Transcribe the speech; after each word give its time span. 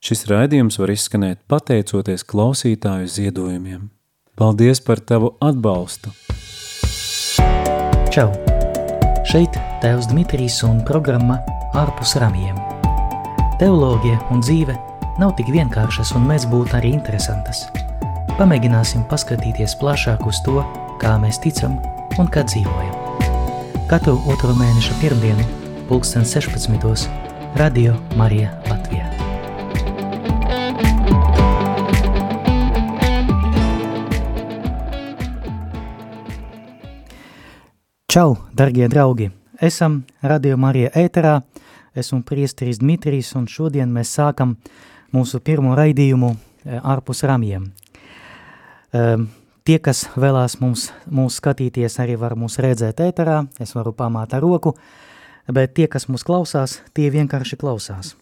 Šis 0.00 0.24
raidījums 0.30 0.78
var 0.80 0.94
izskanēt 0.94 1.42
pateicoties 1.50 2.24
klausītāju 2.24 3.08
ziedojumiem. 3.12 3.90
Paldies 4.40 4.80
par 4.80 5.02
tavu 5.04 5.34
atbalstu! 5.44 6.12
Čau! 8.08 8.30
Šeit 9.28 9.58
Tēvs 9.84 10.08
Dmitrijs 10.10 10.62
un 10.64 10.80
programma 10.88 11.36
Ārpus 11.76 12.16
ramjiem. 12.18 12.56
Teoloģija 13.60 14.22
un 14.32 14.40
dzīve 14.40 14.78
nav 15.20 15.36
tik 15.36 15.52
vienkāršas 15.52 16.14
un 16.16 16.24
mēs 16.32 16.48
būtu 16.48 16.80
arī 16.80 16.94
interesantas. 16.96 17.66
Pamēģināsim 18.40 19.04
paskatīties 19.12 19.76
plašāk 19.84 20.24
uz 20.24 20.40
to, 20.48 20.64
kā 21.02 21.18
mēs 21.20 21.44
ticam 21.44 21.76
un 22.16 22.32
kā 22.32 22.48
dzīvojam. 22.48 23.28
Katru 23.92 24.16
otro 24.32 24.56
mēneša 24.56 24.96
pirmdienu, 25.04 25.44
pulksten 25.92 26.24
16. 26.24 27.10
Radio 27.60 27.98
Marija 28.16 28.56
Latvijā. 28.70 29.19
Čau, 38.10 38.36
darbie 38.52 38.88
draugi! 38.88 39.28
Esam 39.62 40.00
Radio 40.26 40.56
Marija 40.58 40.88
ēterā. 40.98 41.36
Esmu 41.94 42.24
priesteris 42.26 42.80
Dmitrijs, 42.82 43.28
un 43.38 43.44
šodien 43.46 43.92
mēs 43.94 44.10
sākam 44.16 44.56
mūsu 45.14 45.38
pirmo 45.38 45.76
raidījumu 45.78 46.30
eh, 46.34 46.80
ārpus 46.82 47.22
ramjiem. 47.30 47.68
Um, 48.90 49.28
Tie, 49.62 49.76
kas 49.78 50.08
vēlās 50.18 50.56
mums, 50.58 50.88
mūs 51.06 51.36
skatīties, 51.38 52.00
arī 52.02 52.16
var 52.18 52.34
mūs 52.34 52.58
redzēt 52.58 52.98
ēterā, 52.98 53.44
es 53.62 53.76
varu 53.78 53.92
pamāt 53.94 54.34
ar 54.34 54.42
roku, 54.42 54.72
bet 55.46 55.76
tie, 55.78 55.86
kas 55.86 56.08
mūs 56.10 56.26
klausās, 56.26 56.80
tie 56.90 57.12
vienkārši 57.14 57.60
klausās. 57.62 58.16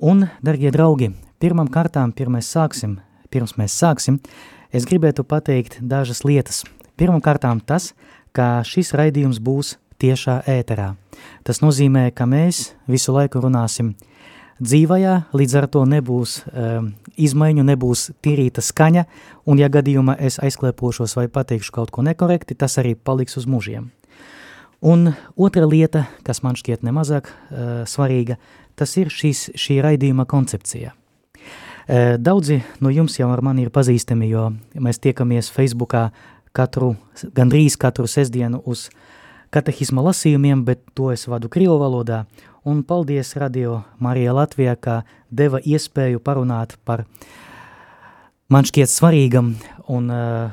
Un, 0.00 0.30
dargie 0.40 0.72
draugi, 0.72 1.10
pirmam 1.44 1.68
kārtām, 1.68 2.16
pirmais 2.16 2.48
sāksim, 2.48 3.02
pirms 3.28 3.58
mēs 3.60 3.76
sāksim, 3.76 4.16
es 4.72 4.88
gribētu 4.88 5.28
pateikt 5.28 5.82
dažas 5.82 6.24
lietas. 6.24 6.64
Pirmam 6.96 7.20
kārtām 7.20 7.60
tas, 7.60 7.92
ka 8.34 8.64
šis 8.66 8.92
raidījums 8.98 9.38
būs 9.38 9.76
tiešā 10.02 10.42
ēterā. 10.50 10.94
Tas 11.46 11.62
nozīmē, 11.62 12.08
ka 12.16 12.26
mēs 12.26 12.72
visu 12.90 13.14
laiku 13.14 13.42
runāsim 13.44 13.94
dzīvajā, 14.62 15.14
līdz 15.34 15.56
ar 15.58 15.66
to 15.70 15.84
nebūs 15.88 16.36
um, 16.46 16.92
izmaiņu, 17.20 17.64
nebūs 17.66 18.08
tīrīta 18.24 18.62
skaņa, 18.62 19.04
un 19.50 19.60
ja 19.62 19.70
gadījumā 19.72 20.16
es 20.18 20.38
aizklēpošos 20.42 21.16
vai 21.18 21.28
pateikšu 21.32 21.74
kaut 21.74 21.94
ko 21.94 22.04
nekorekti, 22.06 22.56
tas 22.58 22.78
arī 22.82 22.94
paliks 22.94 23.38
uz 23.40 23.48
mūžiem. 23.50 23.90
Un 24.84 25.14
otra 25.40 25.64
lieta, 25.66 26.04
kas 26.26 26.42
man 26.44 26.58
šķiet 26.60 26.84
nemazāk 26.84 27.30
uh, 27.30 27.82
svarīga, 27.88 28.36
tas 28.76 28.92
ir 29.00 29.10
šīs, 29.14 29.54
šī 29.58 29.80
raidījuma 29.84 30.26
koncepcija. 30.28 30.92
Uh, 31.84 32.14
daudzi 32.20 32.60
no 32.84 32.92
jums 32.92 33.18
jau 33.18 33.30
ar 33.32 33.42
mani 33.44 33.66
ir 33.66 33.74
pazīstami, 33.74 34.28
jo 34.30 34.50
mēs 34.74 35.00
tiekamies 35.02 35.50
Facebookā 35.54 36.10
katru, 36.54 36.94
gandrīz 37.34 37.76
katru 37.80 38.06
sestdienu 38.10 38.62
uz 38.64 38.88
katehisma 39.54 40.02
lasījumiem, 40.08 40.64
bet 40.66 40.82
to 40.94 41.10
es 41.14 41.26
vadu 41.30 41.50
Krievu 41.52 41.76
valodā, 41.82 42.24
un 42.64 42.82
paldies 42.86 43.34
Radio 43.38 43.82
Marija 44.02 44.34
Latvijā, 44.34 44.76
ka 44.76 45.02
deva 45.30 45.60
iespēju 45.60 46.22
parunāt 46.24 46.78
par 46.84 47.04
man 48.48 48.66
šķiet 48.66 48.90
svarīgam 48.90 49.54
un 49.90 50.08
uh, 50.12 50.50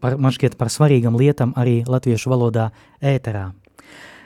par, 0.00 0.16
man 0.16 0.34
šķiet 0.34 0.56
par 0.60 0.72
svarīgam 0.72 1.18
lietam 1.18 1.54
arī 1.60 1.82
latviešu 1.88 2.32
valodā 2.32 2.70
ēterā. 3.02 3.50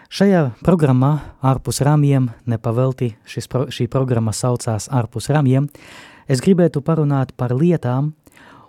Šajā 0.08 0.46
programmā 0.64 1.18
ārpus 1.44 1.82
ramjiem, 1.84 2.30
nepavelti 2.48 3.10
šis, 3.28 3.48
pro, 3.52 3.66
šī 3.68 3.90
programma 3.92 4.32
saucās 4.32 4.88
ārpus 4.88 5.28
ramjiem, 5.28 5.66
es 6.28 6.40
gribētu 6.40 6.80
parunāt 6.84 7.34
par 7.36 7.52
lietām, 7.52 8.14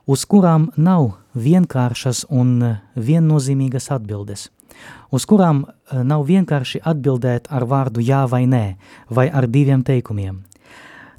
uz 0.09 0.25
kurām 0.25 0.71
nav 0.77 1.11
vienkāršas 1.37 2.25
un 2.33 2.55
viennozīmīgas 2.97 3.91
atbildes– 3.93 4.49
uz 5.11 5.25
kurām 5.29 5.63
eh, 5.65 6.03
nav 6.03 6.25
vienkārši 6.29 6.83
atbildēt 6.87 7.49
ar 7.51 7.65
vārdu 7.69 8.03
jā 8.03 8.25
vai 8.29 8.45
nē, 8.49 8.65
vai 9.09 9.29
ar 9.29 9.49
diviem 9.49 9.83
teikumiem. 9.85 10.45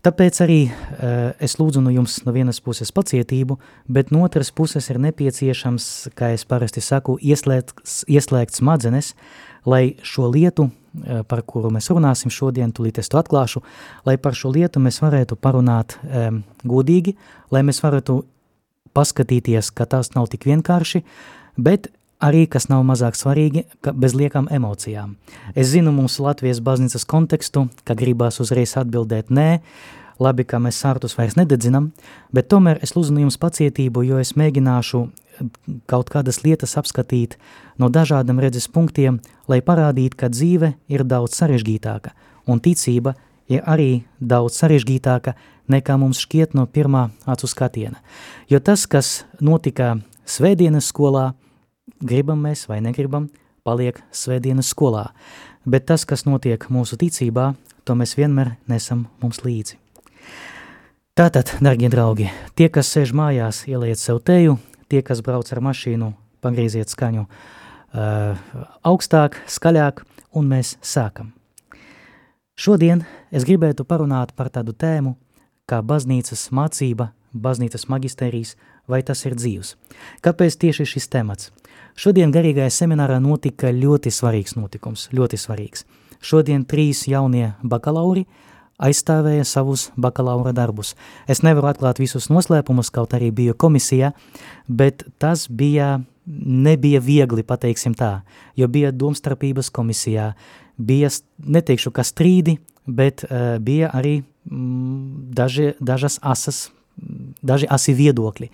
Tāpēc 0.00 0.38
arī 0.40 0.62
uh, 0.64 1.34
es 1.44 1.58
lūdzu 1.60 1.82
no 1.84 1.90
jums 1.92 2.14
no 2.24 2.32
vienas 2.32 2.56
puses 2.64 2.88
pacietību, 2.96 3.58
bet 3.84 4.08
no 4.08 4.22
otras 4.24 4.48
puses 4.48 4.86
ir 4.88 4.96
nepieciešams, 4.96 5.88
kā 6.16 6.30
es 6.32 6.46
parasti 6.48 6.80
saku, 6.80 7.18
ieslēgt, 7.20 7.82
ieslēgt 8.08 8.56
smadzenes, 8.56 9.10
lai 9.68 9.98
šo 10.00 10.30
lietu, 10.32 10.70
uh, 10.70 11.20
par 11.28 11.44
kuru 11.44 11.68
mēs 11.76 11.90
runāsim 11.92 12.32
šodien, 12.32 12.72
tulīt 12.72 13.02
es 13.04 13.12
to 13.12 13.20
atklāšu, 13.20 13.60
lai 14.08 14.16
par 14.16 14.32
šo 14.40 14.54
lietu 14.56 14.80
mēs 14.80 15.02
varētu 15.04 15.36
parunāt 15.36 15.98
um, 16.00 16.40
godīgi, 16.64 17.18
lai 17.52 17.60
mēs 17.68 17.84
varētu 17.84 18.22
paskatīties, 18.96 19.70
ka 19.74 19.86
tas 19.86 20.14
nav 20.16 20.28
tik 20.32 20.46
vienkārši, 20.48 21.02
bet 21.56 21.90
arī, 22.20 22.44
kas 22.50 22.68
nav 22.68 22.84
mazāk 22.86 23.16
svarīgi, 23.16 23.64
ka 23.84 23.92
bez 23.96 24.14
liekām 24.16 24.50
emocijām. 24.52 25.16
Es 25.54 25.72
zinu 25.72 25.92
mūsu 25.96 26.26
Latvijas 26.26 26.60
baznīcas 26.64 27.06
kontekstu, 27.08 27.68
ka 27.84 27.96
gribās 27.98 28.40
uzreiz 28.42 28.76
atbildēt 28.80 29.32
nē, 29.32 29.60
labi, 30.20 30.44
ka 30.44 30.60
mēs 30.60 30.80
sārtus 30.82 31.16
vairs 31.16 31.38
nededzinam, 31.38 31.90
bet 32.32 32.50
tomēr 32.52 32.80
es 32.84 32.92
lūdzu 32.96 33.16
jums 33.22 33.40
pacietību, 33.40 34.04
jo 34.04 34.20
es 34.20 34.36
mēģināšu 34.36 35.06
kaut 35.88 36.10
kādas 36.12 36.42
lietas 36.44 36.76
apskatīt 36.76 37.38
no 37.80 37.88
dažādiem 37.88 38.40
redzes 38.42 38.68
punktiem, 38.68 39.20
lai 39.48 39.62
parādītu, 39.64 40.18
ka 40.20 40.28
dzīve 40.28 40.74
ir 40.92 41.04
daudz 41.08 41.38
sarežģītāka, 41.40 42.12
un 42.46 42.60
ticība 42.60 43.14
ir 43.48 43.64
arī 43.64 44.02
daudz 44.20 44.60
sarežģītāka 44.60 45.34
nekā 45.70 45.96
mums 46.00 46.20
šķiet 46.24 46.56
no 46.58 46.66
pirmā 46.66 47.08
acu 47.30 47.48
skatiena. 47.50 48.00
Jo 48.50 48.60
tas, 48.60 48.86
kas 48.90 49.24
notika 49.40 49.96
svētdienas 50.28 50.90
skolā, 50.90 51.30
gribam 52.00 52.42
mēs 52.44 52.66
vai 52.70 52.80
negribam, 52.84 53.28
paliek 53.66 54.00
svētdienas 54.12 54.70
skolā, 54.72 55.10
bet 55.64 55.86
tas, 55.90 56.06
kas 56.08 56.26
notiek 56.26 56.66
mūsu 56.72 56.98
ticībā, 57.00 57.52
to 57.84 57.96
mēs 57.98 58.16
vienmēr 58.18 58.56
nesam 58.70 59.06
mums 59.22 59.42
līdzi. 59.44 59.78
Tātad, 61.18 61.50
dargie 61.60 61.90
draugi, 61.92 62.30
tie, 62.56 62.70
kas 62.72 62.88
sēž 62.94 63.12
mājās, 63.16 63.64
ieliec 63.68 64.00
sev 64.00 64.22
teju, 64.24 64.56
tie, 64.88 65.02
kas 65.04 65.20
brauc 65.26 65.50
ar 65.52 65.60
mašīnu, 65.64 66.12
pagrieziet 66.40 66.88
skaņu 66.92 67.26
uh, 67.26 68.38
augstāk, 68.86 69.36
skaļāk, 69.50 70.04
un 70.38 70.48
mēs 70.48 70.76
sākam. 70.80 71.34
Šodien 72.60 73.02
es 73.32 73.44
gribētu 73.48 73.84
parunāt 73.88 74.32
par 74.36 74.50
tādu 74.52 74.72
tēmu, 74.76 75.14
kā 75.70 75.80
baznīcas 75.86 76.48
mācība, 76.56 77.12
baznīcas 77.32 77.86
magisterijas, 77.92 78.56
vai 78.90 79.02
tas 79.06 79.22
ir 79.26 79.38
dzīvs. 79.38 79.76
Kāpēc 80.24 80.58
tieši 80.64 80.88
šis 80.94 81.08
temats? 81.12 81.50
Šodien 81.94 82.32
garīgajā 82.34 82.70
seminārā 82.74 83.18
notika 83.22 83.70
ļoti 83.74 84.12
svarīgs 84.14 84.56
notikums, 84.58 85.08
ļoti 85.14 85.38
svarīgs. 85.38 85.86
Šodien 86.20 86.66
trīs 86.68 87.06
jaunie 87.08 87.52
bakalauri 87.62 88.26
aizstāvēja 88.80 89.44
savus 89.44 89.88
bakalaura 90.00 90.52
darbus. 90.56 90.94
Es 91.28 91.42
nevaru 91.44 91.70
atklāt 91.70 92.00
visus 92.00 92.30
noslēpumus, 92.32 92.90
kaut 92.92 93.14
arī 93.16 93.30
biju 93.34 93.56
komisijā, 93.60 94.12
bet 94.68 95.04
tas 95.20 95.46
bija, 95.48 95.98
nebija 96.24 97.02
viegli, 97.04 97.44
pateiksim 97.44 97.94
tā, 97.98 98.22
jo 98.56 98.68
bija 98.72 98.92
domstarpības 98.92 99.70
komisijā, 99.76 100.32
bija, 100.80 101.12
neteikšu, 101.44 101.92
ka 101.92 102.06
strīdi, 102.06 102.56
bet 102.88 103.26
uh, 103.26 103.58
bija 103.60 103.92
arī 103.96 104.20
daži, 104.44 105.74
dažas 105.80 106.18
asas 106.22 106.68
daži 107.42 107.68
asi 107.70 107.94
viedokļi. 107.96 108.50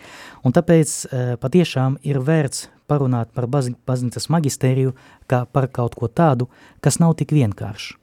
Un 0.47 0.55
tāpēc 0.55 0.91
uh, 1.07 1.35
patiešām 1.41 1.99
ir 2.07 2.21
vērts 2.23 2.69
parunāt 2.87 3.33
par 3.35 3.49
baznīcas 3.51 4.29
magistēriju 4.31 4.95
kā 5.27 5.45
par 5.51 5.67
kaut 5.73 5.97
ko 5.99 6.07
tādu, 6.07 6.47
kas 6.81 7.01
nav 7.03 7.17
tik 7.19 7.35
vienkārši. 7.35 7.97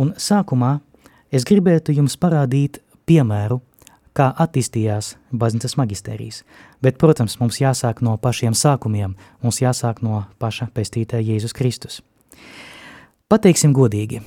Un 0.00 0.14
sākumā 0.16 0.78
es 1.32 1.44
gribētu 1.44 1.92
jums 1.92 2.16
parādīt 2.16 2.80
piemēru, 3.08 3.60
kā 4.16 4.28
attīstījās 4.44 5.14
baznīcas 5.32 5.76
magistērijas. 5.80 6.42
Bet, 6.84 6.98
protams, 7.00 7.38
mums 7.40 7.60
jāsāk 7.60 8.02
no 8.04 8.16
pašiem 8.20 8.56
sākumiem, 8.56 9.14
mums 9.44 9.60
jāsāk 9.62 10.02
no 10.04 10.24
paša 10.40 10.68
pestītāja 10.74 11.24
Jēzus 11.32 11.56
Kristus. 11.56 12.00
Pateiksim 13.32 13.72
godīgi, 13.72 14.20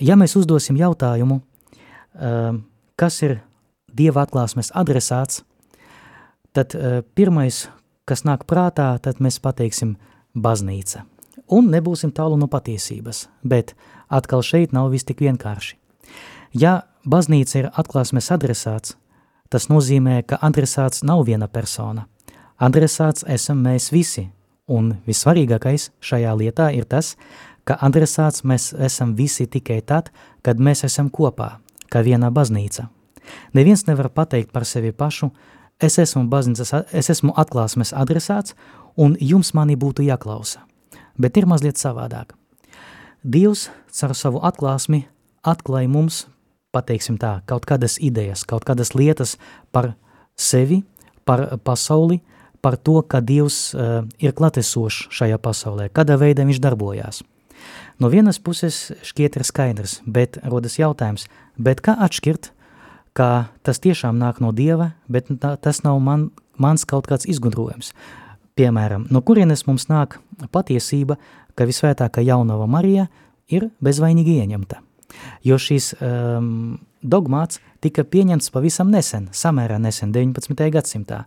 ja 0.00 0.16
mēs 0.20 0.36
uzdosim 0.36 0.76
jautājumu, 0.76 1.40
kas 2.12 3.22
ir 3.22 3.40
Dieva 3.92 4.22
atklāsmes 4.24 4.70
adresāts, 4.72 5.42
tad 6.56 6.72
pirmais, 7.16 7.66
kas 8.08 8.24
nāk 8.24 8.46
prātā, 8.48 8.94
tad 9.04 9.20
mēs 9.20 9.36
pateiksim 9.42 9.96
baznīca. 10.32 11.04
Un 11.52 11.68
nebūsim 11.72 12.12
tālu 12.16 12.38
no 12.40 12.48
patiesības, 12.48 13.26
bet 13.44 13.74
atkal 14.08 14.40
šeit 14.40 14.72
nav 14.72 14.88
viss 14.92 15.04
tik 15.04 15.20
vienkārši. 15.20 15.76
Ja 16.56 16.82
baznīca 17.04 17.58
ir 17.58 17.70
atklāsmes 17.76 18.30
adresāts, 18.32 18.96
tas 19.52 19.68
nozīmē, 19.68 20.22
ka 20.24 20.38
adresāts 20.40 21.04
nav 21.04 21.26
viena 21.28 21.48
persona. 21.48 22.06
Adresāts 22.60 23.24
esam 23.28 23.60
mēs 23.64 23.90
visi, 23.92 24.30
un 24.68 24.94
vissvarīgākais 25.06 25.90
šajā 26.00 26.32
lietā 26.38 26.70
ir 26.72 26.84
tas, 26.88 27.16
ka 27.68 27.76
adresāts 27.80 28.44
mēs 28.44 28.72
esam 28.72 29.16
visi 29.18 29.46
tikai 29.46 29.80
tad, 29.84 30.08
kad 30.42 30.60
mēs 30.60 30.84
esam 30.88 31.10
kopā, 31.10 31.58
kā 31.92 32.02
viena 32.04 32.32
baznīca. 32.32 32.88
Neviens 33.54 33.86
nevar 33.86 34.10
pateikt 34.10 34.52
par 34.52 34.66
sevi 34.66 34.92
pašu, 34.92 35.30
es 35.80 35.98
esmu 35.98 36.26
baznīcas, 36.32 36.74
es 36.92 37.10
esmu 37.12 37.34
atklāsmes 37.36 37.92
adresāts, 37.92 38.56
un 38.96 39.16
jums 39.20 39.52
mani 39.54 39.76
būtu 39.76 40.04
jāklausa. 40.06 40.64
Bet 41.18 41.36
ir 41.36 41.46
mazliet 41.46 41.80
savādāk. 41.80 42.32
Dievs 43.22 43.68
caur 43.94 44.14
savu 44.18 44.40
atklāsmi 44.42 45.04
atklāja 45.46 45.90
mums, 45.90 46.26
pateiksim 46.74 47.18
tā, 47.20 47.40
kaut 47.46 47.66
kādas 47.68 47.98
idejas, 48.00 48.46
kaut 48.48 48.64
kādas 48.66 48.94
lietas 48.96 49.36
par 49.70 49.92
sevi, 50.38 50.82
par 51.24 51.58
pasauli, 51.62 52.22
par 52.62 52.78
to, 52.78 53.00
ka 53.02 53.20
Dievs 53.20 53.74
uh, 53.74 54.06
ir 54.22 54.34
klatesošs 54.38 55.10
šajā 55.12 55.38
pasaulē, 55.42 55.88
kādā 55.94 56.16
veidā 56.18 56.46
viņš 56.46 56.62
darbojās. 56.62 57.22
No 58.00 58.08
vienas 58.12 58.40
puses 58.42 58.90
šķiet 59.04 59.38
ir 59.38 59.44
skaidrs, 59.46 60.00
bet 60.06 60.38
rodas 60.44 60.78
jautājums, 60.78 61.26
bet 61.56 61.82
kā 61.84 61.94
atšķirt, 62.06 62.50
ka 63.16 63.48
tas 63.62 63.80
tiešām 63.82 64.18
nāk 64.18 64.40
no 64.40 64.52
Dieva, 64.56 64.92
bet 65.08 65.28
tā, 65.42 65.56
tas 65.60 65.82
nav 65.84 66.00
man, 66.00 66.30
mans 66.56 66.86
kaut 66.88 67.08
kāds 67.10 67.28
izgudrojums. 67.28 67.92
Piemēram, 68.56 69.06
no 69.12 69.22
kurienes 69.24 69.66
mums 69.68 69.88
nāk 69.88 70.18
patiesība, 70.52 71.18
ka 71.56 71.68
visvētākā 71.68 72.24
jaunava 72.24 72.66
Marija 72.68 73.08
ir 73.52 73.68
bezvainīgi 73.84 74.38
ieņemta. 74.40 74.80
Jo 75.44 75.58
šīs 75.60 75.92
um, 76.00 76.78
dogmāts 77.02 77.60
tika 77.84 78.04
pieņemts 78.08 78.52
pavisam 78.54 78.90
nesen, 78.92 79.28
samērā 79.36 79.78
nesen, 79.82 80.12
19. 80.14 80.56
gadsimtā. 80.72 81.24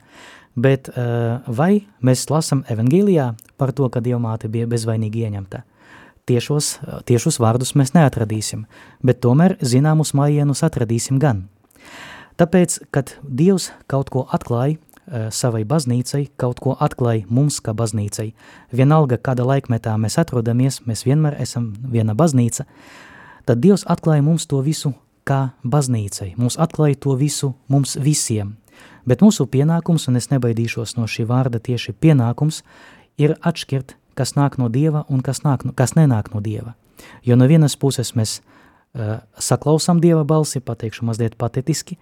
Bet 0.56 0.88
uh, 0.89 1.44
vai 1.51 1.83
mēs 2.06 2.29
lasam 2.31 2.63
evangīlijā 2.71 3.33
par 3.59 3.73
to, 3.75 3.89
ka 3.91 4.01
Dievmāte 4.01 4.50
bija 4.50 4.69
bezvainīgi 4.71 5.25
ieņemta? 5.27 5.61
Tiešos, 6.25 6.80
tiešus 7.06 7.36
vārdus 7.38 7.75
mēs 7.77 7.92
neatradīsim, 7.94 8.63
bet 9.06 9.19
tomēr 9.22 9.60
zināmus 9.62 10.16
mājienus 10.18 10.63
atradīsim 10.66 11.19
gan. 11.22 11.44
Tāpēc, 12.42 12.80
kad 12.89 13.13
Dievs 13.22 13.69
kaut 13.86 14.10
ko 14.10 14.24
atklāja 14.33 14.80
uh, 14.80 15.27
savai 15.30 15.62
baznīcai, 15.69 16.24
kaut 16.42 16.60
ko 16.66 16.74
atklāja 16.81 17.27
mums 17.30 17.60
kā 17.62 17.75
baznīcai, 17.77 18.31
vienalga 18.74 19.19
kāda 19.22 19.45
laikmetā 19.45 19.94
mēs 20.01 20.18
atrodamies, 20.18 20.81
mēs 20.89 21.06
vienmēr 21.06 21.38
esam 21.45 21.75
viena 21.94 22.18
baznīca, 22.18 22.66
tad 23.45 23.62
Dievs 23.62 23.86
atklāja 23.86 24.25
mums 24.25 24.48
to 24.50 24.63
visu 24.66 24.95
kā 25.30 25.51
baznīcai, 25.62 26.33
mums 26.42 26.57
atklāja 26.57 26.98
to 27.06 27.13
visu 27.19 27.54
mums 27.69 27.94
visiem. 28.01 28.56
Bet 29.06 29.21
mūsu 29.21 29.45
pienākums, 29.45 30.07
un 30.10 30.18
es 30.18 30.31
nebaidīšos 30.33 30.98
no 30.98 31.06
šī 31.06 31.28
vārda 31.30 31.62
tieši 31.62 31.94
pienākums, 31.94 32.63
ir 33.21 33.38
atšķirt 33.45 33.94
kas 34.15 34.35
nāk 34.35 34.57
no 34.62 34.69
Dieva 34.71 35.06
un 35.09 35.21
kas, 35.25 35.44
nāk, 35.45 35.67
kas 35.75 35.95
nenāk 35.95 36.33
no 36.33 36.41
Dieva. 36.44 36.75
Jo 37.23 37.35
no 37.35 37.47
vienas 37.47 37.75
puses 37.75 38.13
mēs 38.15 38.39
uh, 38.39 39.19
saklausām 39.38 40.01
Dieva 40.01 40.23
balsi, 40.23 40.63
pateikšu 40.63 41.06
mazliet 41.06 41.38
patetiski, 41.38 42.00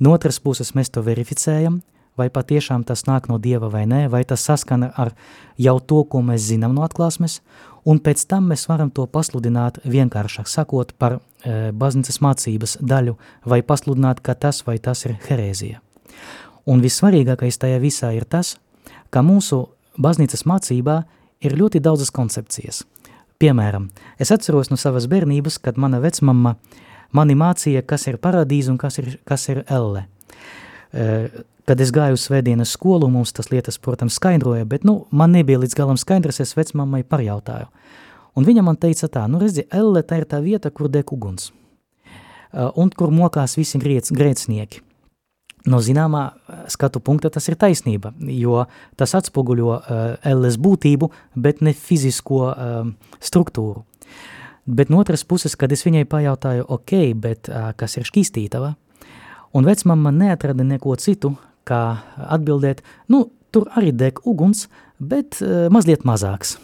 no 0.00 0.14
otras 0.14 0.40
puses 0.40 0.72
mēs 0.78 0.92
to 0.94 1.02
verificējam, 1.06 1.82
vai 2.16 2.28
patiešām 2.32 2.84
tas 2.88 3.04
nāk 3.06 3.28
no 3.28 3.38
Dieva 3.42 3.68
vai 3.72 3.84
nē, 3.88 4.06
vai 4.12 4.24
tas 4.24 4.44
saskana 4.46 4.90
ar 4.96 5.12
jau 5.60 5.78
to, 5.80 6.02
ko 6.04 6.22
mēs 6.24 6.48
zinām 6.48 6.74
no 6.76 6.84
atklāsmes, 6.86 7.40
un 7.84 8.00
pēc 8.02 8.24
tam 8.30 8.48
mēs 8.50 8.66
varam 8.70 8.90
to 8.90 9.06
pasludināt 9.06 9.82
vienkāršāk 9.84 10.48
sakot 10.48 10.94
par 10.98 11.18
e, 11.18 11.72
baznīcas 11.72 12.20
mācības 12.24 12.78
daļu, 12.80 13.16
vai 13.44 13.60
pasludināt, 13.62 14.22
ka 14.24 14.34
tas 14.34 14.62
vai 14.66 14.78
tas 14.78 15.04
ir 15.06 15.16
herēzija. 15.28 15.82
Un 16.66 16.80
vissvarīgākais 16.82 17.60
tajā 17.62 17.78
visā 17.82 18.10
ir 18.16 18.24
tas, 18.24 18.56
ka 19.10 19.22
mūsu 19.22 19.66
baznīcas 20.00 20.46
mācībā 20.48 21.02
ir 21.44 21.56
ļoti 21.56 21.82
daudzas 21.84 22.12
koncepcijas. 22.14 22.84
Piemēram, 23.36 23.90
es 24.18 24.32
atceros 24.32 24.70
no 24.72 24.78
savas 24.80 25.08
bērnības, 25.12 25.58
kad 25.60 25.76
mana 25.76 26.00
vecmama 26.00 26.54
mani 27.12 27.36
mācīja, 27.36 27.84
kas 27.84 28.06
ir 28.08 28.16
paradīze 28.22 28.72
un 28.72 28.78
kas 28.80 28.96
ir, 29.02 29.18
kas 29.28 29.48
ir 29.52 29.62
elle. 29.68 30.06
Kad 31.66 31.82
es 31.82 31.92
gāju 31.92 32.16
uz 32.16 32.24
svētdienas 32.28 32.72
skolu, 32.76 33.10
mums 33.12 33.34
tas 33.36 33.50
lietas, 33.50 33.76
protams, 33.82 34.16
skaidroja, 34.16 34.64
bet 34.64 34.86
nu, 34.86 35.00
man 35.10 35.34
nebija 35.34 35.60
līdz 35.60 35.76
galam 35.76 36.00
skaidrs, 36.00 36.40
es 36.40 36.54
vecmammai 36.56 37.02
parjautāju. 37.04 37.68
Un 38.36 38.46
viņa 38.46 38.64
man 38.64 38.78
teica 38.80 39.08
tā, 39.12 39.24
nu 39.28 39.40
redzi, 39.42 39.66
elle 39.72 40.02
tā 40.06 40.20
ir 40.20 40.28
tā 40.30 40.40
vieta, 40.44 40.70
kur 40.70 40.90
deg 40.92 41.12
uguns, 41.12 41.50
un 42.52 42.92
kur 42.92 43.12
mokās 43.12 43.56
visi 43.58 43.80
grēc, 43.82 44.12
grēcinieki. 44.14 44.85
No 45.66 45.80
zināmā 45.82 46.22
eh, 46.30 46.62
skatu 46.72 47.02
punkta 47.02 47.30
tas 47.34 47.48
ir 47.50 47.58
taisnība, 47.58 48.12
jo 48.30 48.64
tas 48.96 49.14
atspoguļo 49.18 49.70
uh, 49.74 50.02
elles 50.26 50.58
būtību, 50.62 51.10
bet 51.34 51.62
ne 51.64 51.74
fizisko 51.74 52.42
uh, 52.46 52.90
struktūru. 53.18 53.82
Bet 54.66 54.90
no 54.90 55.00
otras 55.02 55.22
puses, 55.26 55.54
kad 55.58 55.72
es 55.74 55.84
viņai 55.86 56.06
pajautāju, 56.10 56.66
ok, 56.76 56.92
bet 57.18 57.50
uh, 57.50 57.70
kas 57.78 57.98
ir 57.98 58.06
šķīstītava, 58.06 58.74
un 59.54 59.66
vecmama 59.66 60.14
neatrada 60.14 60.66
neko 60.66 60.94
citu, 61.02 61.34
kā 61.66 61.82
atbildēt, 62.14 62.84
nu, 63.10 63.26
tur 63.54 63.66
arī 63.78 63.90
deg 63.94 64.22
uguns, 64.26 64.66
bet 64.98 65.40
uh, 65.42 65.66
mazliet 65.74 66.06
mazāks. 66.06 66.56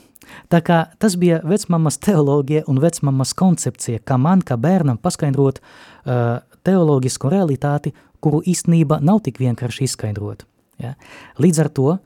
Tā 0.53 0.63
kā 0.65 0.85
tas 1.03 1.17
bija 1.19 1.41
vecmamas 1.45 1.99
teoloģija 2.03 2.65
un 2.71 2.79
vecmamas 2.83 3.35
koncepcija, 3.37 4.01
kā 4.07 4.17
man, 4.21 4.43
kā 4.47 4.57
bērnam 4.61 5.01
paskaidrot 5.03 5.59
uh, 5.59 6.39
teoloģisku 6.63 7.31
realitāti 7.33 7.93
kuru 8.23 8.43
īstenība 8.49 9.01
nav 9.03 9.23
tik 9.27 9.41
vienkārši 9.43 9.87
izskaidrot. 9.89 10.47
Ja? 10.83 10.95
Līdz 11.43 11.63
ar 11.65 11.71
to 11.75 11.89
uh, 11.93 12.01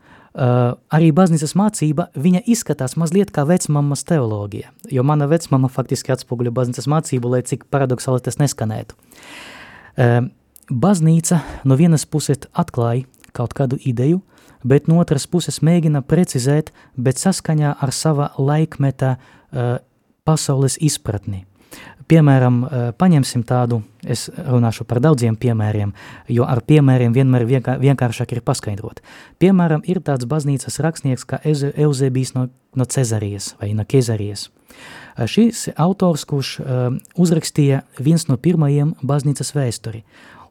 arī 0.92 1.10
baznīcas 1.16 1.56
mācība, 1.58 2.08
viņa 2.16 2.44
izskatās 2.52 2.96
mazliet 3.00 3.32
kā 3.34 3.46
vecmammas 3.48 4.04
teoloģija, 4.08 4.72
jo 4.92 5.04
mana 5.06 5.28
vecmama 5.30 5.70
faktiski 5.72 6.14
atspoguļo 6.14 6.54
baznīcas 6.56 6.88
mācību, 6.90 7.34
lai 7.36 7.42
cik 7.46 7.68
paradoxāli 7.72 8.24
tas 8.24 8.40
neskanētu. 8.42 8.96
Uh, 9.96 10.28
baznīca 10.70 11.42
no 11.64 11.78
vienas 11.78 12.06
puses 12.08 12.48
atklāja 12.52 13.06
kaut 13.36 13.52
kādu 13.56 13.78
ideju, 13.84 14.22
bet 14.66 14.88
no 14.90 15.00
otras 15.02 15.28
puses 15.30 15.60
mēģina 15.64 16.02
precizēt, 16.02 16.72
bet 16.96 17.20
saskaņā 17.20 17.76
ar 17.80 17.92
sava 17.92 18.32
laikmeta 18.40 19.16
uh, 19.16 19.76
pasaules 20.26 20.78
izpratni. 20.82 21.44
Piemēram, 22.06 22.58
eh, 22.64 22.92
paņemsim 22.94 23.42
tādu, 23.42 23.80
es 24.06 24.28
runāšu 24.30 24.84
par 24.86 25.00
daudziem 25.02 25.34
piemēriem, 25.36 25.92
jo 26.28 26.44
ar 26.46 26.60
piemēriem 26.62 27.12
vienmēr 27.12 27.46
vienkāršāk 27.82 28.32
ir 28.32 28.42
paskaidrot. 28.46 29.00
Piemēram, 29.40 29.82
ir 29.82 29.98
tāds 29.98 30.24
baznīcas 30.24 30.78
rakstnieks 30.78 31.26
kā 31.26 31.40
Eusebijs 31.42 32.34
no, 32.34 32.48
no 32.76 32.84
Cezarijas 32.84 33.56
vai 33.60 33.72
no 33.74 33.84
Kezarijas. 33.84 34.50
Eh, 35.18 35.26
šis 35.26 35.68
autors, 35.76 36.24
kurš 36.24 36.60
uh, 36.60 36.94
uzrakstīja 37.16 37.82
viens 37.98 38.28
no 38.28 38.36
pirmajiem 38.36 38.94
baznīcas 39.02 39.50
vēsturi, 39.56 40.04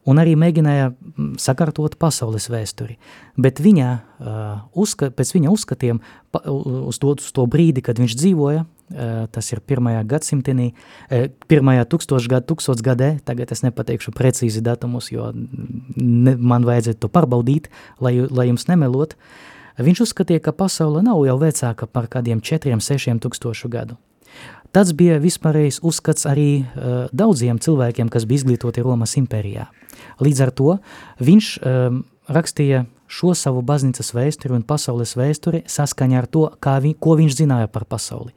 un 0.06 0.20
arī 0.20 0.36
mēģināja 0.36 0.92
mm, 0.92 1.38
sakārtot 1.40 1.96
pasaules 1.96 2.50
vēsturi. 2.50 2.98
Bet 3.38 3.60
viņa, 3.60 4.00
uzska, 4.76 5.10
pēc 5.10 5.32
viņa 5.34 5.50
uzskatiem, 5.52 6.02
uz, 6.44 7.00
to, 7.00 7.16
uz 7.16 7.32
to 7.32 7.46
brīdi, 7.48 7.82
kad 7.82 8.00
viņš 8.00 8.16
dzīvoja, 8.20 8.66
tas 9.34 9.50
ir 9.52 9.62
pirmajā 9.66 10.04
gadsimtenī, 10.06 10.70
uh, 10.74 11.28
pirmajā 11.50 11.88
tūkstošgad, 11.90 12.46
tūkstotsgadē, 12.50 13.10
tagad 13.26 13.52
es 13.56 13.64
nepateikšu 13.66 14.14
precīzi 14.16 14.62
datumus, 14.66 15.12
jo 15.14 15.32
ne, 15.34 16.36
man 16.38 16.68
vajadzētu 16.68 17.02
to 17.06 17.10
pārbaudīt, 17.10 17.70
lai, 18.00 18.18
lai 18.30 18.50
jums 18.52 18.68
nemelot, 18.70 19.16
viņš 19.82 20.06
uzskatīja, 20.06 20.44
ka 20.46 20.56
pasaule 20.56 21.02
nav 21.06 21.24
jau 21.26 21.38
vecāka 21.42 21.90
par 21.90 22.10
kādiem 22.12 22.44
četriem, 22.46 22.84
sešiem 22.84 23.22
tūkstošu 23.24 23.72
gadu. 23.74 23.98
Tas 24.76 24.92
bija 24.92 25.22
vispārējais 25.24 25.80
uzskats 25.88 26.28
arī 26.28 26.50
uh, 26.62 27.08
daudziem 27.16 27.62
cilvēkiem, 27.64 28.10
kas 28.12 28.28
bija 28.28 28.44
izglītoti 28.44 28.84
Romas 28.84 29.16
impērijā. 29.16 29.70
Līdz 30.20 30.42
ar 30.44 30.52
to 30.52 30.76
viņš 31.24 31.48
um, 31.62 32.04
rakstīja 32.28 32.84
šo 33.08 33.34
savu 33.38 33.62
baznīcas 33.66 34.12
vēsturi 34.16 34.56
un 34.58 34.66
pasaules 34.68 35.16
vēsturi 35.18 35.64
saskaņā 35.70 36.22
ar 36.24 36.28
to, 36.28 36.48
vi, 36.84 36.94
ko 36.98 37.16
viņš 37.20 37.38
zināja 37.38 37.70
par 37.72 37.86
pasauli. 37.90 38.34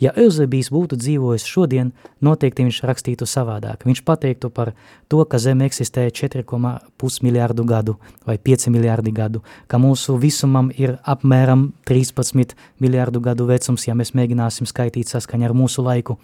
Ja 0.00 0.12
Eusebijs 0.16 0.70
būtu 0.72 0.96
dzīvojis 0.96 1.44
šodien, 1.44 1.92
noteikti 2.24 2.64
viņš 2.64 2.80
rakstītu 2.88 3.26
savādāk. 3.28 3.84
Viņš 3.84 4.00
pateiktu 4.06 4.48
par 4.54 4.72
to, 5.12 5.20
ka 5.28 5.40
Zeme 5.42 5.68
eksistē 5.68 6.06
4,5 6.08 7.20
miljārdu 7.26 7.66
gadu 7.68 7.98
vai 8.26 8.38
5 8.38 8.70
miljārdi 8.72 9.12
gadu, 9.12 9.42
ka 9.68 9.80
mūsu 9.80 10.16
visumam 10.20 10.70
ir 10.72 10.96
apmēram 11.04 11.70
13 11.88 12.56
miljārdu 12.80 13.20
gadu 13.20 13.48
vecums, 13.50 13.84
ja 13.88 13.96
mēs 13.98 14.14
mēģināsim 14.16 14.68
skaitīt 14.70 15.12
saskaņā 15.12 15.50
ar 15.50 15.56
mūsu 15.56 15.84
laiku, 15.84 16.16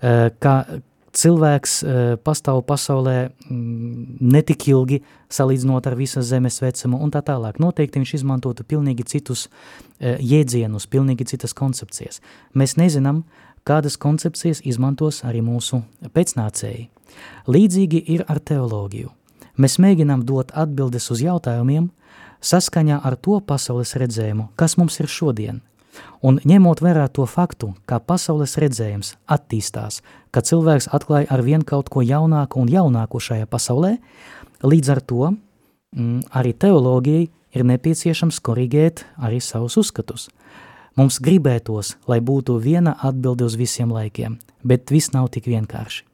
ka, 0.00 0.54
cilvēks 1.16 1.74
uh, 1.82 2.00
pastāv 2.22 2.62
pasaulē 2.66 3.16
mm, 3.28 4.18
netik 4.32 4.66
ilgi 4.70 5.00
salīdzinot 5.32 5.86
ar 5.86 5.96
visas 5.98 6.28
zemes 6.30 6.60
vecumu 6.62 7.00
un 7.02 7.12
tā 7.14 7.22
tālāk. 7.26 7.60
Noteikti 7.62 8.00
viņš 8.00 8.14
izmantotu 8.20 8.66
pilnīgi 8.66 9.06
citus 9.10 9.46
uh, 9.48 10.16
jēdzienus, 10.18 10.88
pilnīgi 10.90 11.26
citas 11.32 11.54
koncepcijas. 11.56 12.20
Mēs 12.54 12.76
nezinām, 12.80 13.24
kādas 13.66 13.98
koncepcijas 14.00 14.62
izmantos 14.66 15.22
arī 15.26 15.42
mūsu 15.44 15.82
pēcnācēji. 16.14 16.88
Līdzīgi 17.50 18.04
ir 18.14 18.26
ar 18.30 18.38
teoloģiju. 18.38 19.10
Mēs 19.60 19.80
mēģinām 19.82 20.22
dot 20.24 20.54
atbildes 20.56 21.10
uz 21.12 21.24
jautājumiem 21.24 21.90
saskaņā 22.40 23.02
ar 23.04 23.18
to 23.20 23.40
pasaules 23.44 23.92
redzējumu, 24.00 24.52
kas 24.56 24.78
mums 24.80 25.02
ir 25.02 25.10
šodien– 25.10 25.60
Un 26.22 26.38
ņemot 26.44 26.82
vērā 26.84 27.08
to 27.08 27.26
faktu, 27.26 27.74
kā 27.88 27.98
pasaules 27.98 28.56
redzējums 28.60 29.14
attīstās, 29.26 30.02
ka 30.30 30.42
cilvēks 30.44 30.90
atklāja 30.94 31.30
ar 31.32 31.42
vien 31.42 31.64
kaut 31.66 31.88
ko 31.90 32.04
jaunāku 32.04 32.60
un 32.60 32.68
jaunāku 32.70 33.20
šajā 33.20 33.48
pasaulē, 33.50 33.96
Līdz 34.60 34.90
ar 34.92 35.00
to 35.00 35.30
mm, 35.30 36.28
arī 36.36 36.52
teoloģijai 36.52 37.28
ir 37.56 37.64
nepieciešams 37.64 38.42
korigēt 38.44 39.06
arī 39.16 39.40
savus 39.40 39.78
uzskatus. 39.80 40.28
Mums 41.00 41.16
gribētos, 41.22 41.94
lai 42.10 42.20
būtu 42.20 42.58
viena 42.60 42.92
atbilde 43.00 43.46
uz 43.48 43.56
visiem 43.56 43.92
laikiem, 43.94 44.36
bet 44.60 44.92
viss 44.92 45.14
nav 45.14 45.30
tik 45.32 45.48
vienkārši. 45.48 46.04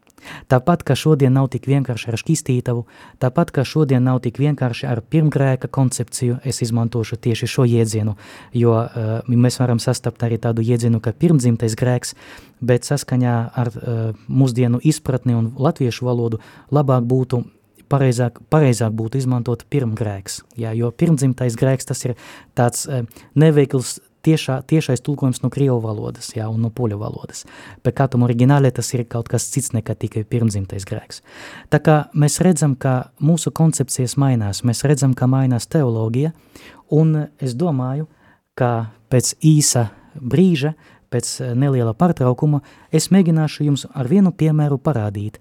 Tāpat, 0.51 0.85
ka 0.87 0.97
šodien 0.99 1.35
nav 1.37 1.49
tik 1.53 1.69
vienkārši 1.71 2.11
ar 2.13 2.19
šķistītavu, 2.21 2.85
tāpat, 3.23 3.53
ka 3.55 3.65
šodien 3.67 4.05
nav 4.07 4.21
tik 4.25 4.41
vienkārši 4.43 4.89
ar 4.91 5.03
pirmgrēka 5.03 5.71
koncepciju, 5.73 6.39
es 6.45 6.63
izmantošu 6.65 7.19
tieši 7.27 7.49
šo 7.51 7.67
jēdzienu, 7.69 8.17
jo 8.57 8.77
uh, 8.77 9.19
mēs 9.27 9.61
varam 9.63 9.83
sastapt 9.83 10.25
arī 10.27 10.41
tādu 10.43 10.65
jēdzienu, 10.67 11.01
ka 11.05 11.15
pirmdzimtais 11.17 11.77
grēks, 11.79 12.17
bet 12.61 12.89
saskaņā 12.89 13.37
ar 13.55 13.73
uh, 13.75 14.09
mūsdienu 14.29 14.81
izpratni 14.83 15.37
un 15.37 15.53
latviešu 15.59 16.09
valodu 16.09 16.41
labāk 16.75 17.07
būtu 17.07 17.45
pareizāk, 17.93 18.41
pareizāk 18.51 18.95
būtu 18.97 19.21
izmantot 19.21 19.65
pirmgrēks, 19.71 20.43
jā, 20.59 20.75
jo 20.75 20.91
pirmdzimtais 20.91 21.57
grēks 21.59 21.89
tas 21.93 22.05
ir 22.09 22.17
tāds 22.59 22.87
uh, 22.89 23.07
neveikls 23.39 23.99
tiešā, 24.27 24.61
tiešais 24.69 25.03
tulkojums 25.07 25.43
no 25.45 25.51
krievu 25.53 25.79
valodas 25.85 26.33
jā, 26.35 26.49
un 26.51 26.65
no 26.67 26.71
poļu 26.75 26.99
valodas. 27.01 27.45
Bet 27.87 27.97
kātam 27.99 28.27
oriģinālē 28.27 28.73
tas 28.75 28.93
ir 28.95 29.07
kaut 29.11 29.31
kas 29.33 29.49
cits 29.53 29.73
nekā 29.77 29.97
tikai 29.99 30.25
pirmdzimtais 30.29 30.87
grēks. 30.89 31.23
Tā 31.73 31.81
kā 31.83 31.97
mēs 32.15 32.41
redzam, 32.45 32.75
ka 32.75 33.13
mūsu 33.23 33.53
koncepcijas 33.55 34.17
mainās, 34.21 34.65
mēs 34.67 34.85
redzam, 34.89 35.15
ka 35.15 35.29
mainās 35.31 35.69
teoloģija, 35.73 36.33
un 36.97 37.15
es 37.43 37.55
domāju, 37.59 38.09
ka 38.59 38.91
pēc 39.13 39.37
īsa 39.47 39.89
brīža, 40.17 40.75
pēc 41.13 41.33
neliela 41.57 41.95
pārtraukuma, 41.95 42.63
es 42.93 43.11
mēģināšu 43.15 43.69
jums 43.69 43.87
ar 43.95 44.09
vienu 44.11 44.33
piemēru 44.35 44.79
parādīt, 44.83 45.39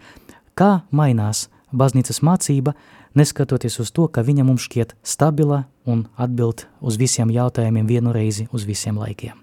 kā 0.55 0.85
mainās 0.91 1.47
baznīcas 1.75 2.21
mācība, 2.23 2.73
neskatoties 3.15 3.79
uz 3.83 3.91
to, 3.91 4.07
ka 4.07 4.23
viņa 4.25 4.47
mums 4.47 4.65
šķiet 4.67 4.95
stabila 5.03 5.65
un 5.85 6.07
atbild 6.17 6.65
uz 6.81 6.97
visiem 6.97 7.31
jautājumiem 7.31 7.87
vienu 7.87 8.15
reizi 8.15 8.47
uz 8.51 8.65
visiem 8.67 8.97
laikiem. 8.99 9.37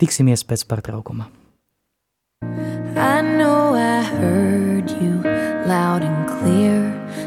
Tiksimies 0.00 0.44
pēc 0.48 0.64
pārtraukuma. 0.68 1.28
I 2.96 3.20
know 3.20 3.74
I 3.74 4.02
heard 4.02 4.90
you 4.90 5.20
loud 5.66 6.02
and 6.02 6.28
clear, 6.28 6.78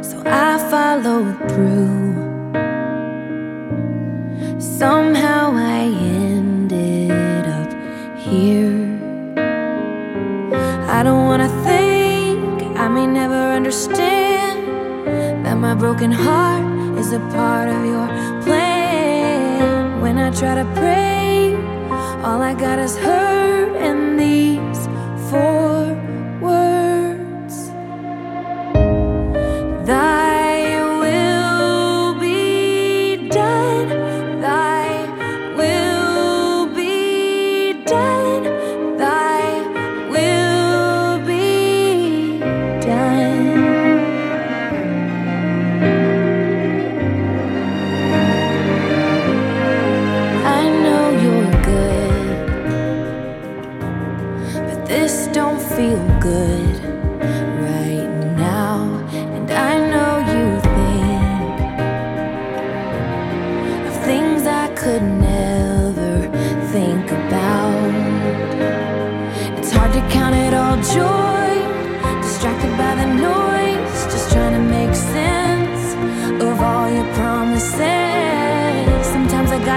so 0.02 0.18
I 0.26 0.58
followed 0.70 1.38
through. 1.50 2.02
Somehow 4.60 5.54
I 5.56 5.84
ended 6.24 7.46
up 7.60 7.72
here. 8.18 8.82
I 10.90 11.04
don't 11.04 11.26
wanna 11.26 11.50
think, 11.64 12.78
I 12.78 12.88
may 12.88 13.06
never 13.06 13.42
understand 13.60 14.13
broken 15.84 16.14
heart 16.14 16.98
is 16.98 17.12
a 17.12 17.20
part 17.36 17.68
of 17.68 17.82
your 17.86 18.08
plan. 18.46 20.00
When 20.00 20.18
I 20.18 20.30
try 20.32 20.56
to 20.56 20.64
pray, 20.80 21.56
all 22.24 22.42
I 22.42 22.54
got 22.54 22.80
is 22.80 22.96
hurt 22.96 23.76
and 23.88 24.18
these 24.18 24.82
four 25.30 25.63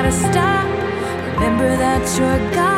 gotta 0.07 0.31
stop, 0.31 0.69
remember 1.35 1.77
that 1.77 2.19
you're 2.19 2.55
God 2.55 2.75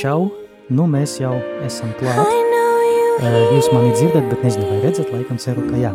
čau! 0.00 0.30
Nu, 0.72 0.86
mēs 0.88 1.18
jau 1.20 1.34
esam 1.66 1.90
klāt. 1.98 2.30
Eh, 3.20 3.34
Jūs 3.52 3.68
mani 3.74 3.90
dzirdat, 3.92 4.30
bet 4.30 4.44
nezinu, 4.46 4.64
vai 4.70 4.78
redzat, 4.80 5.10
laikam 5.12 5.36
ceru, 5.42 5.66
ka 5.68 5.76
jā. 5.76 5.90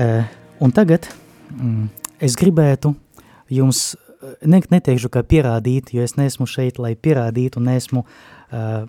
Uh, 0.00 0.22
un 0.64 0.72
tagad 0.72 1.04
mm, 1.52 1.90
es 2.24 2.38
gribētu 2.40 2.94
jums, 3.52 3.82
eh, 4.22 4.32
ne, 4.48 4.62
neteikšu, 4.72 5.10
ka 5.12 5.20
pierādīt, 5.28 5.92
jo 5.92 6.06
es 6.06 6.16
neesmu 6.16 6.48
šeit, 6.48 6.80
lai 6.80 6.94
pierādītu, 6.96 7.60
neesmu 7.60 8.06
uh, 8.06 8.86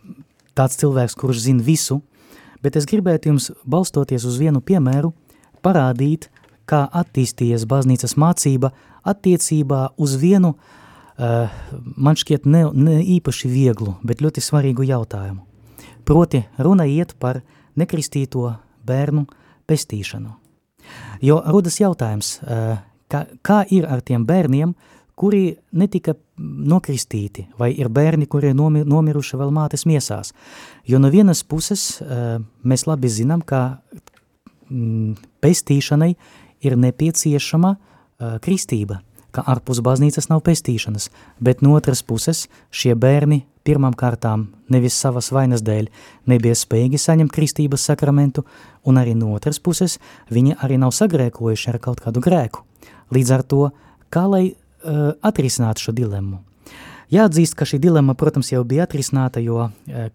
tāds 0.55 0.79
cilvēks, 0.79 1.17
kurš 1.19 1.43
zina 1.50 1.65
visu, 1.65 2.00
bet 2.63 2.79
es 2.79 2.88
gribētu 2.88 3.33
jums, 3.33 3.50
balstoties 3.67 4.24
uz 4.29 4.39
vienu 4.39 4.63
piemēru, 4.63 5.12
parādīt, 5.65 6.29
kā 6.69 6.86
attīstījies 7.01 7.67
baznīcas 7.67 8.15
mācība 8.15 8.71
attiecībā 9.03 9.89
uz 10.00 10.15
vienu, 10.21 10.55
uh, 10.55 10.77
man 11.18 12.18
šķiet 12.18 12.46
ne, 12.46 12.65
ne 12.74 13.00
īpaši 13.18 13.50
vieglu, 13.51 13.96
bet 14.03 14.22
ļoti 14.24 14.41
svarīgu 14.41 14.86
jautājumu. 14.88 15.44
Proti 16.06 16.44
runa 16.58 16.88
iet 16.89 17.13
par 17.20 17.41
nekristīto 17.77 18.48
bērnu 18.88 19.25
pestīšanu. 19.70 20.34
Jo 21.22 21.41
rodas 21.46 21.77
jautājums, 21.80 22.39
uh, 22.41 22.80
kā, 23.12 23.25
kā 23.46 23.62
ir 23.70 23.86
ar 23.86 24.01
tiem 24.06 24.25
bērniem, 24.25 24.74
kuri 25.22 25.51
netika 25.77 26.15
nokristīti, 26.41 27.46
vai 27.60 27.70
ir 27.77 27.91
bērni, 27.94 28.25
kuri 28.25 28.50
ir 28.50 28.58
nomir, 28.58 28.88
nomiruši 28.89 29.38
vēl 29.38 29.53
mātes 29.53 29.86
miesās. 29.86 30.34
Jo 30.89 30.98
no 31.00 31.12
vienas 31.13 31.44
puses 31.44 32.01
uh, 32.01 32.39
mēs 32.65 32.88
labi 32.89 33.12
zinām, 33.12 33.46
ka 33.46 33.84
mm, 34.70 35.13
pestīšanai 35.44 36.15
ir 36.65 36.77
nepieciešama 36.77 37.75
kristība, 38.41 39.00
ka 39.35 39.43
ārpus 39.47 39.81
baznīcas 39.83 40.29
nav 40.31 40.43
pestīšanas, 40.45 41.09
bet 41.39 41.63
no 41.65 41.75
otras 41.77 42.03
puses 42.03 42.47
šie 42.71 42.95
bērni 42.95 43.43
pirmām 43.67 43.95
kārtām 43.97 44.47
nevis 44.73 44.97
savas 44.97 45.31
vainas 45.31 45.63
dēļ 45.65 45.89
nebija 46.31 46.57
spējīgi 46.57 47.00
saņemt 47.01 47.33
kristības 47.33 47.85
sakramentu, 47.89 48.45
un 48.85 49.00
arī 49.01 49.15
no 49.17 49.33
otras 49.35 49.59
puses 49.59 50.00
viņi 50.29 50.57
arī 50.61 50.79
nav 50.81 50.95
sagrēkojuši 50.97 51.73
ar 51.73 51.79
kaut 51.83 52.01
kādu 52.03 52.23
grēku. 52.23 52.65
Līdz 53.13 53.33
ar 53.38 53.43
to, 53.43 53.69
kā 54.09 54.25
lai 54.29 54.45
uh, 54.51 55.13
atrisinātu 55.21 55.88
šo 55.88 55.95
dilemmu? 55.95 56.41
Jāatzīst, 57.11 57.57
ka 57.59 57.67
šī 57.67 57.81
dilemma, 57.83 58.15
protams, 58.15 58.53
jau 58.53 58.63
bija 58.63 58.85
atrisināta, 58.88 59.41
jo 59.43 59.67
uh, 59.67 60.11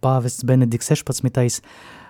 pāvests 0.00 0.46
Benedikts 0.48 0.88
16 0.88 1.28
Eh, 1.28 2.01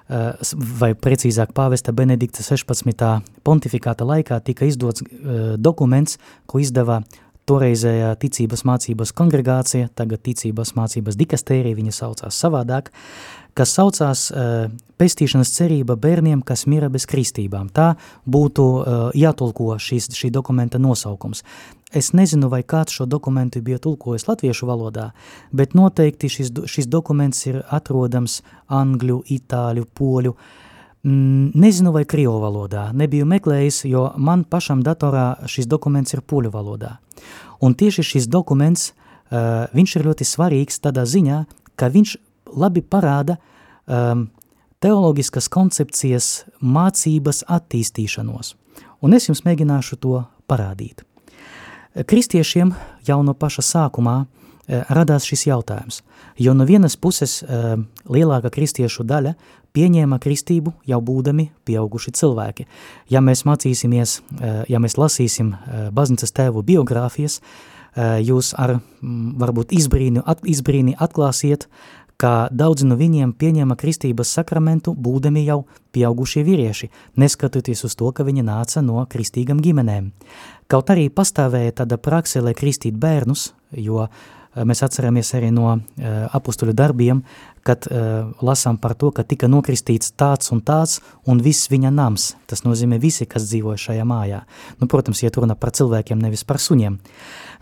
vai 0.81 0.93
precīzāk 0.99 1.55
pāvesta 1.57 1.95
Benedikta 1.97 2.45
16. 2.45 3.09
pontifikāta 3.47 4.07
laikā 4.09 4.41
tika 4.45 4.69
izdots 4.69 5.05
uh, 5.05 5.55
dokuments, 5.59 6.19
ko 6.47 6.61
izdeva 6.63 7.03
toreizējā 7.49 8.13
ticības 8.23 8.63
mācības 8.69 9.13
kongregācija, 9.19 9.91
tagad 9.99 10.23
ticības 10.23 10.75
mācības 10.79 11.19
dikastērija, 11.19 11.79
viņa 11.79 11.95
saucās 11.97 12.39
savādāk, 12.39 12.93
kas 13.59 13.75
saucās 13.75 14.29
uh, 14.31 14.69
pestīšanas 15.01 15.51
cerība 15.57 15.97
bērniem, 15.99 16.45
kas 16.47 16.67
mira 16.71 16.91
bez 16.93 17.07
kristībām. 17.11 17.73
Tā 17.75 17.93
būtu 18.31 18.67
uh, 18.69 19.05
jātulko 19.19 19.75
šīs, 19.83 20.13
šī 20.17 20.31
dokumenta 20.35 20.81
nosaukums. 20.83 21.43
Es 21.93 22.13
nezinu, 22.17 22.49
vai 22.49 22.63
kāds 22.65 22.95
šo 22.97 23.05
dokumentu 23.07 23.61
bija 23.61 23.77
tulkojis 23.83 24.25
latviešu 24.29 24.67
valodā, 24.69 25.11
bet 25.53 25.75
noteikti 25.77 26.31
šis, 26.33 26.49
šis 26.65 26.89
dokuments 26.89 27.45
ir 27.51 27.61
atrodams 27.69 28.39
angļu, 28.73 29.19
itāļu, 29.37 29.85
poļu, 29.99 30.33
mm, 31.05 31.53
nezinu, 31.53 31.93
vai 31.93 32.07
krievu 32.09 32.39
valodā. 32.41 32.89
Nebiju 32.97 33.29
meklējis, 33.29 33.85
jo 33.93 34.07
man 34.17 34.45
pašam 34.45 34.81
datorā 34.83 35.35
šis 35.45 35.69
dokuments 35.69 36.17
ir 36.17 36.25
poļu 36.25 36.55
valodā. 36.55 36.97
Un 37.61 37.77
tieši 37.77 38.07
šis 38.15 38.27
dokuments, 38.27 38.93
uh, 38.93 39.69
viņš 39.77 39.97
ir 39.97 40.09
ļoti 40.09 40.27
svarīgs 40.27 40.81
tādā 40.81 41.05
ziņā, 41.05 41.45
ka 41.77 41.93
viņš 41.93 42.17
labi 42.57 42.81
parāda 42.81 43.37
um, 43.87 44.31
teoloģiskas 44.83 45.49
koncepcijas 45.53 46.33
mācības 46.61 47.45
attīstīšanos. 47.53 48.57
Un 49.03 49.15
es 49.15 49.29
jums 49.29 49.45
mēģināšu 49.47 49.99
to 50.03 50.25
parādīt. 50.51 51.05
Kristiešiem 51.95 52.73
jau 53.07 53.19
no 53.23 53.35
paša 53.37 53.63
sākumā 53.67 54.23
e, 54.23 54.81
radās 54.89 55.27
šis 55.29 55.45
jautājums, 55.51 56.01
jo 56.41 56.55
no 56.57 56.65
vienas 56.65 56.97
puses 56.97 57.43
e, 57.43 57.59
lielāka 58.09 58.49
kristiešu 58.53 59.05
daļa 59.05 59.35
pieņēma 59.77 60.17
kristību 60.21 60.73
jau 60.89 61.01
būdami 61.05 61.51
pieauguši 61.69 62.15
cilvēki. 62.17 62.67
Ja 63.13 63.21
mēs 63.21 63.45
mācīsimies, 63.49 64.21
e, 64.41 64.55
ja 64.73 64.81
mēs 64.81 64.97
lasīsim 64.97 65.53
baznīcas 65.93 66.33
tēvu 66.33 66.65
biogrāfijas, 66.65 67.41
jūs 68.25 68.55
ar 68.57 68.79
varbūt 69.37 69.75
izbrīni, 69.77 70.23
at, 70.25 70.41
izbrīni 70.49 70.95
atklāsiet, 70.97 71.67
ka 72.23 72.47
daudzi 72.55 72.87
no 72.87 72.95
viņiem 72.97 73.33
pieņēma 73.35 73.75
kristības 73.79 74.31
sakramentu 74.37 74.95
būdami 74.95 75.43
jau 75.43 75.65
pieaugušie 75.93 76.45
vīrieši, 76.47 76.89
neskatoties 77.19 77.83
uz 77.89 77.97
to, 77.99 78.13
ka 78.15 78.25
viņi 78.25 78.45
nāca 78.47 78.83
no 78.85 79.03
kristīgam 79.11 79.59
ģimenēm. 79.65 80.13
Kaut 80.73 80.89
arī 80.89 81.11
pastāvēja 81.13 81.83
tāda 81.83 81.99
prakse, 82.01 82.41
lai 82.41 82.55
kristīt 82.57 82.97
bērnus, 82.97 83.51
jo 83.77 84.07
eh, 84.07 84.63
mēs 84.65 84.81
atceramies 84.87 85.35
arī 85.37 85.51
no 85.53 85.67
uh, 85.75 85.83
apustuļu 86.33 86.73
darbiem, 86.77 87.21
kad 87.63 87.85
uh, 87.87 88.31
lasām 88.43 88.79
par 88.81 88.95
to, 88.99 89.11
ka 89.13 89.23
tika 89.29 89.51
nokristīts 89.53 90.15
tāds 90.19 90.49
un 90.55 90.63
tāds 90.65 90.97
un 91.29 91.43
viss 91.45 91.69
viņa 91.71 91.93
nams. 91.93 92.31
Tas 92.49 92.65
nozīmē 92.65 92.97
visi, 93.03 93.29
kas 93.29 93.45
dzīvoja 93.51 93.83
šajā 93.85 94.07
mājā. 94.09 94.41
Nu, 94.81 94.89
protams, 94.89 95.21
iet 95.23 95.37
runa 95.37 95.59
par 95.61 95.75
cilvēkiem, 95.77 96.25
nevis 96.25 96.47
par 96.49 96.59
suņiem. 96.63 96.97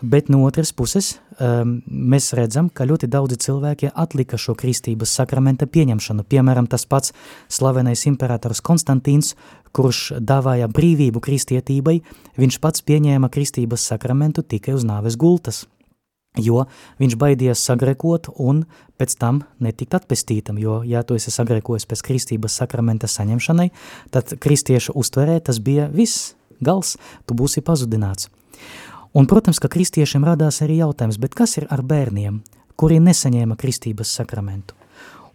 Bet 0.00 0.30
no 0.32 0.44
otras 0.46 0.72
puses 0.72 1.18
mēs 1.40 2.30
redzam, 2.36 2.70
ka 2.72 2.86
ļoti 2.88 3.08
daudzi 3.10 3.36
cilvēki 3.44 3.90
atlika 3.92 4.38
šo 4.40 4.54
kristības 4.56 5.12
sakramenta 5.18 5.68
pieņemšanu. 5.68 6.24
Piemēram, 6.28 6.68
tas 6.68 6.86
pats 6.88 7.12
slavenais 7.52 8.06
imperators 8.08 8.62
Konstantīns, 8.64 9.34
kurš 9.76 10.16
dāvāja 10.18 10.68
brīvību 10.70 11.22
kristietībai, 11.22 12.00
viņš 12.40 12.58
pats 12.62 12.82
pieņēma 12.86 13.30
kristības 13.32 13.84
sakramentu 13.92 14.42
tikai 14.42 14.74
uz 14.76 14.86
nāves 14.86 15.18
gultas, 15.20 15.64
jo 16.38 16.64
viņš 17.00 17.16
baidījās 17.18 17.62
sagrekot 17.66 18.30
un 18.38 18.64
pēc 19.00 19.16
tam 19.18 19.42
netikt 19.62 19.96
atpestītam, 19.98 20.58
jo, 20.62 20.80
ja 20.86 21.02
tu 21.02 21.16
esi 21.18 21.32
sagrekojis 21.34 21.88
pēc 21.90 22.04
kristības 22.06 22.58
sakramenta 22.62 23.10
saņemšanai, 23.10 23.70
tad 24.14 24.36
kristiešu 24.42 24.94
uztverē 24.98 25.40
tas 25.44 25.58
bija 25.58 25.88
viss, 25.90 26.34
gals, 26.60 26.96
tu 27.26 27.34
būsi 27.34 27.64
pazudināts. 27.64 28.30
Un, 29.16 29.26
protams, 29.26 29.58
ka 29.58 29.70
kristiešiem 29.70 30.22
radās 30.26 30.60
arī 30.62 30.78
jautājums, 30.84 31.18
bet 31.18 31.34
kas 31.34 31.56
ir 31.58 31.66
ar 31.72 31.82
bērniem, 31.82 32.42
kuri 32.78 33.00
nesaņēma 33.02 33.58
kristības 33.58 34.12
sakramentu? 34.20 34.79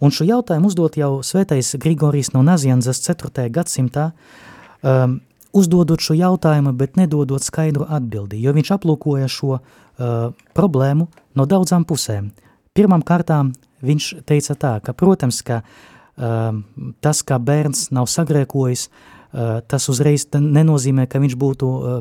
Un 0.06 0.14
šo 0.14 0.28
jautājumu 0.28 0.70
uzdot 0.70 1.00
jau 1.00 1.24
svētais 1.26 1.72
Grigorijs 1.82 2.30
no 2.36 2.44
Nazianzas 2.46 3.00
4. 3.02 3.48
gadsimtā, 3.50 4.12
um, 4.86 5.18
uzdodot 5.56 6.04
šo 6.04 6.14
jautājumu, 6.20 6.76
bet 6.78 7.00
nedodot 7.00 7.42
skaidru 7.42 7.88
atbildi, 7.90 8.38
jo 8.44 8.54
viņš 8.54 8.72
aplūkoja 8.76 9.32
šo 9.32 9.56
uh, 9.58 9.66
problēmu 10.54 11.08
no 11.34 11.48
daudzām 11.50 11.88
pusēm. 11.90 12.30
Pirmām 12.76 13.02
kārtām 13.08 13.54
viņš 13.86 14.12
teica 14.30 14.58
tā, 14.60 14.76
ka, 14.86 14.94
protams, 14.94 15.42
ka 15.48 15.64
uh, 15.64 16.54
tas, 17.02 17.24
ka 17.26 17.40
bērns 17.42 17.88
nav 17.96 18.12
sagrēkojis, 18.12 18.86
uh, 18.90 19.15
tas 19.68 19.88
uzreiz 19.92 20.26
nenozīmē, 20.32 21.08
ka 21.12 21.20
viņš 21.20 21.36
būtu 21.40 21.70
eh, 21.70 21.96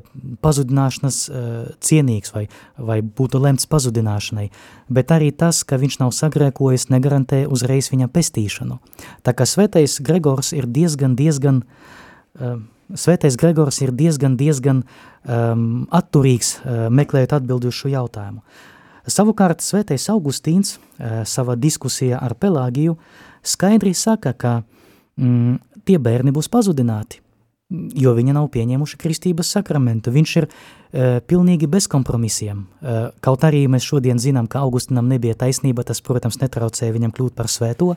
pazudināšanas 0.45 1.19
eh, 1.29 1.55
cienīgs 1.83 2.35
vai, 2.35 2.45
vai 2.79 3.01
būtu 3.03 3.41
lemts 3.43 3.67
pazudināšanai, 3.71 4.51
bet 4.89 5.15
arī 5.15 5.33
tas, 5.33 5.65
ka 5.67 5.79
viņš 5.81 5.99
nav 6.03 6.13
sagrēkojis, 6.15 6.91
negarantē 6.95 7.45
uzreiz 7.51 7.91
viņa 7.91 8.11
pestīšanu. 8.15 8.79
Tā 9.27 9.35
kā 9.35 9.49
svētais 9.49 9.99
Gregors 10.05 10.53
ir 10.55 10.69
diezgan, 10.71 11.17
diezgan, 11.19 11.63
svētais 12.95 13.37
Gregors 13.39 13.81
ir 13.83 13.93
diezgan, 13.95 14.37
diezgan 14.37 14.83
um, 14.83 15.85
atturīgs 15.95 16.57
meklējot 16.91 17.37
atbildi 17.39 17.71
uz 17.71 17.79
šo 17.79 17.93
jautājumu. 17.93 18.43
Savukārt 19.07 19.63
svētais 19.63 20.09
Augustīns 20.11 20.79
savā 21.29 21.55
diskusijā 21.61 22.19
ar 22.19 22.35
Pelāgiju 22.41 22.97
skaidri 23.45 23.93
saka, 23.95 24.33
ka 24.33 24.55
mm, 25.21 25.85
tie 25.85 26.01
bērni 26.03 26.35
būs 26.35 26.51
pazudināti 26.53 27.25
jo 27.73 28.13
viņi 28.15 28.35
nav 28.37 28.49
pieņēmuši 28.53 28.99
kristības 29.01 29.51
sakramentu. 29.57 30.13
Viņš 30.15 30.33
ir 30.41 30.47
uh, 30.47 31.19
pilnīgi 31.27 31.69
bez 31.71 31.87
kompromisiem. 31.91 32.65
Uh, 32.65 33.09
kaut 33.25 33.45
arī 33.49 33.65
mēs 33.71 33.87
šodien 33.89 34.21
zinām, 34.21 34.49
ka 34.51 34.63
Augustinam 34.65 35.09
nebija 35.11 35.37
taisnība, 35.41 35.85
tas, 35.87 36.03
protams, 36.05 36.39
netraucēja 36.43 36.95
viņam 36.95 37.15
kļūt 37.17 37.37
par 37.39 37.49
svēto, 37.51 37.95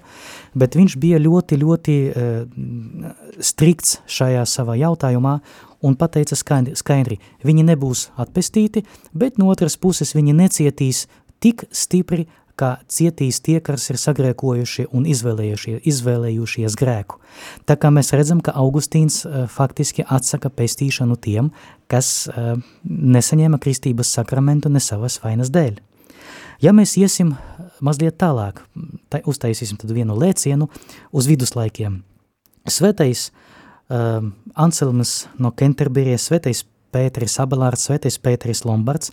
bet 0.57 0.77
viņš 0.79 0.97
bija 1.03 1.21
ļoti, 1.21 1.59
ļoti 1.63 1.97
uh, 2.07 3.11
strikts 3.43 3.99
šajā 4.07 4.47
savā 4.47 4.77
jautājumā 4.79 5.37
un 5.85 5.99
pateica 5.99 6.37
skaidri, 6.39 7.19
viņi 7.45 7.67
nebūs 7.67 8.07
atpestīti, 8.17 8.85
bet 9.13 9.37
no 9.37 9.51
otras 9.53 9.77
puses 9.77 10.15
viņi 10.17 10.33
necietīs 10.39 11.05
tik 11.43 11.67
stipri, 11.69 12.25
kā 12.57 12.71
cietīs 12.89 13.39
tie, 13.45 13.59
kas 13.63 13.85
ir 13.91 13.99
sagrēkojuši 14.01 14.87
un 14.95 15.05
izvēlējušies 15.07 16.77
grēku. 16.79 17.19
Tā 17.69 17.77
kā 17.79 17.91
mēs 17.93 18.13
redzam, 18.17 18.41
ka 18.41 18.55
Augustīns 18.57 19.21
uh, 19.25 19.45
faktiski 19.51 20.05
atsaka 20.05 20.49
pestīšanu 20.53 21.19
tiem, 21.21 21.51
kas 21.91 22.27
uh, 22.31 22.55
nesaņēma 22.83 23.59
kristības 23.63 24.13
sakramentu 24.17 24.71
ne 24.73 24.81
savas 24.83 25.19
vainas 25.23 25.53
dēļ. 25.53 25.77
Ja 26.63 26.73
mēs 26.73 26.95
iesim 26.97 27.35
mazliet 27.85 28.17
tālāk, 28.17 28.63
tā, 29.13 29.21
uztaisīsim 29.29 29.77
tad 29.77 29.93
vienu 29.93 30.17
lēcienu 30.17 30.71
uz 31.13 31.27
viduslaikiem. 31.29 32.01
Svētais 32.67 33.29
uh, 33.29 34.25
Anselms 34.57 35.27
no 35.37 35.53
Kenterberijas, 35.53 36.25
svētais 36.31 36.65
Pēteris 36.95 37.37
Abelārds, 37.43 37.85
svētais 37.85 38.17
Pēteris 38.23 38.63
Lombards, 38.65 39.11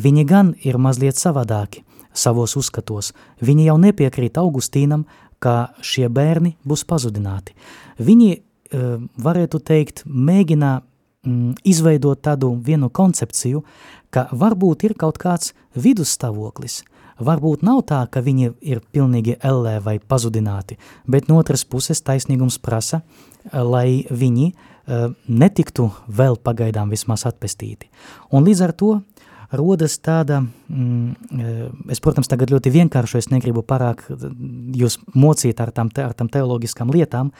viņi 0.00 0.24
gan 0.24 0.54
ir 0.64 0.80
mazliet 0.80 1.20
savādāki– 1.20 1.84
savos 2.16 2.56
uzskatos. 2.58 3.12
Viņi 3.44 3.68
jau 3.68 3.76
nepiekrīt 3.80 4.40
Augustīnam, 4.40 5.04
ka 5.38 5.76
šie 5.84 6.08
bērni 6.08 6.56
būs 6.66 6.86
pazudināti. 6.88 7.54
Viņi, 8.00 8.30
e, 8.32 8.82
varētu 9.20 9.60
teikt, 9.60 10.04
mēģina 10.06 10.72
mm, 10.80 11.54
izveidot 11.64 12.22
tādu 12.24 12.54
vienu 12.56 12.88
koncepciju, 12.88 13.62
ka 14.10 14.28
varbūt 14.32 14.88
ir 14.88 14.96
kaut 14.98 15.20
kāds 15.20 15.52
vidusstāvoklis. 15.76 16.82
Varbūt 17.16 17.62
nav 17.64 17.80
tā, 17.88 18.02
ka 18.12 18.20
viņi 18.20 18.50
ir 18.60 18.82
pilnīgi 18.92 19.38
ellē 19.40 19.78
vai 19.80 19.96
pazudināti, 19.98 20.76
bet 21.08 21.30
no 21.30 21.38
otras 21.40 21.64
puses 21.64 22.02
taisnīgums 22.04 22.58
prasa, 22.60 23.00
lai 23.52 24.04
viņi 24.10 24.50
uh, 24.52 25.14
netiktu 25.24 25.88
vēl 26.12 26.36
pagaidām 26.36 26.92
vismaz 26.92 27.24
atpestīti. 27.24 27.88
Un 28.36 28.44
līdz 28.44 28.62
ar 28.66 28.74
to 28.76 28.90
rodas 29.52 29.98
tāda, 30.02 30.40
mm, 30.68 31.90
es, 31.92 32.00
protams, 32.02 32.28
tagad 32.30 32.50
ļoti 32.54 32.72
vienkāršu, 32.74 33.18
es 33.20 33.30
negribu 33.32 33.62
parāk 33.66 34.04
jūs 34.76 34.98
mocīt 35.14 35.60
ar 35.62 35.72
tam, 35.74 35.90
ar 36.02 36.14
tam 36.16 36.30
teologiskām 36.32 36.90
lietām, 36.94 37.32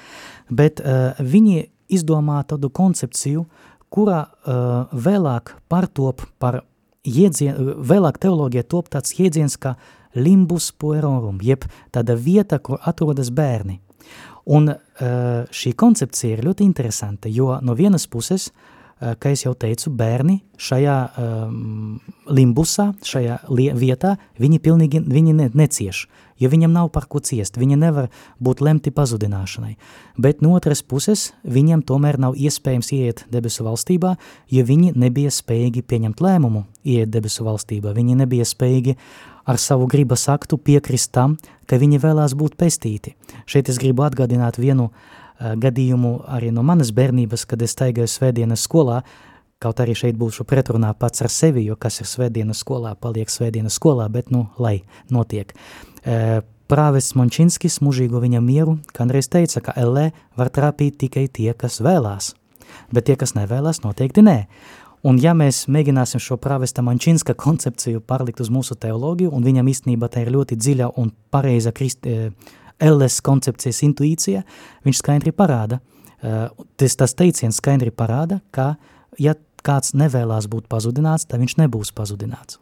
bet 0.50 0.82
uh, 0.82 1.18
viņi 1.18 1.66
izdomā 1.92 2.42
tādu 2.48 2.70
koncepciju, 2.70 3.46
kurā 3.92 4.26
uh, 4.26 4.92
vēlāk 4.92 5.54
partop 5.70 6.26
par 6.42 6.62
iedzien, 7.06 7.76
vēlāk 7.78 8.18
teoloģija 8.22 8.66
top 8.66 8.90
tāds 8.90 9.14
jēdziens 9.18 9.58
kā 9.62 9.76
limbus 10.16 10.72
puerorum, 10.72 11.38
jeb 11.42 11.66
tāda 11.94 12.16
vieta, 12.18 12.58
kur 12.58 12.80
atrodas 12.82 13.30
bērni. 13.30 13.80
Un 14.46 14.70
uh, 14.70 14.78
šī 15.50 15.74
koncepcija 15.74 16.36
ir 16.38 16.46
ļoti 16.46 16.66
interesanta, 16.66 17.30
jo 17.30 17.58
no 17.62 17.74
vienas 17.78 18.06
puses 18.10 18.50
uh, 18.50 18.72
Eh, 18.75 18.75
kā 18.96 19.32
es 19.34 19.44
jau 19.44 19.52
teicu, 19.58 19.90
bērni 19.92 20.38
šajā 20.56 20.94
um, 21.20 21.98
limbusā, 22.32 22.90
šajā 23.04 23.42
vietā, 23.76 24.14
viņi 24.40 24.60
pilnīgi 24.64 25.02
viņi 25.04 25.34
ne, 25.36 25.48
necieš, 25.52 26.06
jo 26.40 26.48
viņam 26.52 26.72
nav 26.72 26.88
par 26.94 27.04
ko 27.10 27.20
ciest, 27.20 27.58
viņi 27.60 27.76
nevar 27.76 28.08
būt 28.40 28.62
lemti 28.64 28.92
pazudināšanai. 28.96 29.74
Bet 30.16 30.40
no 30.40 30.54
otras 30.56 30.80
puses, 30.80 31.34
viņam 31.44 31.84
tomēr 31.84 32.16
nav 32.22 32.38
iespējams 32.40 32.92
ieiet 32.96 33.24
debesu 33.32 33.66
valstībā, 33.68 34.14
jo 34.48 34.64
viņi 34.64 34.94
nebija 34.96 35.34
spējīgi 35.34 35.84
pieņemt 35.84 36.24
lēmumu 36.24 36.64
ieiet 36.88 37.12
debesu 37.12 37.44
valstībā, 37.44 37.92
viņi 37.96 38.16
nebija 38.22 38.48
spējīgi 38.48 38.96
ar 39.46 39.60
savu 39.60 39.86
gribas 39.92 40.24
aktu 40.32 40.56
piekrist 40.56 41.12
tam, 41.12 41.36
ka 41.68 41.76
viņi 41.78 42.00
vēlās 42.00 42.32
būt 42.34 42.56
pestīti. 42.56 43.12
Šeit 43.44 43.68
es 43.68 43.76
gribu 43.78 44.06
atgādināt 44.08 44.56
vienu 44.58 44.88
uh, 44.88 44.96
Eh, 44.98 45.25
gadījumu 45.38 46.12
arī 46.32 46.50
no 46.54 46.64
manas 46.66 46.92
bērnības, 46.96 47.44
kad 47.48 47.62
es 47.62 47.74
staigāju 47.76 48.08
svētdienas 48.10 48.64
skolā, 48.66 49.02
kaut 49.62 49.80
arī 49.80 49.94
šeit 49.96 50.16
būšu 50.20 50.44
pretrunā 50.48 50.92
pats 50.98 51.24
ar 51.24 51.32
sevi, 51.32 51.64
jo 51.66 51.76
kas 51.80 52.00
ir 52.02 52.10
svētdienas 52.10 52.60
skolā, 52.64 52.94
paliek 53.00 53.30
svētdienas 53.32 53.78
skolā, 53.78 54.08
bet 54.12 54.30
nu, 54.34 54.46
lai 54.58 54.80
notiek. 55.12 55.54
Eh, 56.04 56.40
Prāvests 56.66 57.14
Mončinskis 57.14 57.78
mūžīgo 57.78 58.18
viņa 58.18 58.40
mieru 58.42 58.80
kādreiz 58.96 59.28
teica, 59.30 59.60
ka 59.62 59.76
LE 59.78 60.10
var 60.36 60.50
trāpīt 60.50 60.96
tikai 60.98 61.28
tie, 61.30 61.52
kas 61.54 61.78
vēlās, 61.78 62.32
bet 62.90 63.06
tie, 63.06 63.14
kas 63.16 63.36
nevēlas, 63.38 63.84
noteikti 63.84 64.24
nē. 64.26 64.38
Un 65.06 65.20
ja 65.22 65.36
mēs 65.38 65.68
mēģināsim 65.70 66.18
šo 66.18 66.34
prāvesta 66.42 66.82
Mančinska 66.82 67.36
koncepciju 67.38 68.00
pārlikt 68.02 68.42
uz 68.42 68.50
mūsu 68.50 68.74
teoloģiju, 68.74 69.30
un 69.30 69.44
viņam 69.46 69.70
īstenībā 69.70 70.08
tā 70.10 70.24
ir 70.24 70.32
ļoti 70.34 70.58
dziļa 70.58 70.90
un 70.98 71.12
pareiza 71.30 71.70
krist, 71.70 72.06
eh, 72.06 72.32
LS 72.82 73.22
koncepcijas 73.24 73.82
intuīcija, 73.86 74.42
viņš 74.86 75.00
skaidri 75.00 75.32
parāda, 75.36 75.80
uh, 75.80 76.48
tas, 76.76 76.96
tas 76.96 77.16
teiciens 77.16 77.58
skaidri 77.60 77.92
parāda, 77.94 78.40
ka 78.50 78.74
ja 79.18 79.36
kāds 79.66 79.96
nevēlās 79.96 80.48
būt 80.50 80.68
pazudināts, 80.70 81.26
tad 81.26 81.42
viņš 81.42 81.56
nebūs 81.62 81.92
pazudināts. 81.96 82.60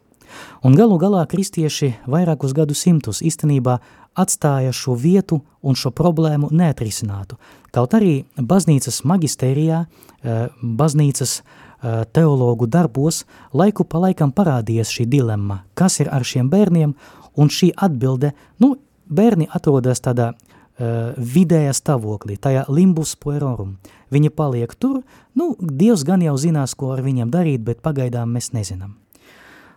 Un 0.65 0.73
galu 0.75 0.97
galā 0.99 1.21
kristieši 1.29 1.93
vairākus 2.09 2.55
gadu 2.57 2.75
simtus 2.75 3.21
īstenībā 3.23 3.77
atstāja 4.17 4.71
šo 4.73 4.95
vietu 4.97 5.41
un 5.61 5.77
šo 5.77 5.91
problēmu 5.95 6.49
neatrisinātu. 6.55 7.37
Kaut 7.75 7.93
arī 7.93 8.23
baznīcas 8.39 9.03
magistērijā, 9.05 9.83
uh, 9.85 10.47
baznīcas 10.63 11.41
uh, 11.41 12.03
teologu 12.15 12.67
darbos 12.71 13.23
laiku 13.53 13.85
pa 13.85 14.01
laikam 14.07 14.31
parādījies 14.35 14.95
šī 14.97 15.05
dilemma, 15.11 15.61
kas 15.75 15.99
ir 15.99 16.09
ar 16.11 16.25
šiem 16.25 16.49
bērniem, 16.49 16.95
un 17.35 17.51
šī 17.51 17.73
atbilde, 17.75 18.31
nu, 18.63 18.75
bērni 19.09 19.47
atrodas 19.51 20.01
tādā 20.03 20.31
uh, 20.33 21.13
vidējā 21.17 21.73
stāvoklī, 21.75 22.37
tajā 22.41 22.65
limbus 22.69 23.15
puerorum. 23.19 23.77
Viņi 24.13 24.31
paliek 24.33 24.75
tur, 24.75 25.01
nu, 25.35 25.53
Dievs 25.59 26.05
gan 26.07 26.23
jau 26.23 26.35
zinās, 26.39 26.75
ko 26.77 26.93
ar 26.95 27.03
viņiem 27.05 27.31
darīt, 27.33 27.63
bet 27.65 27.83
pagaidām 27.85 28.35
mēs 28.35 28.51
nezinām. 28.53 28.95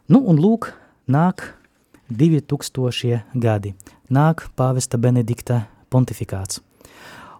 Nu, 0.08 0.22
un 0.24 0.38
lūk, 0.40 0.72
nāk 1.08 1.50
2000 2.08 3.20
gadi, 3.34 3.74
nāk 4.08 4.46
pāvesta 4.56 4.98
Benedikta 5.00 5.66
pontifikāts. 5.92 6.62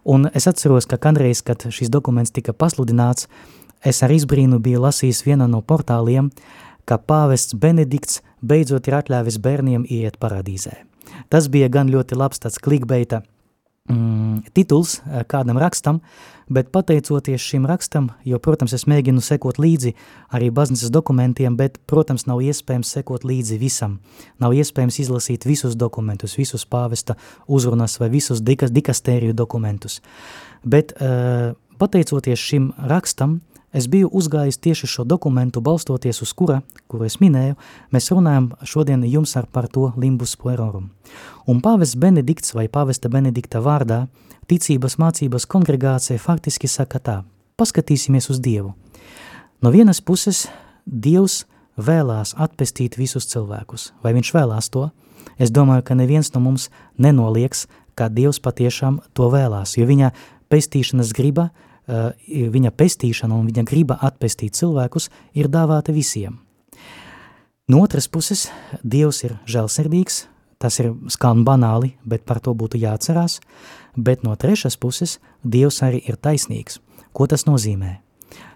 Un 0.05 0.29
es 0.33 0.47
atceros, 0.49 0.87
ka 0.89 0.97
kādreiz, 1.01 1.41
kad 1.45 1.65
šis 1.69 1.89
dokuments 1.91 2.31
tika 2.33 2.53
pasludināts, 2.53 3.27
es 3.85 4.01
ar 4.03 4.13
izbrīnu 4.13 4.59
biju 4.63 4.81
lasījis 4.85 5.23
viena 5.25 5.47
no 5.47 5.61
portāliem, 5.61 6.31
ka 6.89 6.97
pāvests 6.97 7.53
Benedikts 7.53 8.23
beidzot 8.41 8.87
ir 8.89 8.97
atļāvis 8.99 9.37
bērniem 9.43 9.85
iet 9.85 10.17
paradīzē. 10.21 10.79
Tas 11.29 11.49
bija 11.51 11.69
gan 11.69 11.91
ļoti 11.93 12.17
labs 12.17 12.41
tāds 12.41 12.57
klikbeita 12.61 13.21
mm, 13.89 14.49
tituls 14.57 14.99
eh, 14.99 15.23
kādam 15.29 15.59
rakstam, 15.61 15.99
bet 16.49 16.71
pateicoties 16.73 17.43
šim 17.43 17.67
rakstam, 17.69 18.09
jo, 18.25 18.39
protams, 18.41 18.73
es 18.73 18.87
mēģinu 18.89 19.21
sekot 19.21 19.59
līdzi 19.61 19.93
arī 20.33 20.49
baznīcas 20.53 20.93
dokumentiem, 20.93 21.57
bet, 21.59 21.77
protams, 21.89 22.25
nav 22.29 22.41
iespējams 22.45 22.93
sekot 22.97 23.25
līdzi 23.27 23.59
visam. 23.61 23.99
Nav 24.41 24.57
iespējams 24.57 25.01
izlasīt 25.05 25.45
visus 25.49 25.77
dokumentus, 25.77 26.37
visus 26.39 26.65
pāvesta 26.65 27.17
uzrunas 27.47 27.99
vai 28.01 28.09
visus 28.13 28.41
dikas, 28.41 28.73
dikastēriju 28.73 29.37
dokumentus. 29.37 29.99
Bet, 30.65 30.95
uh, 30.97 31.53
pateicoties 31.79 32.41
šim 32.41 32.71
rakstam, 32.89 33.39
Es 33.69 33.85
biju 33.85 34.09
uzgājis 34.17 34.57
tieši 34.57 34.87
šo 34.89 35.03
dokumentu, 35.05 35.61
balstoties 35.61 36.23
uz 36.25 36.31
kura, 36.33 36.61
kuru 36.89 37.05
es 37.05 37.19
minēju, 37.21 37.57
mēs 37.93 38.09
runājam 38.09 38.49
šodien 38.65 39.03
jums 39.05 39.35
ar 39.37 39.45
par 39.45 39.67
to 39.69 39.91
limbus 39.97 40.33
puerorum. 40.41 40.89
Un 41.45 41.61
pāvests 41.61 41.97
Benedikts 41.99 42.55
vai 42.57 42.65
pāvesta 42.67 43.11
Benedikta 43.13 43.61
vārdā 43.61 44.07
ticības 44.49 44.97
mācības 44.97 45.45
kongregācija 45.45 46.17
faktiski 46.17 46.67
saka 46.67 46.99
tā, 46.99 47.17
paskatīsimies 47.61 48.31
uz 48.33 48.41
Dievu. 48.41 48.73
No 49.61 49.69
vienas 49.69 50.01
puses, 50.01 50.47
Dievs 50.89 51.43
vēlās 51.77 52.33
atpestīt 52.41 52.97
visus 52.97 53.29
cilvēkus. 53.29 53.91
Vai 54.01 54.15
viņš 54.17 54.33
vēlās 54.33 54.73
to? 54.73 54.89
Es 55.37 55.53
domāju, 55.53 55.85
ka 55.85 55.93
neviens 55.93 56.33
no 56.33 56.41
mums 56.41 56.71
nenolieks, 56.97 57.67
ka 57.93 58.09
Dievs 58.09 58.41
patiešām 58.41 59.03
to 59.13 59.29
vēlās, 59.29 59.77
jo 59.77 59.85
viņa 59.85 60.15
pestīšanas 60.49 61.13
griba– 61.13 61.51
viņa 61.89 62.71
pestīšana 62.77 63.35
un 63.35 63.47
viņa 63.49 63.63
griba 63.65 63.97
atpestīt 64.05 64.57
cilvēkus 64.59 65.09
ir 65.33 65.49
dāvāta 65.49 65.95
visiem. 65.95 66.39
No 67.69 67.83
otras 67.85 68.07
puses, 68.09 68.47
Dievs 68.83 69.23
ir 69.27 69.35
žēlsirdīgs, 69.45 70.23
tas 70.57 70.79
ir 70.81 70.93
skan 71.13 71.43
banāli, 71.45 71.93
bet 72.03 72.25
par 72.25 72.39
to 72.41 72.55
būtu 72.57 72.79
jāatcerās, 72.81 73.39
bet 73.95 74.23
no 74.25 74.35
trešas 74.35 74.77
puses, 74.77 75.19
Dievs 75.43 75.83
arī 75.85 76.01
ir 76.09 76.17
taisnīgs. 76.17 76.79
Ko 77.13 77.27
tas 77.29 77.45
nozīmē? 77.45 77.99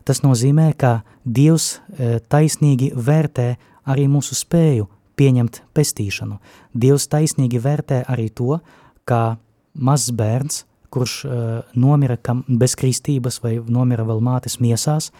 Tas 0.03 0.23
nozīmē, 0.25 0.73
ka 0.75 1.03
Dievs 1.23 1.77
e, 1.77 2.17
taisnīgi 2.19 2.91
vērtē 2.95 3.47
arī 3.85 4.07
mūsu 4.11 4.35
spēju 4.35 4.89
pieņemt 5.15 5.61
pestīšanu. 5.77 6.39
Dievs 6.73 7.07
taisnīgi 7.11 7.61
vērtē 7.61 8.03
arī 8.09 8.27
to, 8.33 8.59
ka 9.05 9.37
mazs 9.73 10.11
bērns 10.11 10.63
kurš 10.93 11.13
uh, 11.25 11.36
nomira 11.73 12.17
bez 12.47 12.77
kristības 12.79 13.41
vai 13.43 13.58
nomira 13.60 14.06
vēl 14.08 14.21
mātes 14.23 14.60
miesās, 14.62 15.12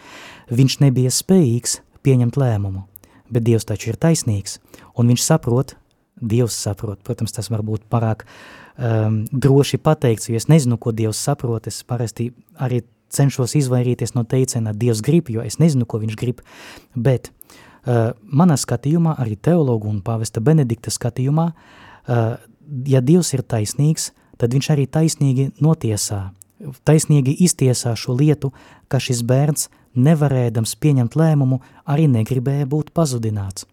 viņš 0.50 0.80
nebija 0.84 1.12
spējīgs 1.12 1.80
pieņemt 2.04 2.38
lēmumu. 2.40 2.84
Bet 3.32 3.46
Dievs 3.46 3.66
taču 3.66 3.90
ir 3.90 3.98
taisnīgs, 4.00 4.60
un 5.00 5.10
viņš 5.10 5.24
saprot, 5.24 5.74
Dievs 6.14 6.54
saprot, 6.54 7.00
protams, 7.02 7.34
tas 7.34 7.50
var 7.50 7.64
būt 7.66 7.88
pārāk 7.90 8.22
um, 8.78 9.24
droši 9.32 9.80
pateikts, 9.82 10.28
jo 10.30 10.38
es 10.38 10.46
nezinu, 10.48 10.78
ko 10.78 10.92
Dievs 10.94 11.18
saprot, 11.18 11.66
es 11.66 11.82
parasti 11.86 12.30
arī 12.62 12.84
cenšos 13.14 13.56
izvairīties 13.58 14.14
no 14.14 14.24
teiciena 14.28 14.74
Dievs 14.76 15.02
grib, 15.04 15.30
jo 15.32 15.42
es 15.44 15.58
nezinu, 15.62 15.88
ko 15.88 16.00
viņš 16.02 16.18
grib, 16.20 16.42
bet 16.94 17.30
uh, 17.30 18.12
manā 18.22 18.58
skatījumā, 18.60 19.16
arī 19.22 19.36
teologu 19.36 19.90
un 19.90 20.02
pāvesta 20.06 20.42
Benedikta 20.44 20.92
skatījumā, 20.94 21.48
uh, 21.50 22.36
ja 22.86 23.02
Dievs 23.04 23.34
ir 23.34 23.42
taisnīgs, 23.42 24.12
tad 24.38 24.54
viņš 24.54 24.70
arī 24.74 24.86
taisnīgi 24.90 25.50
notiesā, 25.64 26.32
taisnīgi 26.86 27.36
iztiesā 27.44 27.94
šo 27.98 28.16
lietu, 28.18 28.52
ka 28.88 29.00
šis 29.02 29.22
bērns, 29.26 29.68
nevarēdams 29.94 30.74
pieņemt 30.82 31.16
lēmumu, 31.18 31.60
arī 31.86 32.08
negribēja 32.10 32.66
būt 32.70 32.90
pazudināts. 32.96 33.68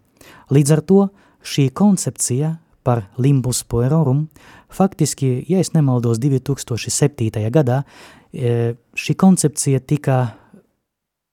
Līdz 0.53 0.75
ar 0.75 0.81
to 0.85 0.99
šī 1.41 1.69
koncepcija 1.73 2.55
par 2.85 3.05
limbus 3.21 3.63
puerorum, 3.69 4.27
faktiski, 4.73 5.41
ja 5.49 5.61
es 5.61 5.73
nemaldos 5.73 6.19
2007. 6.21 7.49
gadā, 7.53 7.81
e, 8.33 8.75
šī 8.97 9.15
koncepcija 9.17 9.81
tika 9.85 10.17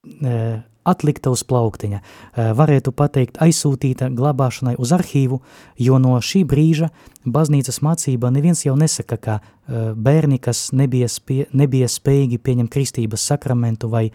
e, 0.05 0.61
atlikta 0.87 1.31
uz 1.33 1.43
plauktiņa, 1.47 1.99
varētu 2.57 2.93
pateikt 2.95 3.39
aizsūtīta 3.43 4.09
glabāšanai 4.15 4.75
uz 4.79 4.93
arhīvu, 4.95 5.41
jo 5.77 5.99
no 6.01 6.15
šī 6.23 6.43
brīža 6.47 6.89
baznīcas 7.25 7.81
mācība 7.85 8.31
neviens 8.33 8.63
jau 8.65 8.75
nesaka, 8.79 9.17
ka 9.17 9.39
bērni, 9.95 10.39
kas 10.41 10.69
nebija, 10.73 11.09
spie, 11.11 11.43
nebija 11.53 11.89
spējīgi 11.91 12.39
pieņemt 12.41 12.73
kristības 12.73 13.27
sakramentu 13.31 13.91
vai 13.91 14.07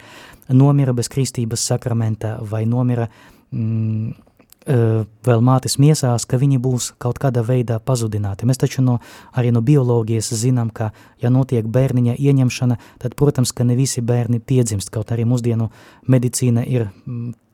nomira 0.49 0.93
bez 0.93 1.09
kristības 1.11 1.63
sakramenta 1.69 2.37
vai 2.41 2.65
nomira 2.69 3.07
mm, 3.51 4.24
vēl 4.65 5.43
mātes 5.45 5.77
miesās, 5.77 6.25
ka 6.25 6.39
viņi 6.41 6.57
būs 6.61 6.91
kaut 7.01 7.19
kādā 7.21 7.43
veidā 7.45 7.77
pazudināti. 7.79 8.47
Mēs 8.49 8.57
taču 8.61 8.81
no, 8.81 8.97
arī 9.37 9.51
no 9.53 9.61
bioloģijas 9.61 10.31
zinām, 10.41 10.71
ka, 10.73 10.91
ja 11.21 11.29
notiek 11.29 11.65
bērniņa 11.65 12.17
ieņemšana, 12.17 12.77
tad, 13.01 13.15
protams, 13.15 13.53
ka 13.53 13.63
ne 13.63 13.77
visi 13.77 14.01
bērni 14.01 14.39
piedzimst, 14.41 14.89
kaut 14.89 15.13
arī 15.13 15.27
mūsdienu 15.29 15.69
medicīna 16.09 16.65
ir 16.65 16.89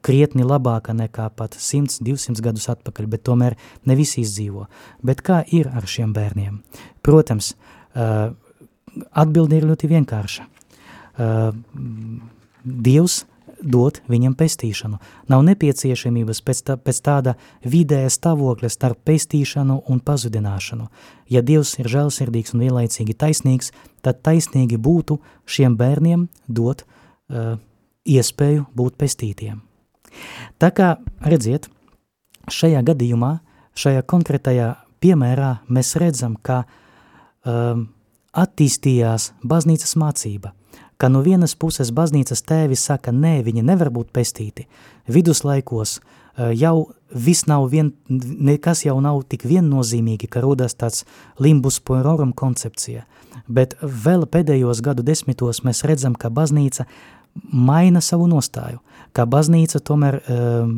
krietni 0.01 0.45
labāka 0.47 0.95
nekā 0.97 1.27
pat 1.35 1.57
100, 1.59 1.99
200 2.05 2.41
gadus 2.41 2.69
atpakaļ, 2.73 3.09
bet 3.11 3.25
tomēr 3.27 3.57
ne 3.85 3.97
visi 3.99 4.23
izdzīvo. 4.23 4.67
Bet 5.03 5.21
kā 5.25 5.41
ir 5.45 5.69
ar 5.69 5.85
šiem 5.87 6.13
bērniem? 6.15 6.61
Protams, 7.05 7.53
atbildi 7.93 9.59
ir 9.59 9.67
ļoti 9.67 9.91
vienkārša. 9.91 10.47
Dievs 12.61 13.21
dot 13.61 14.01
viņam 14.09 14.35
pestīšanu. 14.37 14.99
Nav 15.31 15.43
nepieciešamības 15.47 16.41
pēc, 16.45 16.61
tā, 16.67 16.75
pēc 16.77 17.01
tāda 17.05 17.35
vidēja 17.63 18.11
stāvokļa 18.11 18.69
starp 18.71 19.01
pestīšanu 19.07 19.81
un 19.89 20.01
pazudināšanu. 20.03 20.87
Ja 21.31 21.43
Dievs 21.45 21.77
ir 21.79 21.89
žēlsirdīgs 21.91 22.55
un 22.55 22.65
vienlaicīgi 22.65 23.15
taisnīgs, 23.17 23.71
tad 24.05 24.21
taisnīgi 24.25 24.79
būtu 24.81 25.19
šiem 25.45 25.77
bērniem 25.79 26.27
dot 26.47 26.83
uh, 26.83 27.57
iespēju 28.05 28.67
būt 28.75 28.97
pestītiem. 28.99 29.61
Tā 30.59 30.71
kā, 30.75 30.95
redziet, 31.23 31.69
šajā 32.51 32.81
gadījumā, 32.87 33.37
šajā 33.77 34.03
konkrētajā 34.03 34.73
piemērā 35.01 35.53
mēs 35.71 35.95
redzam, 36.01 36.35
ka 36.35 36.63
um, 37.45 37.87
attīstījās 38.31 39.31
baznīcas 39.43 39.95
mācība– 39.99 40.55
ka 41.01 41.09
no 41.09 41.23
vienas 41.25 41.55
puses 41.57 41.89
baznīcas 41.97 42.43
tēvi 42.45 42.77
saka, 42.77 43.09
nē, 43.09 43.39
viņi 43.47 43.63
nevar 43.65 43.89
būt 43.89 44.11
pestīti. 44.13 44.67
Viduslaikos 45.09 45.95
eh, 45.97 46.51
jau 46.53 46.91
viss 47.09 47.47
nav 47.49 47.65
vien, 47.71 47.89
nekas 48.09 48.85
jau 48.85 48.99
nav 49.01 49.23
tik 49.31 49.47
viennozīmīgi, 49.49 50.29
ka 50.29 50.43
rodas 50.45 50.77
tāds 50.77 51.07
limbus 51.41 51.79
puerorum 51.81 52.35
koncepcija, 52.37 53.07
bet 53.49 53.73
vēl 53.81 54.27
pēdējos 54.29 54.83
gadu 54.85 55.03
desmitos 55.07 55.63
mēs 55.65 55.81
redzam, 55.89 56.13
ka 56.13 56.29
baznīca 56.29 56.85
maina 57.49 58.01
savu 58.03 58.29
nostāju, 58.29 58.79
ka 59.17 59.25
baznīca 59.25 59.81
tomēr 59.81 60.19
um, 60.21 60.77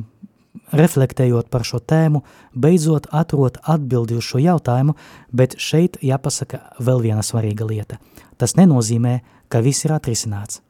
reflektējot 0.71 1.49
par 1.51 1.65
šo 1.67 1.81
tēmu, 1.83 2.23
beidzot 2.55 3.09
atrot 3.11 3.59
atbildi 3.67 4.17
uz 4.17 4.25
šo 4.29 4.41
jautājumu, 4.41 4.95
bet 5.33 5.57
šeit 5.61 5.99
jāpasaka 6.01 6.61
vēl 6.79 7.01
viena 7.09 7.25
svarīga 7.25 7.67
lieta. 7.67 7.99
Tas 8.37 8.55
nenozīmē, 8.57 9.19
ka 9.53 9.61
viss 9.61 9.85
ir 9.85 9.93
atrisināts. 9.93 10.61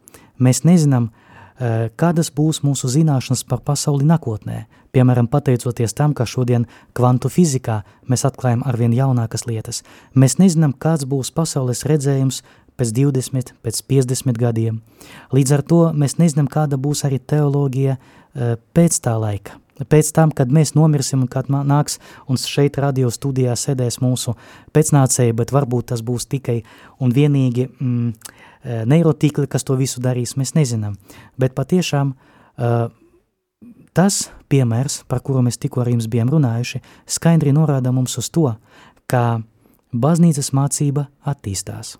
Mēs 0.43 0.63
nezinām, 0.67 1.09
eh, 1.09 1.89
kādas 1.95 2.31
būs 2.35 2.63
mūsu 2.67 2.91
zināšanas 2.91 3.45
par 3.47 3.61
pasauli 3.63 4.03
nākotnē. 4.03 4.65
Piemēram, 4.93 5.27
pateicoties 5.27 5.95
tam, 5.97 6.13
ka 6.13 6.25
šodien 6.25 6.67
kvantu 6.93 7.29
fizikā 7.29 7.83
mēs 8.09 8.25
atklājam 8.29 8.61
arvien 8.65 8.93
jaunākas 8.93 9.47
lietas. 9.49 9.81
Mēs 10.15 10.37
nezinām, 10.37 10.73
kāds 10.77 11.07
būs 11.09 11.31
pasaules 11.33 11.83
redzējums 11.89 12.43
pēc 12.79 12.93
20, 12.95 13.53
pēc 13.63 13.81
50 13.89 14.39
gadiem. 14.39 14.79
Līdz 15.33 15.57
ar 15.57 15.65
to 15.67 15.81
mēs 15.97 16.17
nezinām, 16.21 16.49
kāda 16.51 16.79
būs 16.81 17.03
arī 17.07 17.19
teoloģija 17.19 17.97
eh, 17.97 18.55
pēc 18.75 18.99
tā 19.03 19.17
laika. 19.19 19.59
Pēc 19.89 20.11
tam, 20.13 20.29
kad 20.29 20.51
mēs 20.53 20.75
nomirsim 20.77 21.23
un 21.25 21.29
kad 21.31 21.47
nāks 21.49 21.97
un 22.29 22.37
šeit 22.37 22.77
radio 22.77 23.09
studijā 23.11 23.55
sēdēs 23.57 23.97
mūsu 24.03 24.35
pēcnācēji, 24.73 25.33
bet 25.33 25.51
varbūt 25.51 25.89
tas 25.91 26.03
būs 26.05 26.27
tikai 26.29 26.59
un 27.01 27.13
vienīgi 27.13 27.67
mm, 27.71 28.11
eh, 28.63 28.83
neirotīkli, 28.89 29.49
kas 29.49 29.65
to 29.65 29.77
visu 29.79 30.03
darīs, 30.03 30.37
mēs 30.37 30.53
nezinām. 30.53 30.99
Bet 31.41 31.57
patiešām 31.57 32.13
uh, 32.13 32.91
tas 33.97 34.27
piemērs, 34.51 35.03
par 35.09 35.23
kuru 35.25 35.41
mēs 35.45 35.57
tikko 35.61 35.83
ar 35.83 35.91
jums 35.93 36.09
bijām 36.11 36.31
runājuši, 36.33 36.81
skaidri 37.09 37.53
norāda 37.55 37.93
mums 37.93 38.17
uz 38.21 38.29
to, 38.33 38.49
ka 39.09 39.41
baznīcas 39.93 40.51
mācība 40.53 41.07
attīstās. 41.25 41.97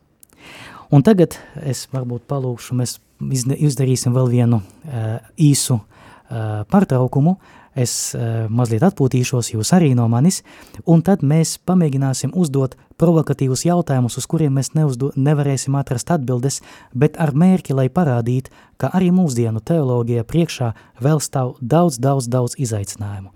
Un 0.93 1.01
tagad 1.05 1.39
es 1.65 1.87
varbūt 1.93 2.27
palūkšu, 2.29 2.77
mēs 2.77 2.99
izdarīsim 3.23 4.13
vēl 4.13 4.29
vienu 4.29 4.61
uh, 4.61 5.17
īsu 5.41 5.79
uh, 5.79 6.63
pārtraukumu, 6.69 7.37
es 7.73 8.13
uh, 8.13 8.45
mazliet 8.53 8.85
atpūtīšos, 8.85 9.53
jūs 9.55 9.73
arī 9.73 9.93
no 9.97 10.05
manis, 10.11 10.43
un 10.85 11.01
tad 11.01 11.23
mēs 11.25 11.55
pamēģināsim 11.65 12.35
uzdot 12.37 12.77
provokatīvus 13.01 13.65
jautājumus, 13.65 14.19
uz 14.21 14.29
kuriem 14.29 14.53
mēs 14.59 14.73
neuzdo, 14.77 15.09
nevarēsim 15.17 15.73
atrast 15.79 16.13
atbildes, 16.13 16.61
bet 16.93 17.17
ar 17.17 17.33
mērķi, 17.33 17.73
lai 17.73 17.89
parādītu, 17.89 18.53
ka 18.77 18.93
arī 18.93 19.09
mūsdienu 19.15 19.63
teoloģija 19.65 20.27
priekšā 20.29 20.73
vēl 21.01 21.23
stāv 21.23 21.55
daudz, 21.61 21.97
daudz, 21.97 22.29
daudz 22.29 22.59
izaicinājumu. 22.61 23.33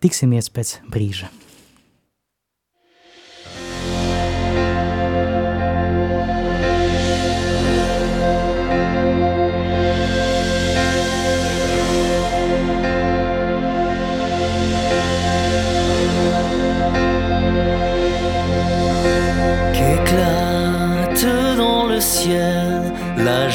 Tiksimies 0.00 0.48
pēc 0.52 0.78
brīža. 0.92 1.28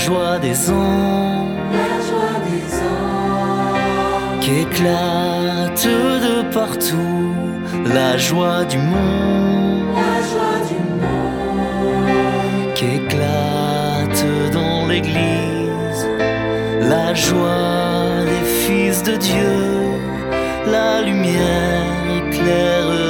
Joie 0.06 0.40
des 0.40 0.58
anges, 0.72 1.58
la 1.80 1.94
joie 2.08 2.38
des 2.50 2.66
anges, 2.92 4.40
qu'éclate 4.44 5.88
de 6.26 6.36
partout 6.52 7.34
la 7.94 8.18
joie 8.18 8.64
du 8.66 8.80
monde, 8.80 9.96
la 10.08 10.18
joie 10.32 10.60
du 10.72 10.80
monde, 11.04 12.74
qu'éclate 12.74 14.26
dans 14.58 14.88
l'église 14.88 16.04
la 16.94 17.14
joie 17.14 18.26
des 18.32 18.46
fils 18.64 19.04
de 19.04 19.16
Dieu, 19.18 19.56
la 20.66 21.02
lumière 21.04 21.94
éclaire 22.20 23.01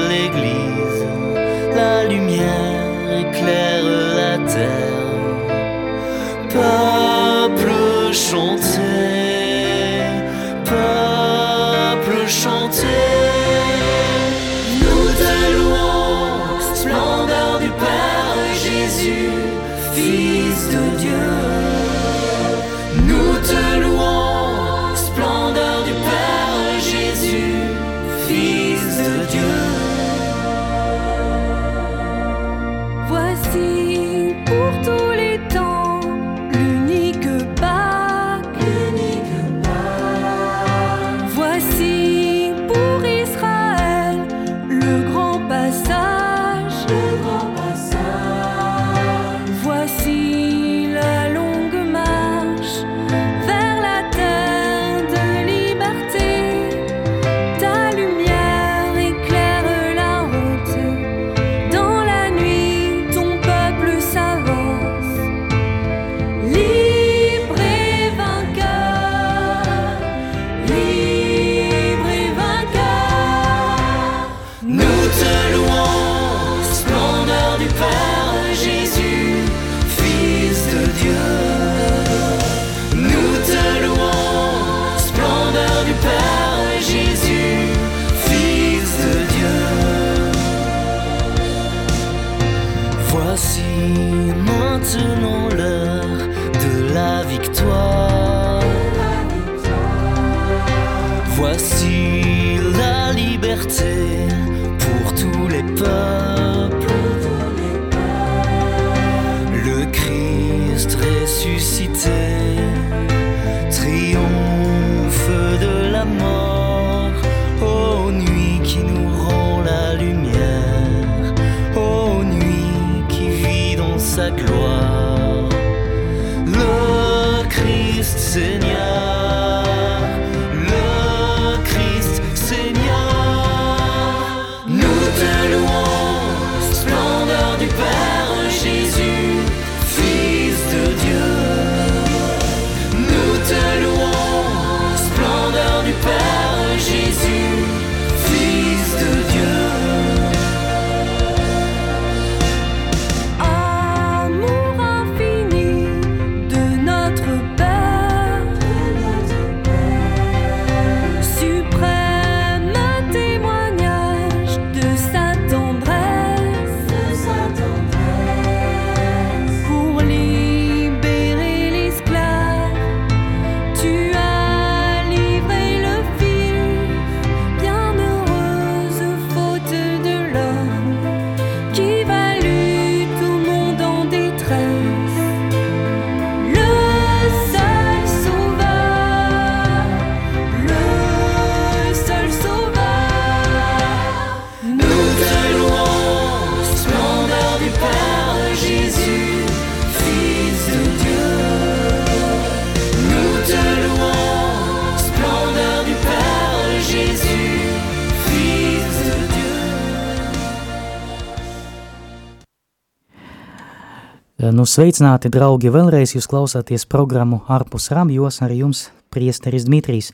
Nu, 214.61 214.67
sveicināti, 214.69 215.25
draugi, 215.33 215.71
vēlreiz 215.73 216.11
jūs 216.13 216.27
klausāties 216.29 216.83
programmu 216.85 217.39
ārpus 217.49 217.87
ramjos, 217.97 218.35
arī 218.45 218.59
jums 218.59 218.83
priesteris 219.09 219.63
Dmitrijs. 219.65 220.11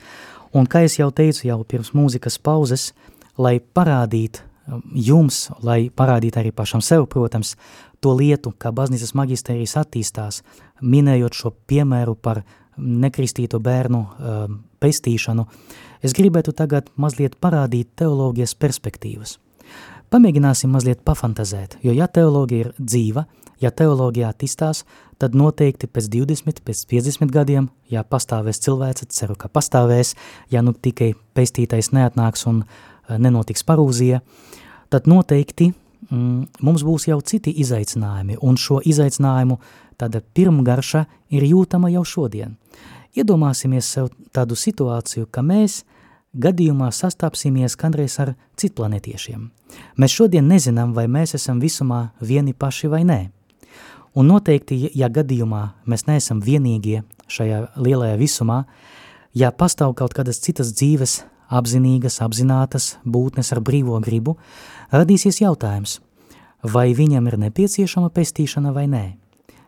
Un, 0.55 0.69
kā 0.71 0.85
es 0.87 0.93
jau 0.95 1.09
teicu 1.11 1.49
jau 1.49 1.57
pirms 1.67 1.89
mūzikas 1.91 2.37
pauzes, 2.39 2.85
lai 3.35 3.57
parādītu 3.59 4.45
um, 4.71 4.85
jums, 4.95 5.41
lai 5.67 5.89
parādītu 5.91 6.39
arī 6.39 6.53
pašam 6.55 6.79
sev, 6.79 7.09
protams, 7.11 7.57
to 7.99 8.13
lietu, 8.15 8.53
kā 8.55 8.71
baznīcas 8.71 9.11
magisterijas 9.19 9.75
attīstās, 9.81 10.39
minējot 10.79 11.35
šo 11.35 11.51
piemēru 11.67 12.15
par 12.15 12.39
nekristīto 12.77 13.59
bērnu 13.59 13.99
um, 13.99 14.61
pestīšanu, 14.79 15.43
es 15.99 16.15
gribētu 16.15 16.55
tagad 16.55 16.87
mazliet 16.95 17.35
parādīt 17.43 17.91
teoloģijas 17.99 18.55
perspektīvas. 18.63 19.35
Pamēģināsim 20.13 20.71
mazliet 20.71 21.01
pafantazēt, 21.03 21.79
jo 21.83 21.91
ja 21.95 22.07
teoloģija 22.07 22.67
ir 22.67 22.73
dzīva, 22.79 23.25
Ja 23.57 23.71
teoloģija 23.73 24.29
attīstās, 24.29 24.83
tad 25.17 25.33
noteikti 25.37 25.89
pēc 25.89 26.11
20, 26.13 26.61
pēc 26.65 26.83
50 26.91 27.33
gadiem, 27.33 27.71
ja 27.89 28.03
pastāvēs 28.05 28.61
cilvēce, 28.61 29.07
ceru, 29.09 29.33
ka 29.39 29.49
pastāvēs, 29.49 30.13
ja 30.53 30.61
nu 30.61 30.75
tikai 30.77 31.15
pestītais 31.37 31.89
neatnāks 31.95 32.45
un 32.49 32.61
e, 32.61 32.67
nenotiks 33.17 33.65
parūzija, 33.65 34.21
tad 34.93 35.09
noteikti 35.09 35.71
mm, 35.71 36.61
mums 36.61 36.85
būs 36.85 37.07
jau 37.09 37.17
citi 37.25 37.55
izaicinājumi, 37.65 38.37
un 38.45 38.61
šo 38.61 38.77
izaicinājumu 38.85 39.57
tāda 39.97 40.21
pirmgarša 40.21 41.07
ir 41.33 41.49
jūtama 41.49 41.89
jau 41.95 42.05
šodien. 42.05 42.53
Iedomāsimies 43.17 43.89
sev 43.89 44.11
tādu 44.29 44.53
situāciju, 44.53 45.25
ka 45.33 45.41
mēs 45.41 45.81
gadījumā 46.35 46.89
sastapsimies 46.91 47.77
kādreiz 47.79 48.17
ar 48.19 48.33
citplanetiešiem. 48.59 49.49
Mēs 49.97 50.13
šodien 50.13 50.47
nezinām, 50.47 50.93
vai 50.93 51.07
mēs 51.07 51.35
esam 51.37 51.59
visumā 51.59 52.09
vieni 52.21 52.53
paši 52.53 52.91
vai 52.91 53.03
nē. 53.07 53.19
Un 54.17 54.31
noteikti, 54.31 54.91
ja 54.97 55.09
gadījumā 55.13 55.63
mēs 55.85 56.07
neesam 56.07 56.41
vienīgie 56.41 57.03
šajā 57.29 57.67
lielajā 57.77 58.17
visumā, 58.17 58.63
ja 59.33 59.51
pastāv 59.51 59.93
kaut 59.97 60.15
kādas 60.17 60.41
citas 60.41 60.71
dzīves, 60.73 61.21
apzinīgas, 61.53 62.19
apzinātas 62.25 62.95
būtnes 63.05 63.53
ar 63.53 63.61
brīvo 63.61 63.99
gribu, 64.03 64.37
radīsies 64.91 65.41
jautājums, 65.43 65.99
vai 66.63 66.91
viņam 66.97 67.29
ir 67.29 67.37
nepieciešama 67.45 68.09
pestīšana 68.15 68.73
vai 68.73 68.87
nē, 68.91 69.05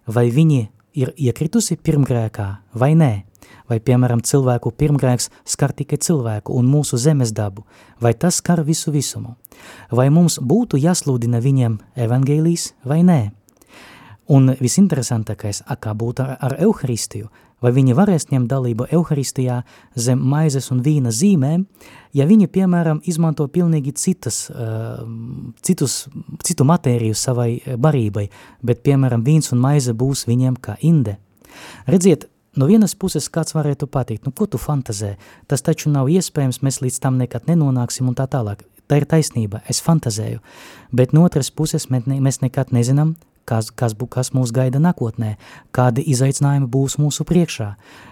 vai 0.08 0.28
viņi 0.34 0.62
ir 1.00 1.14
iekritusi 1.16 1.78
pirmgrēkā 1.78 2.50
vai 2.74 2.96
nē, 2.98 3.12
vai, 3.70 3.80
piemēram, 3.80 4.24
cilvēku 4.26 4.72
pirmgrēks 4.76 5.30
skar 5.46 5.74
tikai 5.74 6.02
cilvēku 6.02 6.56
un 6.58 6.70
mūsu 6.70 6.98
zemes 6.98 7.34
dabu, 7.36 7.66
vai 8.02 8.14
tas 8.14 8.42
skar 8.42 8.64
visu 8.68 8.92
visumu, 8.92 9.36
vai 9.92 10.10
mums 10.14 10.40
būtu 10.42 10.82
jāslūdina 10.82 11.42
viņiem 11.44 11.80
evangēlijas 12.08 12.74
vai 12.84 13.04
nē, 13.04 13.22
Un 14.30 14.52
visinteresantākais, 14.62 15.64
kā 15.82 15.94
būtu 15.98 16.22
ar, 16.22 16.36
ar 16.46 16.54
Euharistiju, 16.62 17.32
vai 17.66 17.72
viņi 17.74 17.96
varēs 17.98 18.28
ņemt 18.30 18.52
dalību 18.52 18.86
Euharistijā 18.94 19.64
zem 19.98 20.22
maizes 20.22 20.70
un 20.70 20.84
vīna 20.86 21.10
zīmēm, 21.10 21.64
ja 22.14 22.28
viņi, 22.30 22.46
piemēram, 22.54 23.02
izmanto 23.10 23.48
pilnīgi 23.50 23.96
citas, 23.98 24.44
uh, 24.54 25.02
citus, 25.66 26.04
citu 26.46 26.68
matēriju 26.70 27.18
savai 27.18 27.56
barībai, 27.74 28.28
bet, 28.62 28.84
piemēram, 28.86 29.26
vīns 29.26 29.50
un 29.56 29.66
maize 29.66 29.98
būs 29.98 30.28
viņiem 30.30 30.62
kā 30.62 30.78
inde. 30.86 31.18
Redziet, 31.90 32.30
No 32.60 32.68
vienas 32.68 32.92
puses 33.00 33.30
kāds 33.32 33.56
varētu 33.56 33.88
pateikt, 33.88 34.26
nu 34.28 34.34
ko 34.36 34.44
tu 34.50 34.60
fantazē, 34.60 35.14
tas 35.48 35.64
taču 35.64 35.92
nav 35.94 36.10
iespējams, 36.12 36.60
mēs 36.66 36.82
līdz 36.84 36.98
tam 37.06 37.16
nekad 37.22 37.48
nenonāksim 37.48 38.10
un 38.12 38.18
tā 38.20 38.26
tālāk. 38.28 38.66
Tā 38.90 38.98
ir 39.00 39.06
taisnība, 39.08 39.62
es 39.70 39.80
fantazēju, 39.86 40.42
bet 40.92 41.14
no 41.14 41.24
otras 41.24 41.52
puses 41.56 41.88
mēs, 41.94 42.08
ne, 42.10 42.18
mēs 42.26 42.42
nekad 42.42 42.74
nezinām, 42.76 43.14
kas, 43.48 43.70
kas, 43.72 43.94
kas 44.12 44.34
mūs 44.36 44.52
gaida 44.56 44.82
nākotnē, 44.82 45.36
kādi 45.72 46.04
izaicinājumi 46.12 46.68
būs 46.74 46.98
mūsu 47.00 47.24
priekšā. 47.30 47.70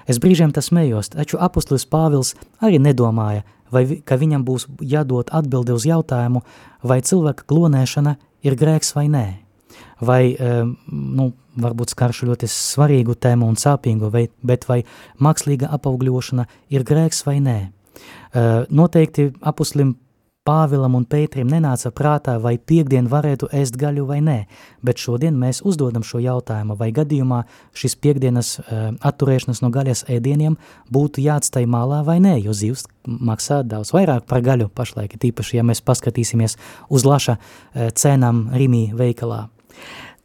Es 0.07 0.21
brīžiem 0.23 0.53
tas 0.55 0.69
smējos, 0.71 1.11
taču 1.17 1.41
apustulis 1.43 1.87
Pāvils 1.89 2.35
arī 2.63 2.79
nedomāja, 2.79 3.43
vai, 3.73 3.83
ka 4.05 4.15
viņam 4.21 4.45
būs 4.47 4.69
jādod 4.79 5.33
atbildi 5.35 5.75
uz 5.75 5.89
jautājumu, 5.89 6.45
vai 6.87 7.01
cilvēka 7.01 7.49
klonēšana 7.49 8.15
ir 8.47 8.55
grēks 8.55 8.95
vai 8.95 9.09
nē. 9.11 9.25
Vai, 10.07 10.21
nu, 10.93 11.31
varbūt 11.61 11.93
skaršu 11.93 12.29
ļoti 12.31 12.49
svarīgu 12.51 13.17
tēmu 13.19 13.47
un 13.49 13.59
sāpīgu, 13.59 14.11
vai, 14.13 14.27
bet 14.41 14.67
vai 14.69 14.83
mākslīga 15.23 15.71
apaugļošana 15.77 16.47
ir 16.73 16.85
grēks 16.87 17.23
vai 17.27 17.39
nē. 17.43 17.59
Noteikti 18.69 19.31
apustulim 19.41 19.95
Pāvilam 20.47 20.93
un 20.95 21.03
Pētrim 21.03 21.49
nenāca 21.51 21.89
prātā, 21.91 22.37
vai 22.39 22.53
piekdien 22.55 23.09
varētu 23.11 23.49
ēst 23.51 23.75
gaļu 23.79 24.05
vai 24.07 24.21
nē, 24.23 24.37
bet 24.79 25.01
šodien 25.03 25.35
mēs 25.35 25.59
uzdodam 25.67 26.05
šo 26.07 26.21
jautājumu, 26.23 26.77
vai 26.79 26.87
gadījumā 26.95 27.41
šis 27.75 27.97
piekdienas 27.99 28.53
atturēšanas 29.09 29.59
no 29.65 29.71
gaļas 29.75 30.05
ēdieniem 30.07 30.55
būtu 30.93 31.25
jāatstāj 31.25 31.67
malā 31.67 31.99
vai 32.07 32.21
nē, 32.23 32.37
jo 32.45 32.55
zivs 32.55 32.87
maksā 33.03 33.59
daudz 33.67 33.91
vairāk 33.91 34.23
par 34.29 34.45
gaļu 34.45 34.69
pašlaik, 34.71 35.19
tīpaši, 35.19 35.59
ja 35.59 35.67
mēs 35.67 35.83
paskatīsimies 35.83 36.55
uz 36.87 37.03
laša 37.03 37.35
cenām 37.99 38.45
Rimī 38.55 38.87
veikalā. 38.95 39.49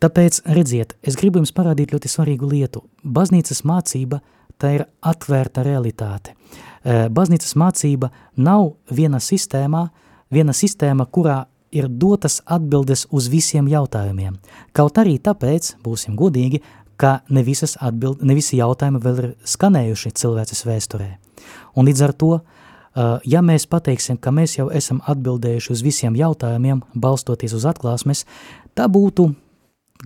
Tāpēc, 0.02 0.40
redziet, 0.50 0.96
es 1.06 1.14
gribu 1.14 1.38
jums 1.38 1.52
parādīt 1.54 1.92
ļoti 1.94 2.10
svarīgu 2.10 2.48
lietu. 2.50 2.80
Baznīcas 3.06 3.62
mācība 3.68 4.18
tā 4.58 4.72
ir 4.74 4.84
atvērta 4.98 5.62
realitāte. 5.62 6.34
Uh, 6.34 7.06
baznīcas 7.06 7.54
mācība 7.54 8.10
nav 8.34 8.72
viena 8.90 9.20
sistēmā, 9.22 9.86
viena 10.34 10.54
sistēma, 10.56 11.06
kurā 11.06 11.44
ir 11.72 11.86
dotas 11.88 12.40
atbildes 12.50 13.06
uz 13.14 13.28
visiem 13.32 13.68
jautājumiem. 13.70 14.40
Kaut 14.76 14.98
arī 14.98 15.16
tāpēc, 15.22 15.76
būsim 15.84 16.16
godīgi, 16.18 16.60
ka 17.00 17.20
ne, 17.30 17.44
atbild, 17.80 18.22
ne 18.22 18.34
visi 18.36 18.58
jautājumi 18.58 19.00
vēl 19.02 19.22
ir 19.22 19.28
skanējuši 19.48 20.12
cilvēces 20.18 20.66
vēsturē. 20.66 21.08
Un 21.78 21.88
līdz 21.88 22.02
ar 22.06 22.12
to, 22.12 22.32
ja 23.24 23.40
mēs 23.42 23.66
pateiksim, 23.70 24.18
ka 24.20 24.34
mēs 24.34 24.58
jau 24.58 24.68
esam 24.70 25.00
atbildējuši 25.08 25.72
uz 25.72 25.82
visiem 25.82 26.18
jautājumiem, 26.18 26.82
balstoties 26.94 27.56
uz 27.56 27.66
atklāsmes, 27.70 28.26
tā 28.76 28.86
būtu, 28.92 29.30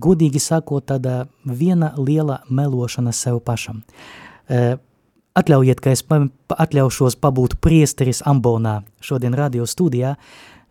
godīgi 0.01 0.41
sakot, 0.41 0.85
tāda 0.89 1.25
viena 1.45 1.93
liela 1.97 2.41
melošana 2.49 3.13
sev 3.15 3.39
pašam. 3.45 3.83
Atļaujiet, 5.37 5.81
ka 5.83 5.93
es 5.93 6.03
atļaušos 6.49 7.17
pabūt 7.21 7.59
priesteris 7.61 8.23
Ambonā 8.25 8.79
šodien 9.03 9.35
radio 9.37 9.67
studijā, 9.69 10.15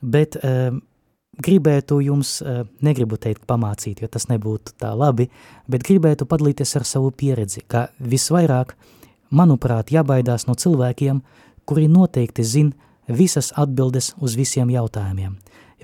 bet 0.02 0.34
uh, 0.40 0.74
gribētu 1.42 2.00
jums, 2.02 2.40
uh, 2.42 2.64
negribu 2.82 3.18
teikt 3.20 3.44
pamācīt, 3.46 4.02
jo 4.02 4.08
tas 4.10 4.26
nebūtu 4.30 4.74
tā 4.80 4.90
labi, 4.96 5.28
bet 5.70 5.86
gribētu 5.86 6.26
padalīties 6.26 6.74
ar 6.80 6.86
savu 6.88 7.12
pieredzi, 7.14 7.62
ka 7.62 7.86
visvairāk 8.00 8.74
manuprāt, 9.30 9.92
jābaidās 9.94 10.48
no 10.50 10.56
cilvēkiem, 10.58 11.22
kuri 11.66 11.86
noteikti 11.90 12.42
zin 12.46 12.74
visas 13.06 13.52
atbildes 13.54 14.14
uz 14.18 14.34
visiem 14.38 14.70
jautājumiem. 14.74 15.36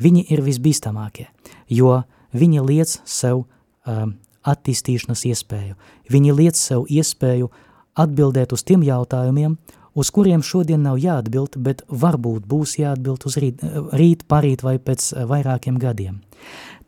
Viņi 0.03 0.27
ir 0.33 0.43
visbīstamākie, 0.43 1.29
jo 1.71 2.01
viņi 2.33 2.65
liec 2.67 2.97
sev 3.05 3.45
um, 3.45 4.17
attīstīšanas 4.43 5.27
iespēju. 5.31 5.77
Viņi 6.11 6.35
liec 6.37 6.59
sev 6.59 6.89
iespēju 6.91 7.51
atbildēt 7.99 8.53
uz 8.53 8.65
tiem 8.67 8.83
jautājumiem, 8.87 9.57
uz 9.95 10.11
kuriem 10.11 10.43
šodien 10.43 10.83
nav 10.83 10.99
jāatbild, 11.01 11.59
bet 11.61 11.83
varbūt 11.89 12.47
būs 12.49 12.79
jāatbild 12.81 13.27
uz 13.29 13.39
rīt, 13.41 13.65
rīt 13.93 14.25
parīt 14.29 14.65
vai 14.65 14.79
pēc 14.81 15.13
vairākiem 15.29 15.79
gadiem. 15.81 16.21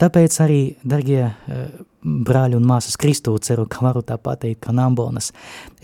Tāpēc 0.01 0.37
arī, 0.43 0.61
dargie 0.83 1.23
eh, 1.29 1.65
brāļi 2.03 2.59
un 2.59 2.67
māsas 2.67 2.99
Kristū, 3.01 3.37
ceru, 3.39 3.69
ka 3.71 3.85
varu 3.85 4.03
tā 4.03 4.17
pateikt, 4.19 4.65
ka 4.67 4.75
Nambonas. 4.75 5.31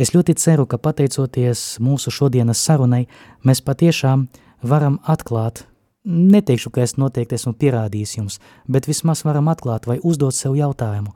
Es 0.00 0.14
ļoti 0.14 0.34
ceru, 0.40 0.66
ka 0.66 0.80
pateicoties 0.82 1.78
mūsu 1.82 2.12
šodienas 2.14 2.62
sarunai, 2.64 3.04
mēs 3.46 3.62
patiešām 3.64 4.26
varam 4.66 4.98
atklāt, 5.08 5.64
neteikšu, 6.04 6.70
ka 6.70 6.84
es 6.84 6.96
noteikti 6.96 7.36
esmu 7.36 7.52
pierādījis 7.60 8.16
jums, 8.16 8.38
bet 8.68 8.88
vismaz 8.88 9.24
varam 9.24 9.50
atklāt 9.52 9.86
vai 9.86 9.98
uzdot 10.02 10.34
sev 10.34 10.56
jautājumu, 10.56 11.12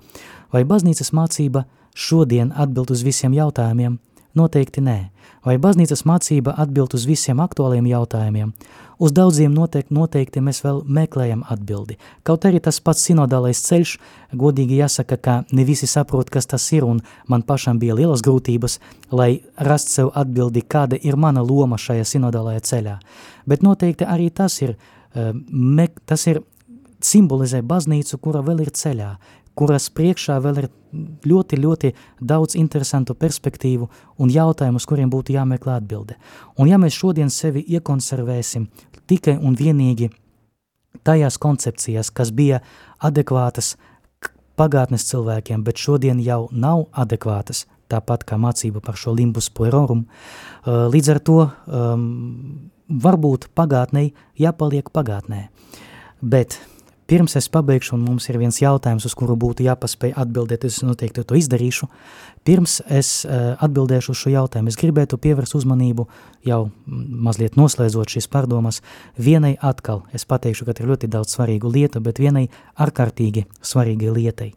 vai 0.53 0.64
baznīcas 0.68 1.12
mācība 1.16 1.64
šodien 1.95 2.53
atbild 2.57 2.91
uz 2.91 3.05
visiem 3.07 3.35
jautājumiem? 3.35 3.99
Noteikti 4.35 4.82
nē. 4.82 4.99
Vai 5.47 5.61
baznīcas 5.62 6.03
mācība 6.09 6.57
atbild 6.59 6.97
uz 6.99 7.05
visiem 7.07 7.39
aktuāliem 7.39 7.87
jautājumiem? 7.87 8.51
Uz 8.99 9.12
daudziem 9.14 9.53
noteikti, 9.55 9.95
noteikti 9.95 10.43
mēs 10.43 10.59
vēl 10.64 10.80
meklējam 10.91 11.45
atbildi. 11.51 11.99
Kaut 12.26 12.47
arī 12.49 12.59
tas 12.64 12.80
pats 12.82 13.05
sinodālais 13.07 13.61
ceļš, 13.62 13.93
godīgi 14.35 14.80
jāsaka, 14.80 15.18
ka 15.18 15.35
ne 15.53 15.66
visi 15.68 15.87
saprot, 15.91 16.32
kas 16.35 16.51
tas 16.51 16.66
ir, 16.74 16.87
un 16.87 17.03
man 17.30 17.45
pašam 17.47 17.78
bija 17.78 17.95
lielas 17.99 18.24
grūtības, 18.26 18.80
lai 19.12 19.45
rast 19.68 19.95
sev 19.95 20.11
atbildi, 20.14 20.64
kāda 20.66 20.99
ir 20.99 21.14
mana 21.14 21.43
loma 21.43 21.78
šajā 21.78 22.07
sinodālajā 22.14 22.64
ceļā. 22.70 22.99
Bet 23.47 23.62
noteikti 23.62 24.07
arī 24.09 24.30
tas 24.30 24.61
ir, 24.62 24.76
eh, 25.14 25.32
me, 25.51 25.88
tas 26.07 26.26
ir 26.26 26.42
simbolizē 27.01 27.62
baznīcu, 27.62 28.18
kura 28.18 28.42
vēl 28.42 28.61
ir 28.61 28.70
ceļā, 28.70 29.16
kuras 29.55 29.88
priekšā 29.90 30.40
vēl 30.42 30.59
ir 30.62 30.68
ļoti, 31.26 31.59
ļoti 31.59 31.92
daudz 32.20 32.57
interesantu 32.59 33.14
perspektīvu 33.14 33.88
un 34.18 34.30
jautājumu, 34.30 34.76
uz 34.76 34.86
kuriem 34.86 35.11
būtu 35.11 35.34
jāmeklē 35.34 35.78
atbilde. 35.78 36.16
Un 36.59 36.68
ja 36.68 36.78
mēs 36.78 36.97
šodien 36.97 37.30
sevi 37.30 37.64
iekonservēsim 37.76 38.68
tikai 39.07 39.38
un 39.38 39.57
vienīgi 39.59 40.11
tajās 41.05 41.38
koncepcijās, 41.38 42.11
kas 42.11 42.30
bija 42.30 42.61
adekvātas 43.03 43.74
pagātnes 44.59 45.07
cilvēkiem, 45.09 45.64
bet 45.66 45.80
šodien 45.82 46.20
jau 46.22 46.47
nav 46.53 46.86
adekvātas, 46.92 47.64
tāpat 47.90 48.24
kā 48.26 48.38
mācība 48.40 48.80
par 48.84 48.97
šo 48.99 49.14
limbus 49.14 49.51
puerorum, 49.51 50.05
uh, 50.07 50.86
līdz 50.90 51.11
ar 51.14 51.20
to 51.26 51.40
um, 51.66 52.70
varbūt 52.89 53.49
pagātnei 53.57 54.12
jāpaliek 54.41 54.91
pagātnē. 54.93 55.49
Bet 56.20 56.59
Pirms 57.05 57.37
es 57.37 57.51
pabeigšu, 57.53 57.99
un 57.99 58.05
mums 58.07 58.24
ir 58.30 58.39
viens 58.41 58.57
jautājums, 58.62 59.05
uz 59.05 59.12
kuru 59.12 59.35
būtu 59.37 59.66
jāpaspēj 59.66 60.14
atbildēt, 60.22 60.62
es 60.64 60.78
noteikti 60.80 61.20
to 61.28 61.37
izdarīšu. 61.37 61.91
Pirms 62.49 62.78
es 62.89 63.11
uh, 63.26 63.59
atbildēšu 63.61 64.14
uz 64.14 64.22
šo 64.22 64.32
jautājumu, 64.32 64.72
es 64.72 64.78
gribētu 64.80 65.18
pievērst 65.20 65.53
uzmanību, 65.59 66.07
jau 66.49 66.62
mazliet 66.89 67.59
noslēdzot 67.61 68.16
šīs 68.16 68.30
pārdomas, 68.32 68.80
vienai 69.20 69.53
atkal, 69.61 70.07
es 70.16 70.24
pateikšu, 70.24 70.64
ka 70.64 70.72
ir 70.78 70.89
ļoti 70.95 71.12
daudz 71.12 71.37
svarīgu 71.37 71.74
lietu, 71.76 72.01
bet 72.01 72.22
vienai 72.24 72.47
ārkārtīgi 72.80 73.45
svarīgai 73.61 74.16
lietai. 74.16 74.55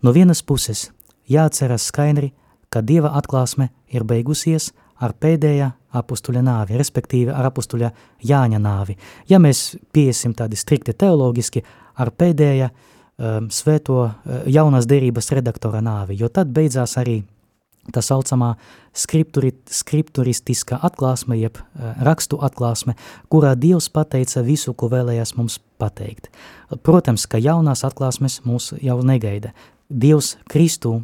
No 0.00 0.16
vienas 0.16 0.40
puses 0.40 0.86
jāatceras 1.28 1.90
skaidri, 1.92 2.32
ka 2.72 2.80
Dieva 2.80 3.12
atklāsme 3.20 3.68
ir 3.92 4.08
beigusies 4.08 4.72
ar 5.04 5.14
pēdējā 5.20 5.70
apustuļa 5.98 6.42
nāvi, 6.44 6.76
respektīvi 6.78 7.32
ar 7.32 7.48
apustuļa 7.48 7.90
Jāņa 8.28 8.60
nāvi. 8.62 8.98
Ja 9.30 9.40
mēs 9.42 9.72
piesim 9.94 10.34
tādi 10.36 10.58
strikti 10.58 10.94
teologiski, 10.98 11.62
ar 11.98 12.12
pēdējā 12.12 12.68
um, 12.68 13.48
svēto 13.50 14.04
uh, 14.04 14.12
jaunās 14.46 14.88
derības 14.90 15.32
redaktora 15.38 15.82
nāvi, 15.84 16.18
jo 16.20 16.30
tad 16.32 16.52
beidzās 16.54 16.98
arī 17.00 17.22
tā 17.94 18.02
saucamā 18.04 18.52
skripturi, 18.92 19.54
skripturistiskā 19.72 20.80
atklāsme, 20.84 21.38
jeb 21.40 21.56
uh, 21.60 21.94
rakstu 22.04 22.40
atklāsme, 22.44 22.98
kurā 23.32 23.54
Dievs 23.56 23.88
pateica 23.94 24.44
visu, 24.44 24.74
ko 24.76 24.90
vēlējās 24.92 25.34
mums 25.38 25.58
pateikt. 25.80 26.28
Protams, 26.84 27.24
ka 27.30 27.40
jaunās 27.40 27.86
atklāsmes 27.86 28.42
mūs 28.44 28.74
jau 28.84 29.00
negaida. 29.06 29.54
Dievs 29.88 30.34
Kristū 30.52 30.98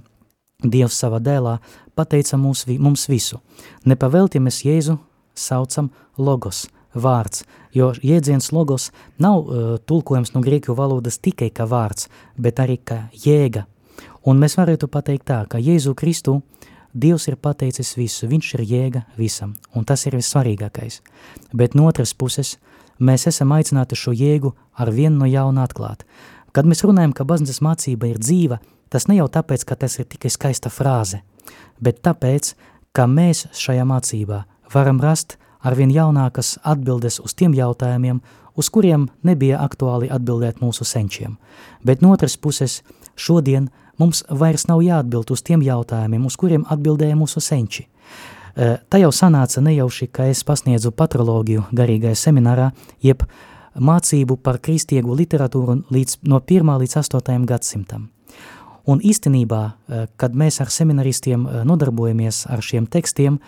Dievs 0.64 0.96
savā 0.98 1.20
dēlā 1.20 1.58
pateica 1.94 2.38
mums, 2.40 2.64
mums 2.78 3.08
visu. 3.08 3.40
Nepavelti 3.84 4.40
mēs 4.40 4.64
Jēzu 4.64 4.98
saucam 5.34 5.90
logos, 6.18 6.66
vārds, 6.94 7.44
jo 7.74 7.92
jēdziens 8.02 8.50
logos 8.52 8.90
nav 9.18 9.40
uh, 9.44 9.76
tulkojums 9.86 10.34
no 10.34 10.42
grieķu 10.44 10.76
valodas 10.78 11.18
tikai 11.18 11.50
kā 11.50 11.66
vārds, 11.68 12.08
bet 12.38 12.62
arī 12.62 12.78
kā 12.78 13.04
jēga. 13.12 13.66
Un 14.24 14.40
mēs 14.40 14.56
varētu 14.56 14.88
pateikt 14.88 15.26
tā, 15.28 15.42
ka 15.50 15.60
Jēzu 15.60 15.92
Kristu 15.94 16.40
Dievs 16.94 17.24
ir 17.26 17.34
pateicis 17.42 17.96
visu, 17.98 18.28
viņš 18.30 18.48
ir 18.54 18.60
jēga 18.70 19.00
visam, 19.18 19.56
un 19.74 19.82
tas 19.82 20.04
ir 20.06 20.14
vissvarīgākais. 20.14 21.00
Bet 21.50 21.74
no 21.74 21.88
otras 21.90 22.12
puses, 22.14 22.52
mēs 23.02 23.26
esam 23.26 23.50
aicināti 23.56 23.98
šo 23.98 24.14
jēgu 24.14 24.52
ar 24.78 24.92
vienu 24.94 25.24
no 25.24 25.26
jauna 25.26 25.64
atklāt. 25.66 26.04
Kad 26.54 26.70
mēs 26.70 26.84
runājam, 26.86 27.10
ka 27.10 27.26
baznīcas 27.26 27.58
mācība 27.66 28.12
ir 28.12 28.20
dzīva, 28.22 28.60
Tas 28.92 29.08
ne 29.08 29.18
jau 29.18 29.28
tāpēc, 29.28 29.64
ka 29.66 29.76
tas 29.76 29.98
ir 29.98 30.08
tikai 30.10 30.30
skaista 30.30 30.70
frāze, 30.70 31.22
bet 31.80 32.02
tāpēc, 32.04 32.54
ka 32.94 33.06
mēs 33.10 33.46
šajā 33.52 33.84
mācībā 33.88 34.44
varam 34.74 35.00
rast 35.02 35.36
arvien 35.64 35.90
jaunākas 35.90 36.58
atbildes 36.62 37.20
uz 37.24 37.34
tiem 37.34 37.54
jautājumiem, 37.56 38.20
uz 38.54 38.70
kuriem 38.70 39.08
nebija 39.22 39.62
aktuāli 39.64 40.10
atbildēt 40.12 40.60
mūsu 40.62 40.86
senčiem. 40.86 41.38
Bet 41.82 42.02
no 42.02 42.12
otras 42.14 42.36
puses, 42.36 42.82
šodien 43.16 43.70
mums 43.98 44.22
vairs 44.30 44.68
nav 44.68 44.82
jāatbild 44.84 45.32
uz 45.34 45.42
tiem 45.42 45.64
jautājumiem, 45.64 46.26
uz 46.26 46.36
kuriem 46.38 46.66
atbildēja 46.70 47.18
mūsu 47.18 47.42
senči. 47.42 47.86
E, 48.54 48.76
tā 48.90 49.00
jau 49.02 49.10
sanāca 49.14 49.62
nejauši, 49.64 50.10
ka 50.14 50.28
es 50.30 50.44
pasniedzu 50.46 50.94
patrologiju 50.94 51.66
garīgajā 51.74 52.18
seminārā, 52.26 52.70
jeb 53.02 53.24
mācību 53.74 54.38
par 54.42 54.60
kristiegu 54.62 55.16
literatūru 55.18 55.80
līdz, 55.90 56.20
no 56.30 56.38
1. 56.38 56.76
līdz 56.84 57.00
8. 57.02 57.46
gadsimtam. 57.48 58.13
Un 58.86 59.00
īstenībā, 59.00 59.62
eh, 59.88 60.06
kad 60.16 60.34
mēs 60.36 60.60
ar 60.60 60.68
seminaristiem 60.68 61.46
eh, 61.46 61.62
nodarbojamies 61.64 62.44
ar 62.52 62.60
šiem 62.60 62.86
tekstiem, 62.86 63.38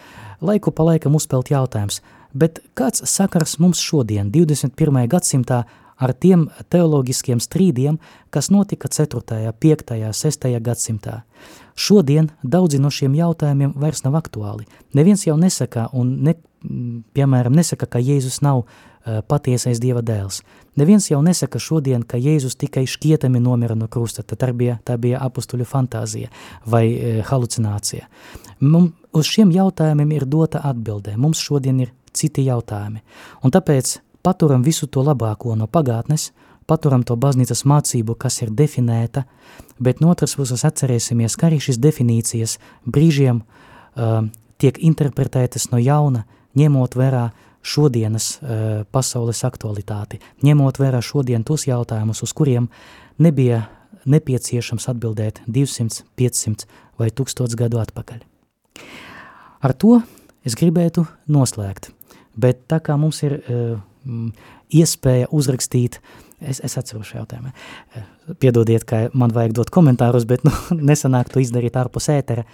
laiku 0.40 0.72
pa 0.72 0.82
laikam 0.82 1.14
uzpelt 1.14 1.50
jautājums, 1.52 2.00
bet 2.34 2.60
kāds 2.74 3.04
sakars 3.04 3.58
mums 3.58 3.80
šodien, 3.80 4.30
21. 4.32 5.06
gadsimtā, 5.08 5.64
ar 5.96 6.12
tiem 6.12 6.50
teoloģiskiem 6.68 7.40
strīdiem, 7.40 7.98
kas 8.30 8.50
notika 8.50 8.88
4., 8.88 9.52
5., 9.60 10.12
6. 10.12 10.60
gadsimtā. 10.60 11.22
Šodien 11.76 12.30
daudzi 12.44 12.80
no 12.80 12.90
šiem 12.92 13.14
jautājumiem 13.16 13.72
vairs 13.76 14.04
nav 14.04 14.16
aktuāli. 14.20 14.66
Neviens 14.94 15.24
jau 15.26 15.36
nesaka, 15.36 15.88
un 15.92 16.22
ne, 16.24 16.34
piemēram, 17.16 17.56
nesaka, 17.56 17.86
ka 17.86 17.98
Jēzus 17.98 18.42
nav 18.44 18.64
uh, 18.64 18.95
patiesais 19.28 19.80
Dieva 19.80 20.02
dēls. 20.02 20.40
Neviens 20.76 21.06
jau 21.10 21.22
nesaka 21.22 21.60
šodien, 21.62 22.02
ka 22.02 22.18
Jēzus 22.20 22.58
tikai 22.58 22.84
šķietami 22.90 23.40
nomira 23.40 23.76
no 23.78 23.88
krusta, 23.88 24.24
tad 24.26 24.42
tā 24.42 24.50
bija, 24.52 24.78
tā 24.84 24.98
bija 25.00 25.22
apustuļu 25.24 25.64
fantāzija 25.68 26.32
vai 26.66 26.84
uh, 26.92 27.20
halucinācija. 27.28 28.08
Mums 28.60 28.92
uz 29.16 29.28
šiem 29.30 29.52
jautājumiem 29.54 30.16
ir 30.16 30.26
dota 30.28 30.60
atbildē, 30.64 31.16
mums 31.16 31.40
šodien 31.40 31.80
ir 31.84 31.92
citi 32.16 32.44
jautājumi. 32.46 33.02
Un 33.44 33.54
tāpēc 33.54 33.98
paturam 34.26 34.64
visu 34.66 34.88
to 34.90 35.04
labāko 35.06 35.54
no 35.56 35.68
pagātnes, 35.70 36.30
paturam 36.66 37.04
to 37.06 37.16
baznīcas 37.16 37.64
mācību, 37.68 38.16
kas 38.18 38.40
ir 38.42 38.50
definēta, 38.50 39.24
bet 39.78 40.00
no 40.02 40.10
otras 40.12 40.34
puses 40.36 40.64
atcerēsimies, 40.66 41.36
ka 41.38 41.48
arī 41.48 41.60
šīs 41.62 41.78
definīcijas 41.80 42.58
brīžiem 42.84 43.42
uh, 43.42 44.26
tiek 44.58 44.80
interpretētas 44.82 45.70
no 45.72 45.80
jauna, 45.80 46.24
ņemot 46.56 46.96
vērā 46.96 47.28
šodienas 47.66 48.28
uh, 48.36 48.84
pasaules 48.94 49.42
aktualitāti, 49.46 50.20
ņemot 50.46 50.78
vērā 50.80 51.02
šodien 51.04 51.44
tos 51.46 51.66
jautājumus, 51.68 52.22
uz 52.22 52.34
kuriem 52.36 52.68
nebija 53.18 53.64
nepieciešams 54.06 54.88
atbildēt 54.92 55.42
200, 55.50 56.04
500 56.18 56.68
vai 57.00 57.10
1000 57.10 57.58
gadu 57.58 57.80
atpakaļ. 57.82 58.22
Ar 59.66 59.74
to 59.74 60.00
es 60.46 60.54
gribētu 60.58 61.06
noslēgt, 61.32 61.90
bet 62.38 62.66
tā 62.70 62.78
kā 62.84 62.96
mums 63.00 63.22
ir 63.26 63.40
uh, 63.40 63.80
mm, 64.06 64.30
iespēja 64.76 65.28
uzrakstīt, 65.34 65.98
es, 66.40 66.60
es 66.64 66.76
atceros 66.78 67.10
šo 67.10 67.20
jautājumu, 67.20 67.52
eh, 67.96 68.06
piedodiet, 68.42 68.84
ka 68.88 69.06
man 69.14 69.34
vajag 69.34 69.56
dot 69.56 69.72
komentārus, 69.74 70.26
bet 70.28 70.44
nu, 70.46 70.52
nesanāk 70.90 71.32
to 71.32 71.42
izdarīt 71.42 71.78
ārpus 71.78 72.10
ētera, 72.14 72.46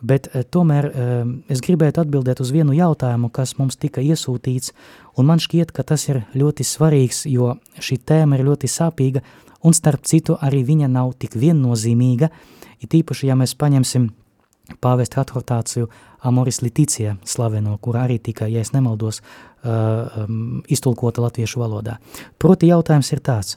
bet 0.00 0.28
uh, 0.28 0.42
tomēr 0.42 0.88
uh, 0.90 1.30
es 1.52 1.62
gribētu 1.64 2.02
atbildēt 2.02 2.40
uz 2.44 2.52
vienu 2.54 2.76
jautājumu, 2.76 3.30
kas 3.32 3.56
mums 3.60 3.78
tika 3.80 4.04
iesūtīts, 4.04 4.72
un 5.16 5.28
man 5.30 5.42
šķiet, 5.42 5.72
ka 5.72 5.86
tas 5.86 6.08
ir 6.10 6.24
ļoti 6.36 6.66
svarīgs, 6.66 7.24
jo 7.30 7.54
šī 7.78 8.00
tēma 8.04 8.38
ir 8.38 8.46
ļoti 8.48 8.70
sāpīga, 8.70 9.24
un 9.64 9.74
starp 9.76 10.04
citu 10.06 10.36
arī 10.40 10.62
viņa 10.66 10.90
nav 10.92 11.14
tik 11.20 11.36
viennozīmīga, 11.40 12.30
it 12.84 12.94
īpaši, 12.94 13.30
ja 13.30 13.36
mēs 13.38 13.56
paņemsim 13.58 14.10
pāvesta 14.82 15.22
adhortāciju 15.22 15.88
Amoris 16.26 16.60
Leticija 16.62 17.16
slaveno, 17.24 17.76
kur 17.78 17.96
arī 18.00 18.18
tika, 18.18 18.48
ja 18.50 18.60
es 18.60 18.72
nemaldos, 18.74 19.20
uh, 19.22 20.24
um, 20.26 20.64
iztulkota 20.68 21.22
latviešu 21.22 21.62
valodā. 21.62 22.00
Proti 22.38 22.72
jautājums 22.72 23.12
ir 23.14 23.22
tāds, 23.22 23.54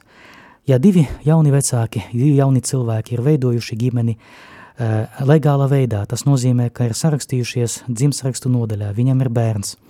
ja 0.70 0.78
divi 0.78 1.08
jauni 1.26 1.52
vecāki, 1.52 2.06
divi 2.14 2.38
jauni 2.38 2.62
cilvēki 2.62 3.18
ir 3.18 3.26
veidojuši 3.26 3.80
ģimeni 3.84 4.16
uh, 4.16 4.59
legāla 4.80 5.68
veidā, 5.68 6.06
tas 6.08 6.24
nozīmē, 6.24 6.70
ka 6.72 6.88
ir 6.88 6.96
sarakstījušies 6.96 7.84
dzimsrakstu 7.90 8.52
nodaļā, 8.52 8.94
viņam 8.96 9.24
ir 9.26 9.30
bērns, 9.36 9.76
uh, 9.76 9.90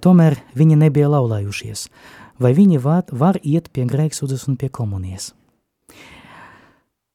tomēr 0.00 0.38
viņi 0.56 0.78
nebija 0.80 1.10
laulājušies, 1.12 1.88
vai 2.40 2.52
viņi 2.56 2.80
var, 2.80 3.04
var 3.12 3.38
iet 3.42 3.68
pie 3.72 3.84
grēksūdzes 3.84 4.48
un 4.48 4.56
pie 4.56 4.68
komunijas? 4.68 5.32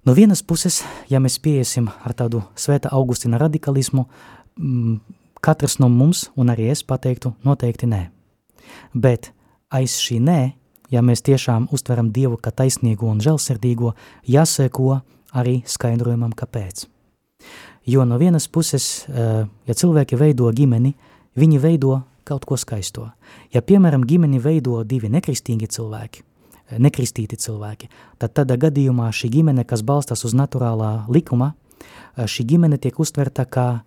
No 0.06 0.16
vienas 0.18 0.42
puses, 0.42 0.82
ja 1.10 1.20
mēs 1.22 1.38
pieiesim 1.38 1.92
ar 2.02 2.16
tādu 2.18 2.42
svēta 2.58 2.90
Augustina 2.92 3.38
radikalismu, 3.38 4.08
mm, 4.58 4.96
katrs 5.42 5.78
no 5.80 5.90
mums, 5.90 6.32
un 6.36 6.50
arī 6.50 6.72
es 6.72 6.82
pateiktu, 6.84 7.36
noteikti 7.46 7.86
nē. 7.86 8.08
Bet 8.94 9.32
aiz 9.70 10.00
šī 10.02 10.18
nē, 10.22 10.54
ja 10.90 11.02
mēs 11.02 11.22
tiešām 11.22 11.68
uztveram 11.72 12.10
Dievu 12.12 12.38
kā 12.42 12.52
taisnīgo 12.52 13.12
un 13.12 13.22
žēlsirdīgo, 13.22 13.94
jāseko 14.26 15.02
arī 15.34 15.62
skaidrojumam, 15.66 16.34
kāpēc. 16.38 16.86
Jo 17.86 18.06
no 18.06 18.18
vienas 18.18 18.48
puses, 18.48 19.06
eh, 19.10 19.46
ja 19.68 19.74
cilvēki 19.74 20.18
veido 20.18 20.52
ģimeni, 20.52 20.94
viņi 21.36 21.60
veido 21.60 22.02
kaut 22.24 22.46
ko 22.46 22.58
skaisto. 22.58 23.12
Ja, 23.54 23.62
piemēram, 23.62 24.06
ģimeni 24.06 24.40
veido 24.40 24.84
divi 24.84 25.10
nekristīgi 25.10 25.68
cilvēki, 25.68 26.22
nekristīti 26.78 27.36
cilvēki, 27.36 27.90
tad 28.20 28.34
tādā 28.34 28.58
gadījumā 28.58 29.10
šī 29.12 29.30
ģimene, 29.30 29.66
kas 29.66 29.82
balstās 29.82 30.24
uz 30.26 30.34
naturālā 30.34 31.08
likuma, 31.10 31.54
šī 32.16 32.46
ģimene 32.46 32.78
tiek 32.78 33.00
uztverta 33.00 33.46
kā 33.46 33.82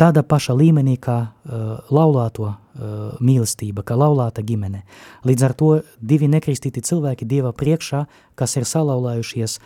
tāda 0.00 0.22
paša 0.26 0.54
līmenī 0.58 0.96
kā 1.00 1.18
laulāto 1.94 2.54
mīlestība, 3.22 3.84
kā 3.86 3.94
laulāta 3.98 4.42
ģimene. 4.42 4.82
Līdz 5.26 5.44
ar 5.46 5.54
to 5.54 5.68
divi 6.00 6.26
nekristīti 6.30 6.82
cilvēki 6.82 7.28
Dieva 7.30 7.52
priekšā, 7.54 8.04
kas 8.34 8.56
ir 8.58 8.66
salaulājušies 8.66 9.58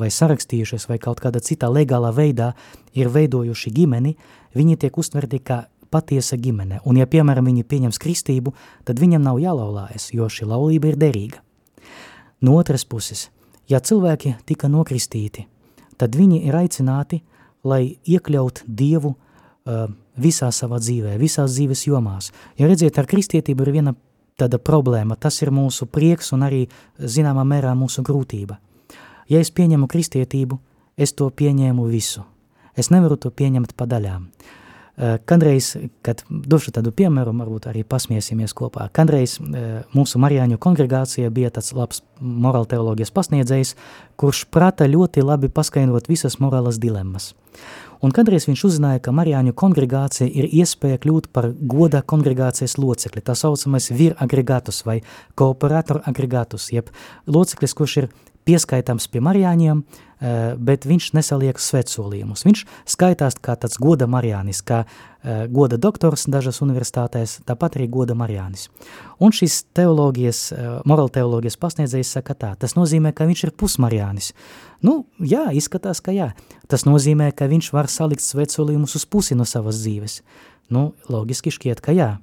vai 0.00 0.10
sarakstījušies 0.10 0.88
vai 0.90 0.98
kaut 1.02 1.22
kādā 1.22 1.42
citā 1.44 1.70
legālā 1.70 2.10
veidā 2.14 2.52
ir 2.98 3.12
veidojuši 3.14 3.72
ģimeni, 3.76 4.16
viņi 4.56 4.78
tiek 4.82 4.98
uztverti 4.98 5.38
kā 5.38 5.64
patiesa 5.90 6.36
ģimene. 6.36 6.80
Un 6.84 6.98
ja, 6.98 7.06
piemēram, 7.06 7.46
viņi 7.46 7.66
pieņems 7.70 8.00
kristību, 8.02 8.52
tad 8.84 8.98
viņam 8.98 9.22
nav 9.22 9.38
jālaulājas, 9.38 10.10
jo 10.16 10.26
šī 10.26 10.48
laulība 10.50 10.90
ir 10.90 10.98
derīga. 10.98 11.42
No 12.42 12.56
otras 12.58 12.84
puses, 12.84 13.28
ja 13.70 13.78
cilvēki 13.78 14.34
tika 14.44 14.68
nokristīti, 14.68 15.46
tad 15.96 16.18
viņi 16.18 16.42
ir 16.50 16.58
aicināti, 16.58 17.22
lai 17.66 17.96
iekļaut 18.04 18.64
Dievu 18.66 19.14
uh, 19.14 19.22
visā 20.16 20.50
savā 20.54 20.78
dzīvē, 20.82 21.16
visās 21.20 21.56
dzīves 21.56 21.86
jomās. 21.88 22.30
Ja 22.58 22.68
redziet, 22.70 22.98
ar 22.98 23.08
kristietību 23.10 23.66
ir 23.66 23.72
viena 23.74 23.94
tāda 24.38 24.60
problēma, 24.62 25.16
tas 25.16 25.40
ir 25.42 25.50
mūsu 25.54 25.88
prieks 25.90 26.32
un 26.36 26.44
arī 26.46 26.66
zināmā 26.98 27.44
mērā 27.48 27.74
mūsu 27.78 28.04
grūtība. 28.06 28.58
Ja 29.28 29.40
es 29.42 29.50
pieņemu 29.50 29.88
kristietību, 29.90 30.58
es 30.96 31.12
to 31.16 31.30
pieņēmu 31.30 31.88
visu. 31.90 32.22
Es 32.76 32.92
nevaru 32.92 33.16
to 33.16 33.32
pieņemt 33.32 33.72
pa 33.76 33.88
daļām. 33.88 34.28
Eh, 34.96 35.18
kādreiz, 35.28 35.74
kad 36.00 36.22
došu 36.30 36.72
tādu 36.72 36.88
piemēru, 36.88 37.34
varbūt 37.36 37.66
arī 37.68 37.82
pasmiesimies 37.84 38.54
kopā, 38.56 38.86
kādreiz 38.96 39.34
eh, 39.36 39.82
mūsu 39.92 40.16
Marijāņu 40.22 40.56
kongregācija 40.56 41.28
bija 41.36 41.50
tāds 41.52 41.74
labs 41.76 42.00
morāla 42.16 42.64
teoloģijas 42.70 43.12
pasniedzējs, 43.12 43.74
kurš 44.16 44.46
prata 44.48 44.88
ļoti 44.88 45.20
labi 45.20 45.50
paskaidrot 45.52 46.08
visas 46.08 46.38
morālas 46.40 46.80
dilemmas. 46.80 47.34
Un 48.00 48.14
kādreiz 48.16 48.48
viņš 48.48 48.62
uzzināja, 48.70 49.02
ka 49.04 49.12
Marijāņu 49.12 49.52
kongregācija 49.52 50.30
ir 50.32 50.48
iespēja 50.62 51.02
kļūt 51.04 51.28
par 51.28 51.50
goda 51.60 52.00
kongregācijas 52.00 52.78
locekli, 52.80 53.20
tā 53.20 53.36
saucamais 53.36 53.90
vir 53.92 54.16
agregatus 54.16 54.80
vai 54.88 55.02
kooperator 55.36 56.00
agregatus, 56.08 56.70
jeb 56.72 56.88
loceklis, 57.28 57.76
kurš 57.76 57.98
ir 58.00 58.08
pieskaitāms 58.46 59.08
pie 59.10 59.20
Marijāņiem, 59.24 59.82
eh, 59.82 60.54
bet 60.56 60.86
viņš 60.86 61.10
nesaliek 61.18 61.58
svētsolījumus. 61.58 62.44
Viņš 62.46 62.64
skaitās 62.86 63.38
kā 63.42 63.56
tāds 63.58 63.78
goda 63.78 64.06
Marijānis, 64.06 64.62
kā 64.62 64.84
eh, 64.86 65.46
goda 65.50 65.76
doktors 65.76 66.26
dažas 66.30 66.60
universitātēs, 66.62 67.40
tāpat 67.44 67.76
arī 67.76 67.90
goda 67.90 68.14
Marijānis. 68.14 68.68
Un 69.20 69.32
šis 69.32 69.64
teoloģijas, 69.74 70.52
eh, 70.52 70.80
moral 70.86 71.08
teoloģijas 71.08 71.58
pasniedzējs 71.58 72.12
saka 72.18 72.34
tā, 72.34 72.56
tas 72.56 72.74
nozīmē, 72.74 73.14
ka 73.14 73.26
viņš 73.26 73.44
ir 73.44 73.50
pusmarijānis. 73.50 74.32
Nu, 74.82 75.06
jā, 75.20 75.50
izskatās, 75.52 76.00
ka 76.02 76.12
jā. 76.12 76.32
Tas 76.68 76.84
nozīmē, 76.84 77.34
ka 77.34 77.48
viņš 77.48 77.72
var 77.72 77.86
salikt 77.86 78.22
svētsolījumus 78.22 78.94
uz 78.94 79.04
pusi 79.04 79.34
no 79.34 79.44
savas 79.44 79.82
dzīves. 79.82 80.20
Nu, 80.70 80.94
logiski 81.08 81.50
šķiet, 81.50 81.80
ka 81.80 81.92
jā. 81.92 82.18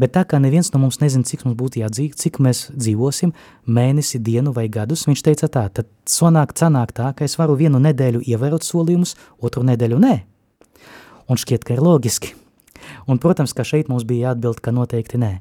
Bet 0.00 0.12
tā 0.12 0.26
kā 0.28 0.40
neviens 0.42 0.68
no 0.74 0.80
mums 0.82 0.98
nezina, 1.00 1.24
cik 1.24 1.46
mums 1.46 1.56
būtu 1.56 1.80
jādzīv, 1.80 2.16
cik 2.20 2.38
mēs 2.44 2.66
dzīvosim, 2.76 3.32
mēnesi, 3.64 4.20
dienu 4.20 4.52
vai 4.56 4.66
gadus, 4.72 5.06
viņš 5.08 5.22
teica 5.24 5.48
tā, 5.48 5.66
tad 5.72 5.88
sanāk, 6.10 6.52
sanāk 6.58 6.92
tā, 6.96 7.12
ka 7.16 7.24
es 7.24 7.38
varu 7.40 7.56
vienu 7.56 7.80
nedēļu 7.80 8.24
ievērot 8.28 8.66
solījumus, 8.66 9.16
otru 9.40 9.64
nedēļu 9.68 10.00
nē. 10.04 10.16
Un 11.32 11.40
šķiet, 11.40 11.64
ka 11.64 11.74
ir 11.74 11.82
loģiski. 11.82 12.34
Un, 13.08 13.18
protams, 13.22 13.54
ka 13.56 13.64
šeit 13.66 13.88
mums 13.88 14.04
bija 14.06 14.30
jāatbild, 14.30 14.60
ka 14.62 14.74
noteikti 14.74 15.20
nē. 15.20 15.32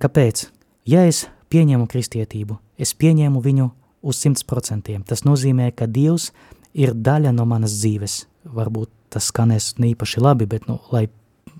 Kāpēc? 0.00 0.48
Ja 0.88 1.04
es 1.06 1.26
pieņemu 1.52 1.86
kristietību, 1.90 2.56
es 2.80 2.94
pieņēmu 2.96 3.42
viņu 3.44 3.68
uz 4.02 4.20
100%. 4.24 4.96
Tas 5.06 5.24
nozīmē, 5.26 5.70
ka 5.76 5.86
Dievs 5.86 6.30
ir 6.72 6.94
daļa 6.94 7.34
no 7.36 7.46
manas 7.48 7.76
dzīves. 7.78 8.22
Varbūt 8.54 8.90
tas 9.12 9.28
skanēs 9.32 9.74
neīpaši 9.80 10.22
labi, 10.24 10.48
bet, 10.48 10.68
nu, 10.68 10.78
lai 10.92 11.06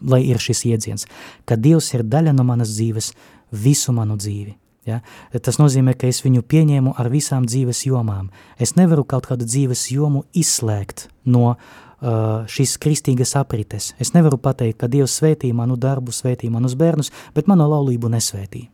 lai 0.03 0.23
ir 0.29 0.41
šis 0.43 0.65
iedziens, 0.69 1.07
ka 1.49 1.57
Dievs 1.57 1.93
ir 1.95 2.07
daļa 2.07 2.35
no 2.37 2.47
manas 2.47 2.75
dzīves, 2.77 3.13
visu 3.53 3.95
manu 3.97 4.19
dzīvi. 4.21 4.55
Ja? 4.89 5.01
Tas 5.45 5.61
nozīmē, 5.61 5.95
ka 5.99 6.09
es 6.09 6.23
viņu 6.25 6.45
pieņēmu 6.49 6.95
ar 6.99 7.11
visām 7.13 7.47
dzīves 7.49 7.85
jomām. 7.89 8.31
Es 8.61 8.77
nevaru 8.79 9.05
kaut 9.09 9.29
kādu 9.31 9.49
dzīves 9.49 9.89
jomu 9.93 10.25
izslēgt 10.37 11.09
no 11.29 11.55
uh, 11.55 12.49
šīs 12.49 12.79
kristīgas 12.83 13.37
aprites. 13.41 13.93
Es 14.01 14.15
nevaru 14.17 14.41
pateikt, 14.41 14.79
ka 14.81 14.91
Dievs 14.91 15.19
svētī 15.21 15.53
manu 15.53 15.77
darbu, 15.81 16.15
svētī 16.15 16.51
manus 16.53 16.77
bērnus, 16.79 17.13
bet 17.37 17.51
manu 17.51 17.69
laulību 17.69 18.11
nesvētī. 18.13 18.69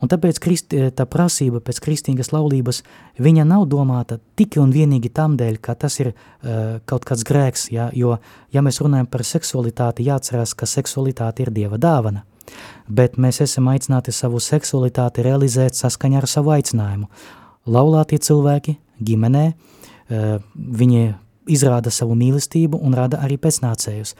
Un 0.00 0.10
tāpēc 0.10 0.40
krist, 0.42 0.74
eh, 0.74 0.90
tā 0.90 1.06
prasība 1.06 1.60
pēc 1.64 1.80
kristīgas 1.84 2.32
laulības, 2.32 2.82
viņa 3.18 3.46
nav 3.46 3.66
domāta 3.68 4.18
tikai 4.36 4.62
un 4.62 4.72
vienīgi 4.72 5.12
tam 5.12 5.36
dēļ, 5.36 5.60
ka 5.60 5.74
tas 5.74 6.00
ir 6.00 6.12
uh, 6.12 6.80
kaut 6.86 7.04
kāds 7.04 7.24
grēks, 7.26 7.68
ja, 7.74 7.90
jo, 7.92 8.18
ja 8.52 8.62
mēs 8.62 8.80
runājam 8.80 9.06
par 9.10 9.24
seksualitāti, 9.26 10.06
jāatcerās, 10.08 10.54
ka 10.54 10.66
seksualitāte 10.66 11.44
ir 11.44 11.50
Dieva 11.54 11.78
dāvana. 11.78 12.24
Bet 12.88 13.18
mēs 13.20 13.40
esam 13.44 13.68
aicināti 13.70 14.12
savu 14.12 14.40
seksualitāti 14.40 15.22
realizēt 15.22 15.78
saskaņā 15.78 16.22
ar 16.22 16.28
savu 16.30 16.54
aicinājumu. 16.56 17.10
Laulātie 17.70 18.18
cilvēki 18.18 18.78
ģimenē, 19.04 19.46
uh, 19.52 20.38
viņi 20.56 21.14
izrāda 21.48 21.90
savu 21.92 22.14
mīlestību 22.18 22.80
un 22.84 22.94
rada 22.96 23.20
arī 23.24 23.38
pēcnācējus. 23.40 24.14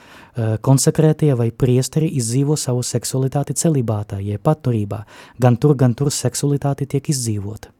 Konsekrētie 0.65 1.33
vai 1.37 1.51
priesteri 1.51 2.11
izdzīvo 2.21 2.57
savu 2.57 2.83
seksualitāti 2.87 3.57
celibātā, 3.59 4.21
jeb 4.25 4.43
patturībā. 4.47 5.05
Gan 5.41 5.59
tur, 5.61 5.77
gan 5.77 5.95
tur 5.95 6.13
seksualitāte 6.15 6.89
tiek 6.89 7.13
izdzīvota. 7.13 7.73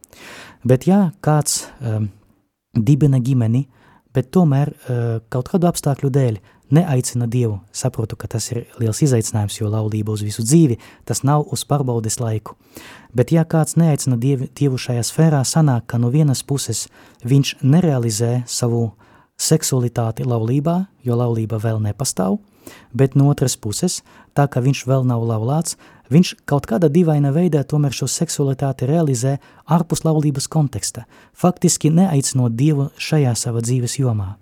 Bet 0.67 0.85
ja 0.85 1.09
kāds 1.23 1.65
um, 1.79 2.09
dibina 2.77 3.21
ģimeni, 3.23 3.65
bet 4.13 4.29
tomēr 4.35 4.73
uh, 4.73 5.19
kaut 5.31 5.49
kādu 5.53 5.69
apstākļu 5.71 6.11
dēļ 6.13 6.41
neaicina 6.71 7.25
Dievu, 7.27 7.57
saprotu, 7.75 8.15
ka 8.15 8.29
tas 8.31 8.45
ir 8.53 8.61
liels 8.79 9.01
izaicinājums, 9.03 9.57
jo 9.59 9.71
laulība 9.71 10.13
uz 10.13 10.21
visu 10.23 10.45
dzīvi, 10.45 10.77
tas 11.07 11.23
nav 11.27 11.49
uz 11.51 11.65
pārbaudes 11.67 12.19
laiku. 12.21 12.55
Bet 13.15 13.33
ja 13.35 13.43
kāds 13.43 13.75
neaicina 13.79 14.19
Dievu, 14.21 14.47
dievu 14.55 14.79
šajā 14.79 15.03
sfērā, 15.07 15.41
sanāk, 15.47 15.89
ka 15.91 15.99
no 15.99 16.11
vienas 16.13 16.45
puses 16.47 16.85
viņš 17.27 17.57
nerealizē 17.65 18.43
savu 18.47 18.85
uh, 18.85 19.00
seksualitāti 19.41 20.25
laulībā, 20.27 20.85
jo 21.03 21.17
laulība 21.17 21.59
vēl 21.61 21.81
nepastāv, 21.81 22.37
bet 22.93 23.15
no 23.17 23.31
otras 23.31 23.57
puses, 23.57 24.01
tā 24.37 24.45
ka 24.47 24.61
viņš 24.61 24.83
vēl 24.87 25.07
nav 25.07 25.23
laulāts, 25.25 25.77
viņš 26.13 26.35
kaut 26.49 26.67
kādā 26.69 26.91
dīvaina 26.91 27.31
veidā 27.33 27.63
tomēr 27.67 27.95
šo 27.95 28.07
seksualitāti 28.11 28.89
realizē 28.89 29.37
ārpus 29.65 30.05
laulības 30.05 30.47
konteksta, 30.51 31.07
faktiski 31.33 31.91
neaicinot 31.93 32.55
Dievu 32.55 32.91
šajā 33.01 33.33
sava 33.39 33.63
dzīves 33.65 33.97
jomā. 34.01 34.35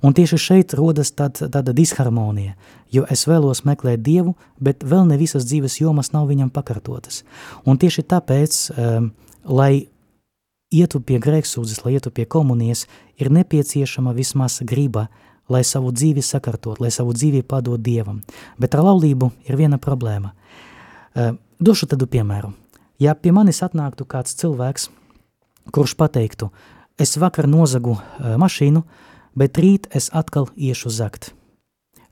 Un 0.00 0.14
tieši 0.16 0.38
šeit 0.40 0.74
rodas 0.78 1.10
tād, 1.12 1.42
tāda 1.52 1.74
disharmonija, 1.76 2.54
jo 2.94 3.04
es 3.12 3.26
vēlos 3.28 3.64
meklēt 3.68 4.00
Dievu, 4.06 4.36
bet 4.62 4.86
vēl 4.86 5.04
ne 5.10 5.18
visas 5.20 5.44
dzīves 5.44 5.80
jomas 5.82 6.14
nav 6.14 6.30
viņam 6.30 6.50
pakartotas. 6.54 7.24
Un 7.66 7.76
tieši 7.76 8.06
tāpēc, 8.08 8.60
um, 8.72 9.10
lai 9.44 9.86
ietu 10.74 11.00
pie 11.00 11.18
grēksūdzes, 11.22 11.84
lai 11.84 11.96
ietu 11.96 12.10
pie 12.10 12.26
komunijas, 12.26 12.86
ir 13.18 13.30
nepieciešama 13.30 14.14
vismaz 14.16 14.60
griba, 14.66 15.06
lai 15.48 15.62
savu 15.64 15.92
dzīvi 15.94 16.22
sakartot, 16.22 16.80
lai 16.82 16.90
savu 16.90 17.14
dzīvi 17.14 17.44
padot 17.46 17.80
Dievam. 17.80 18.22
Bet 18.58 18.74
ar 18.74 18.82
laulību 18.88 19.30
ir 19.46 19.58
viena 19.58 19.78
problēma. 19.78 20.32
Došu 21.60 21.86
tādu 21.92 22.08
piemēru. 22.10 22.52
Ja 22.98 23.14
pie 23.14 23.32
manis 23.32 23.62
atnāktu 23.62 24.06
kāds 24.08 24.34
cilvēks, 24.40 24.90
kurš 25.72 25.94
pateiktu, 25.96 26.50
es 26.98 27.16
vakar 27.20 27.46
nozagu 27.46 27.96
mašīnu, 28.18 28.82
bet 29.36 29.58
rīt 29.60 29.86
es 29.94 30.10
atkal 30.12 30.48
iešu 30.56 30.90
zakt. 30.90 31.32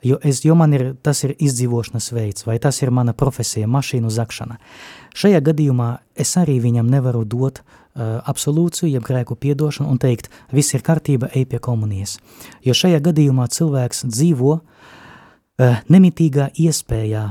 jo, 0.04 0.18
es, 0.22 0.44
jo 0.44 0.54
man 0.54 0.72
ir, 0.72 0.94
tas 1.02 1.24
ir 1.24 1.34
izdzīvošanas 1.38 2.12
veids, 2.12 2.46
vai 2.46 2.58
tas 2.58 2.82
ir 2.82 2.90
mana 2.90 3.12
profesija, 3.12 3.66
mašīnu 3.66 4.10
zakšana. 4.10 4.58
Šajā 5.14 5.40
gadījumā 5.40 5.98
es 6.14 6.36
arī 6.36 6.58
viņam 6.60 6.90
nevaru 6.90 7.24
dot 7.24 7.62
uh, 7.62 7.83
absolūciju, 7.94 8.90
jeb 8.90 9.06
grēku 9.06 9.36
piedošanu 9.38 9.90
un 9.90 10.00
teikt, 10.02 10.30
viss 10.52 10.74
ir 10.74 10.82
kārtība, 10.82 11.30
ej 11.34 11.46
pie 11.50 11.60
komunijas. 11.62 12.18
Jo 12.66 12.74
šajā 12.74 13.00
gadījumā 13.04 13.46
cilvēks 13.54 14.04
dzīvo 14.10 14.58
uh, 14.58 15.80
nemitīgā 15.88 16.50
iespējā 16.58 17.28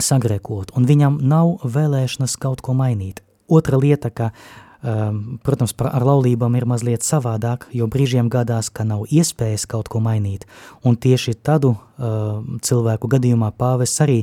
sagrēkot, 0.00 0.74
un 0.74 0.88
viņam 0.88 1.20
nav 1.22 1.66
vēlēšanas 1.68 2.38
kaut 2.40 2.64
ko 2.64 2.74
mainīt. 2.74 3.20
Otra 3.52 3.76
lieta, 3.78 4.10
ka 4.10 4.32
uh, 4.32 4.64
Um, 4.84 5.38
protams, 5.40 5.72
ar 5.80 6.04
laulībām 6.04 6.58
ir 6.58 6.66
mazliet 6.68 7.06
savādāk, 7.06 7.62
jo 7.72 7.86
brīžiem 7.88 8.26
gadās, 8.28 8.68
ka 8.68 8.84
nav 8.84 9.06
iespējas 9.08 9.64
kaut 9.64 9.88
ko 9.88 10.02
mainīt. 10.04 10.44
Un 10.84 10.98
tieši 11.00 11.38
tādu 11.40 11.70
uh, 11.72 12.42
cilvēku 12.60 13.08
gadījumā 13.14 13.48
pāvests 13.56 14.02
arī 14.04 14.18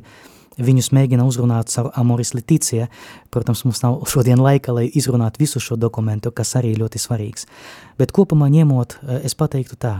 viņus 0.59 0.91
mēģina 0.95 1.25
uzrunāt 1.27 1.71
caur 1.71 1.91
amoris 1.95 2.33
leticija. 2.35 2.87
Protams, 3.31 3.63
mums 3.65 3.81
nav 3.83 4.01
šodien 4.09 4.41
laika, 4.41 4.73
lai 4.75 4.87
izrunātu 4.87 5.43
visu 5.43 5.61
šo 5.63 5.77
dokumentu, 5.79 6.31
kas 6.31 6.55
arī 6.59 6.73
ļoti 6.79 6.99
svarīgs. 6.99 7.47
Bet 7.99 8.11
kopumā 8.15 8.49
ņemot, 8.51 8.97
uh, 9.01 9.19
es 9.23 9.37
pateiktu 9.37 9.79
tā, 9.79 9.95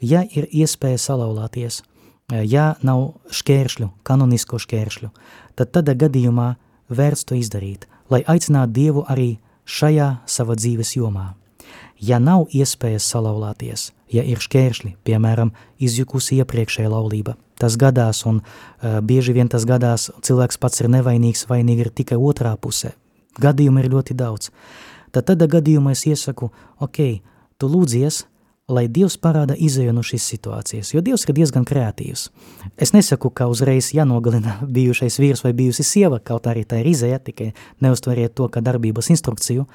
ja 0.00 0.24
ir 0.24 0.48
iespēja 0.50 1.00
salauzties, 1.00 1.82
uh, 1.82 2.40
ja 2.44 2.74
nav 2.82 3.12
šķēršļu, 3.30 3.90
kanonisko 4.02 4.60
šķēršļu, 4.62 5.12
tad 5.56 5.72
tādā 5.76 5.96
gadījumā 6.06 6.54
vērts 6.92 7.28
to 7.28 7.36
izdarīt, 7.38 7.86
lai 8.10 8.22
aicinātu 8.28 8.72
Dievu 8.72 9.06
arī 9.08 9.36
šajā 9.64 10.22
sava 10.26 10.56
dzīves 10.56 10.96
jomā. 10.96 11.32
Ja 12.02 12.18
nav 12.18 12.48
iespējas 12.50 13.06
salauzties, 13.06 13.92
ja 14.10 14.24
ir 14.26 14.40
šķēršļi, 14.42 14.96
piemēram, 15.06 15.52
izjukusi 15.78 16.40
iepriekšējā 16.42 16.90
laulība, 16.90 17.36
tas 17.62 17.78
gadās, 17.78 18.24
un 18.28 18.42
uh, 18.42 18.98
bieži 18.98 19.36
vien 19.36 19.50
tas 19.52 19.66
gadās, 19.68 20.10
cilvēks 20.26 20.60
pats 20.62 20.82
ir 20.82 20.90
nevainīgs, 20.92 21.46
vainīgi 21.50 21.86
ir 21.86 21.92
tikai 22.02 22.18
otrā 22.18 22.56
pusē. 22.58 22.96
Gadījumi 23.40 23.84
ir 23.84 23.92
ļoti 23.94 24.18
daudz. 24.18 24.50
Tad 25.12 25.30
tādā 25.30 25.48
gadījumā 25.48 25.94
es 25.94 26.04
iesaku, 26.08 26.50
ok, 26.82 27.00
tu 27.60 27.68
lūdzies, 27.70 28.24
lai 28.72 28.86
Dievs 28.88 29.16
parāda 29.20 29.56
izēju 29.58 29.92
no 29.94 30.04
šīs 30.06 30.24
situācijas, 30.32 30.92
jo 30.94 31.02
Dievs 31.04 31.26
ir 31.26 31.36
diezgan 31.36 31.66
kreatīvs. 31.68 32.28
Es 32.80 32.94
nesaku, 32.94 33.30
ka 33.34 33.48
uzreiz 33.50 33.92
jānogalina 33.96 34.58
bijušais 34.76 35.18
vīrs 35.22 35.44
vai 35.44 35.52
bijusi 35.56 35.86
sieva, 35.86 36.20
kaut 36.20 36.48
arī 36.50 36.64
tā 36.68 36.82
ir 36.82 36.92
izēja, 36.92 37.20
tikai 37.22 37.52
neuztveriet 37.84 38.36
to, 38.38 38.48
ka 38.52 38.64
darbības 38.64 39.12
instrukciju, 39.14 39.66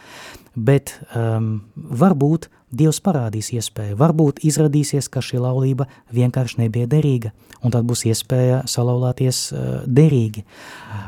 bet 0.56 0.96
um, 1.14 1.60
varbūt 1.76 2.50
Dievs 2.68 2.98
parādīs 3.00 3.48
iespēju, 3.56 3.96
varbūt 3.96 4.42
izradīsies, 4.44 5.08
ka 5.08 5.22
šī 5.24 5.40
laulība 5.40 5.86
vienkārši 6.12 6.66
nebija 6.66 6.90
derīga, 6.92 7.32
un 7.64 7.72
tad 7.72 7.88
būs 7.88 8.04
iespēja 8.10 8.66
salauzties 8.68 9.40
uh, 9.54 9.62
derīgi. 9.88 10.44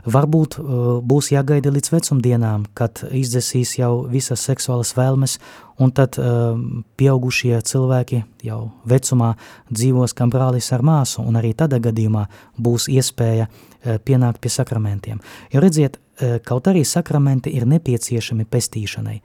Varbūt 0.08 0.56
uh, 0.62 0.70
būs 1.04 1.34
jāgaida 1.34 1.74
līdz 1.76 1.92
vecumdienām, 1.92 2.64
kad 2.80 3.04
izdzesīs 3.12 3.76
jau 3.76 4.06
visas 4.08 4.46
seksuālas 4.48 4.94
vēlmes, 4.96 5.36
un 5.84 5.92
tad 5.92 6.16
uh, 6.16 6.56
pieaugušie 6.96 7.60
cilvēki 7.60 8.24
jau 8.48 8.62
vecumā 8.88 9.34
dzīvos 9.68 10.16
kā 10.16 10.32
brālis 10.32 10.72
ar 10.72 10.88
māsu, 10.88 11.28
un 11.28 11.44
arī 11.44 11.52
tādā 11.60 11.84
gadījumā 11.84 12.24
būs 12.56 12.88
iespēja 12.88 13.52
uh, 13.52 14.00
pienākt 14.00 14.40
pie 14.40 14.56
sakramentiem. 14.56 15.20
Jo 15.52 15.68
redziet, 15.68 16.00
uh, 16.00 16.40
kaut 16.40 16.72
arī 16.72 16.88
sakramenti 16.88 17.52
ir 17.52 17.68
nepieciešami 17.68 18.48
pestīšanai, 18.48 19.20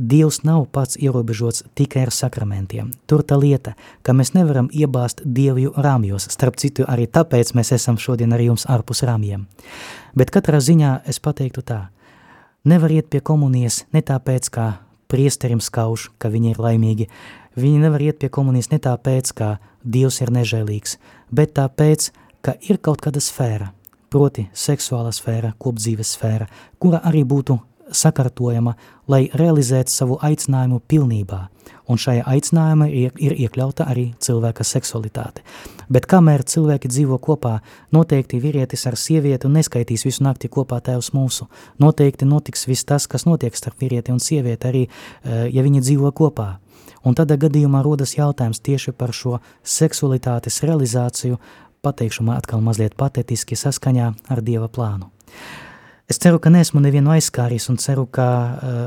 Dievs 0.00 0.38
nav 0.48 0.62
pats 0.72 0.96
ierobežots 0.96 1.66
tikai 1.76 2.06
ar 2.06 2.10
sakramentiem. 2.14 2.88
Tur 3.04 3.20
tā 3.20 3.36
lieta, 3.36 3.74
ka 4.00 4.14
mēs 4.16 4.32
nevaram 4.32 4.70
iebāzt 4.72 5.20
Dievu 5.24 5.74
rāmjos, 5.76 6.24
starp 6.32 6.56
citu 6.56 6.86
arī 6.88 7.04
tāpēc 7.04 7.52
mēs 7.52 7.74
esam 7.76 7.98
šodien 8.00 8.32
ar 8.32 8.40
jums 8.40 8.64
ārpus 8.64 9.04
rāmjiem. 9.04 9.44
Bet 10.16 10.32
katrā 10.32 10.62
ziņā 10.64 11.02
es 11.04 11.20
pateiktu 11.20 11.60
tā, 11.68 11.80
nevar 12.64 12.96
iet 12.96 13.12
pie 13.12 13.20
komunijas 13.20 13.84
ne 13.92 14.00
tāpēc, 14.00 14.48
kā 14.48 14.66
priesterim 15.12 15.60
skauž, 15.60 16.08
ka 16.16 16.32
viņi 16.32 16.54
ir 16.54 16.64
laimīgi, 16.64 17.10
viņi 17.60 17.84
nevar 17.84 18.00
iet 18.08 18.24
pie 18.24 18.32
komunijas 18.32 18.72
ne 18.72 18.80
tāpēc, 18.80 19.34
ka 19.36 19.58
Dievs 19.84 20.22
ir 20.24 20.32
nežēlīgs, 20.32 20.96
bet 21.28 21.58
tāpēc, 21.60 22.08
ka 22.40 22.56
ir 22.64 22.80
kaut 22.80 23.04
kāda 23.04 23.20
sfēra, 23.20 23.74
proti 24.08 24.48
seksuāla 24.56 25.12
sfēra, 25.12 25.52
kopdzīves 25.60 26.16
sfēra, 26.16 26.48
kura 26.80 27.04
arī 27.04 27.20
būtu 27.24 27.60
sakārtojama, 27.92 28.74
lai 29.08 29.28
realizētu 29.34 29.92
savu 29.92 30.18
aicinājumu 30.22 30.80
pilnībā, 30.88 31.40
un 31.90 31.98
šajā 31.98 32.24
aicinājumā 32.30 32.88
ir, 32.88 33.12
ir 33.18 33.34
iekļauta 33.46 33.86
arī 33.90 34.10
cilvēka 34.22 34.64
seksualitāte. 34.66 35.44
Bet 35.90 36.06
kamēr 36.10 36.44
cilvēki 36.46 36.90
dzīvo 36.90 37.18
kopā, 37.22 37.58
noteikti 37.92 38.40
vīrietis 38.42 38.86
ar 38.86 38.96
sievieti 38.98 39.50
neskaitīs 39.50 40.06
visu 40.06 40.24
nakti 40.24 40.48
kopā 40.48 40.78
tēvs 40.86 41.10
mūsu. 41.16 41.48
Noteikti 41.82 42.28
notiks 42.28 42.68
viss 42.70 42.86
tas, 42.86 43.08
kas 43.10 43.26
notiek 43.26 43.56
starp 43.58 43.82
vīrieti 43.82 44.14
un 44.14 44.20
sievieti 44.22 44.68
arī, 44.70 44.84
eh, 45.24 45.48
ja 45.50 45.62
viņi 45.62 45.80
dzīvo 45.80 46.12
kopā. 46.12 46.58
Un 47.04 47.14
tādā 47.14 47.36
gadījumā 47.40 47.82
rodas 47.82 48.14
jautājums 48.14 48.60
tieši 48.60 48.92
par 48.92 49.12
šo 49.16 49.40
seksualitātes 49.64 50.60
realizāciju, 50.62 51.38
pateikšu 51.82 52.22
man 52.22 52.36
atkal 52.36 52.60
mazliet 52.60 52.96
patetiski 52.96 53.56
saskaņā 53.56 54.14
ar 54.28 54.42
Dieva 54.44 54.68
plānu. 54.68 55.10
Es 56.10 56.18
ceru, 56.18 56.40
ka 56.42 56.50
neesmu 56.50 56.80
nevienu 56.82 57.12
aizskārījis 57.14 57.68
un 57.70 57.76
ceru, 57.78 58.02
ka 58.10 58.26
uh, 58.26 58.78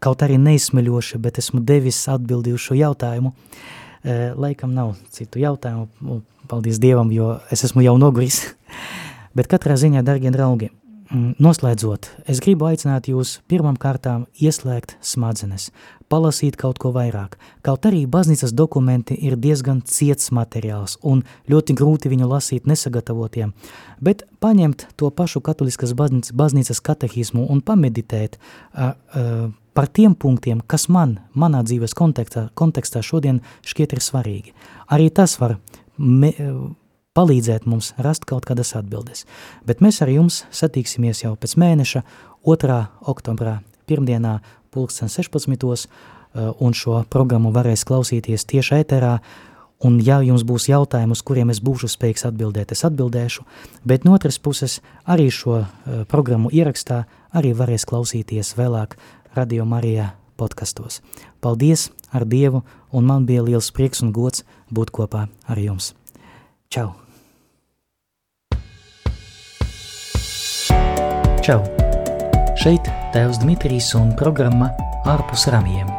kaut 0.00 0.22
arī 0.24 0.38
neizsmeļoši, 0.40 1.18
bet 1.20 1.36
esmu 1.42 1.60
devis 1.60 1.98
atbildi 2.08 2.54
uz 2.56 2.64
šo 2.64 2.78
jautājumu. 2.78 3.34
Uh, 3.34 4.30
laikam 4.40 4.72
nav 4.72 4.94
citu 5.12 5.42
jautājumu, 5.42 6.22
paldies 6.48 6.80
Dievam, 6.80 7.12
jo 7.12 7.34
es 7.52 7.66
esmu 7.68 7.84
jau 7.84 7.98
noguris. 8.00 8.46
bet 9.36 9.50
katrā 9.52 9.76
ziņā, 9.76 10.00
dargie 10.06 10.32
draugi, 10.32 10.70
noslēdzot, 11.10 12.08
es 12.30 12.40
gribu 12.42 12.68
aicināt 12.68 13.08
jūs 13.10 13.38
pirmām 13.50 13.76
kārtām 13.80 14.26
ieslēgt 14.38 14.96
smadzenes, 15.02 15.70
palasīt 16.10 16.56
kaut 16.58 16.78
ko 16.82 16.92
vairāk. 16.94 17.36
Kaut 17.66 17.86
arī 17.88 18.04
baznīcas 18.10 18.54
dokumenti 18.54 19.16
ir 19.26 19.36
diezgan 19.38 19.82
ciets 19.86 20.30
materiāls 20.34 20.98
un 21.02 21.24
ļoti 21.50 21.74
grūti 21.78 22.12
viņu 22.12 22.30
lasīt 22.30 22.68
nesagatavotiem, 22.70 23.52
bet 24.00 24.26
paņemt 24.42 24.86
to 24.96 25.10
pašu 25.10 25.42
katoliskas 25.42 25.94
baznīcas 25.98 26.82
katehismu 26.82 27.46
un 27.50 27.62
pameditēt 27.62 28.38
a, 28.38 28.92
a, 28.94 29.26
par 29.74 29.90
tiem 29.90 30.14
punktiem, 30.14 30.62
kas 30.66 30.88
man, 30.88 31.18
manā 31.34 31.64
dzīves 31.66 31.94
kontekstā, 31.98 32.48
kontekstā 32.54 33.02
šodien 33.06 33.42
šķiet 33.66 33.96
ir 33.96 34.04
svarīgi. 34.04 34.54
Arī 34.90 35.10
tas 35.14 35.38
var 35.42 35.58
me, 35.96 36.34
palīdzēt 37.18 37.66
mums 37.66 37.90
rast 37.98 38.24
kaut 38.28 38.46
kādas 38.46 38.76
atbildes. 38.78 39.24
Bet 39.66 39.82
mēs 39.82 39.98
ar 40.04 40.10
jums 40.12 40.44
satīksimies 40.54 41.24
jau 41.24 41.34
pēc 41.34 41.56
mēneša 41.58 42.04
2. 42.46 42.78
oktobrā 43.10 43.58
pirmdienā 43.90 44.38
pulksten 44.70 45.10
16. 45.10 45.88
Eh, 46.30 46.50
un 46.62 46.74
šo 46.76 47.02
programmu 47.10 47.50
varēs 47.50 47.82
klausīties 47.82 48.46
tieši 48.46 48.76
ēterā, 48.84 49.16
un 49.82 49.98
ja 49.98 50.20
jums 50.22 50.44
būs 50.46 50.68
jautājumi, 50.70 51.16
uz 51.16 51.24
kuriem 51.26 51.50
es 51.50 51.58
būšu 51.58 51.90
spējīgs 51.90 52.28
atbildēt, 52.28 52.70
es 52.70 52.84
atbildēšu, 52.86 53.42
bet 53.82 54.06
no 54.06 54.14
otras 54.14 54.38
puses 54.38 54.78
arī 55.02 55.26
šo 55.34 55.56
uh, 55.64 56.04
programmu 56.06 56.52
ierakstā 56.54 57.02
arī 57.34 57.50
varēs 57.56 57.88
klausīties 57.88 58.54
vēlāk 58.54 58.94
Radio 59.34 59.66
Marijā 59.66 60.12
podkastos. 60.38 61.00
Paldies 61.40 61.88
ar 62.12 62.28
Dievu, 62.28 62.62
un 62.92 63.10
man 63.10 63.26
bija 63.26 63.42
liels 63.42 63.72
prieks 63.74 64.04
un 64.04 64.12
gods 64.14 64.44
būt 64.70 64.94
kopā 64.94 65.26
ar 65.48 65.58
jums. 65.58 65.96
Čau! 66.70 66.92
Čau! 71.42 71.56
Šeit 72.54 72.86
Tēvs 73.10 73.40
Dmitrijs 73.42 73.88
un 73.98 74.12
programma 74.14 74.68
ārpus 75.10 75.48
ramiem. 75.50 75.90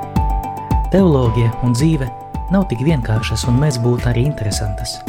Teoloģija 0.93 1.49
un 1.67 1.75
dzīve 1.75 2.07
nav 2.55 2.69
tik 2.71 2.85
vienkāršas 2.87 3.43
un 3.51 3.59
mēs 3.59 3.81
būtu 3.83 4.13
arī 4.13 4.23
interesantas. 4.29 5.01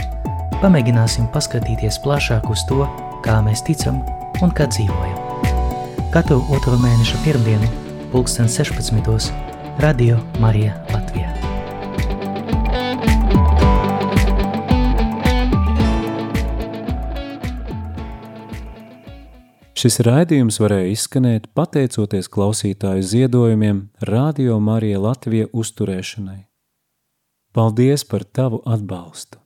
Pamēģināsim 0.59 1.31
paskatīties 1.31 2.01
plašāk 2.03 2.51
uz 2.51 2.67
to, 2.67 2.83
kā 3.23 3.39
mēs 3.47 3.63
ticam 3.63 4.03
un 4.43 4.51
kā 4.51 4.67
dzīvojam. 4.67 5.47
Katru 6.11 6.43
otro 6.51 6.75
mēneša 6.83 7.23
pirmdienu, 7.23 7.71
pulksten 8.11 8.51
16. 8.51 9.31
Radio 9.79 10.19
Marija 10.43 10.75
Latvijā. 10.91 11.41
Šis 19.83 19.97
raidījums 20.07 20.61
varēja 20.62 20.93
izskanēt 20.93 21.49
pateicoties 21.59 22.28
klausītāju 22.30 23.03
ziedojumiem 23.03 23.80
Radio 24.07 24.61
Marija 24.62 25.01
Latvija 25.03 25.49
uzturēšanai. 25.51 26.45
Paldies 27.51 28.07
par 28.07 28.22
tavu 28.22 28.62
atbalstu! 28.62 29.41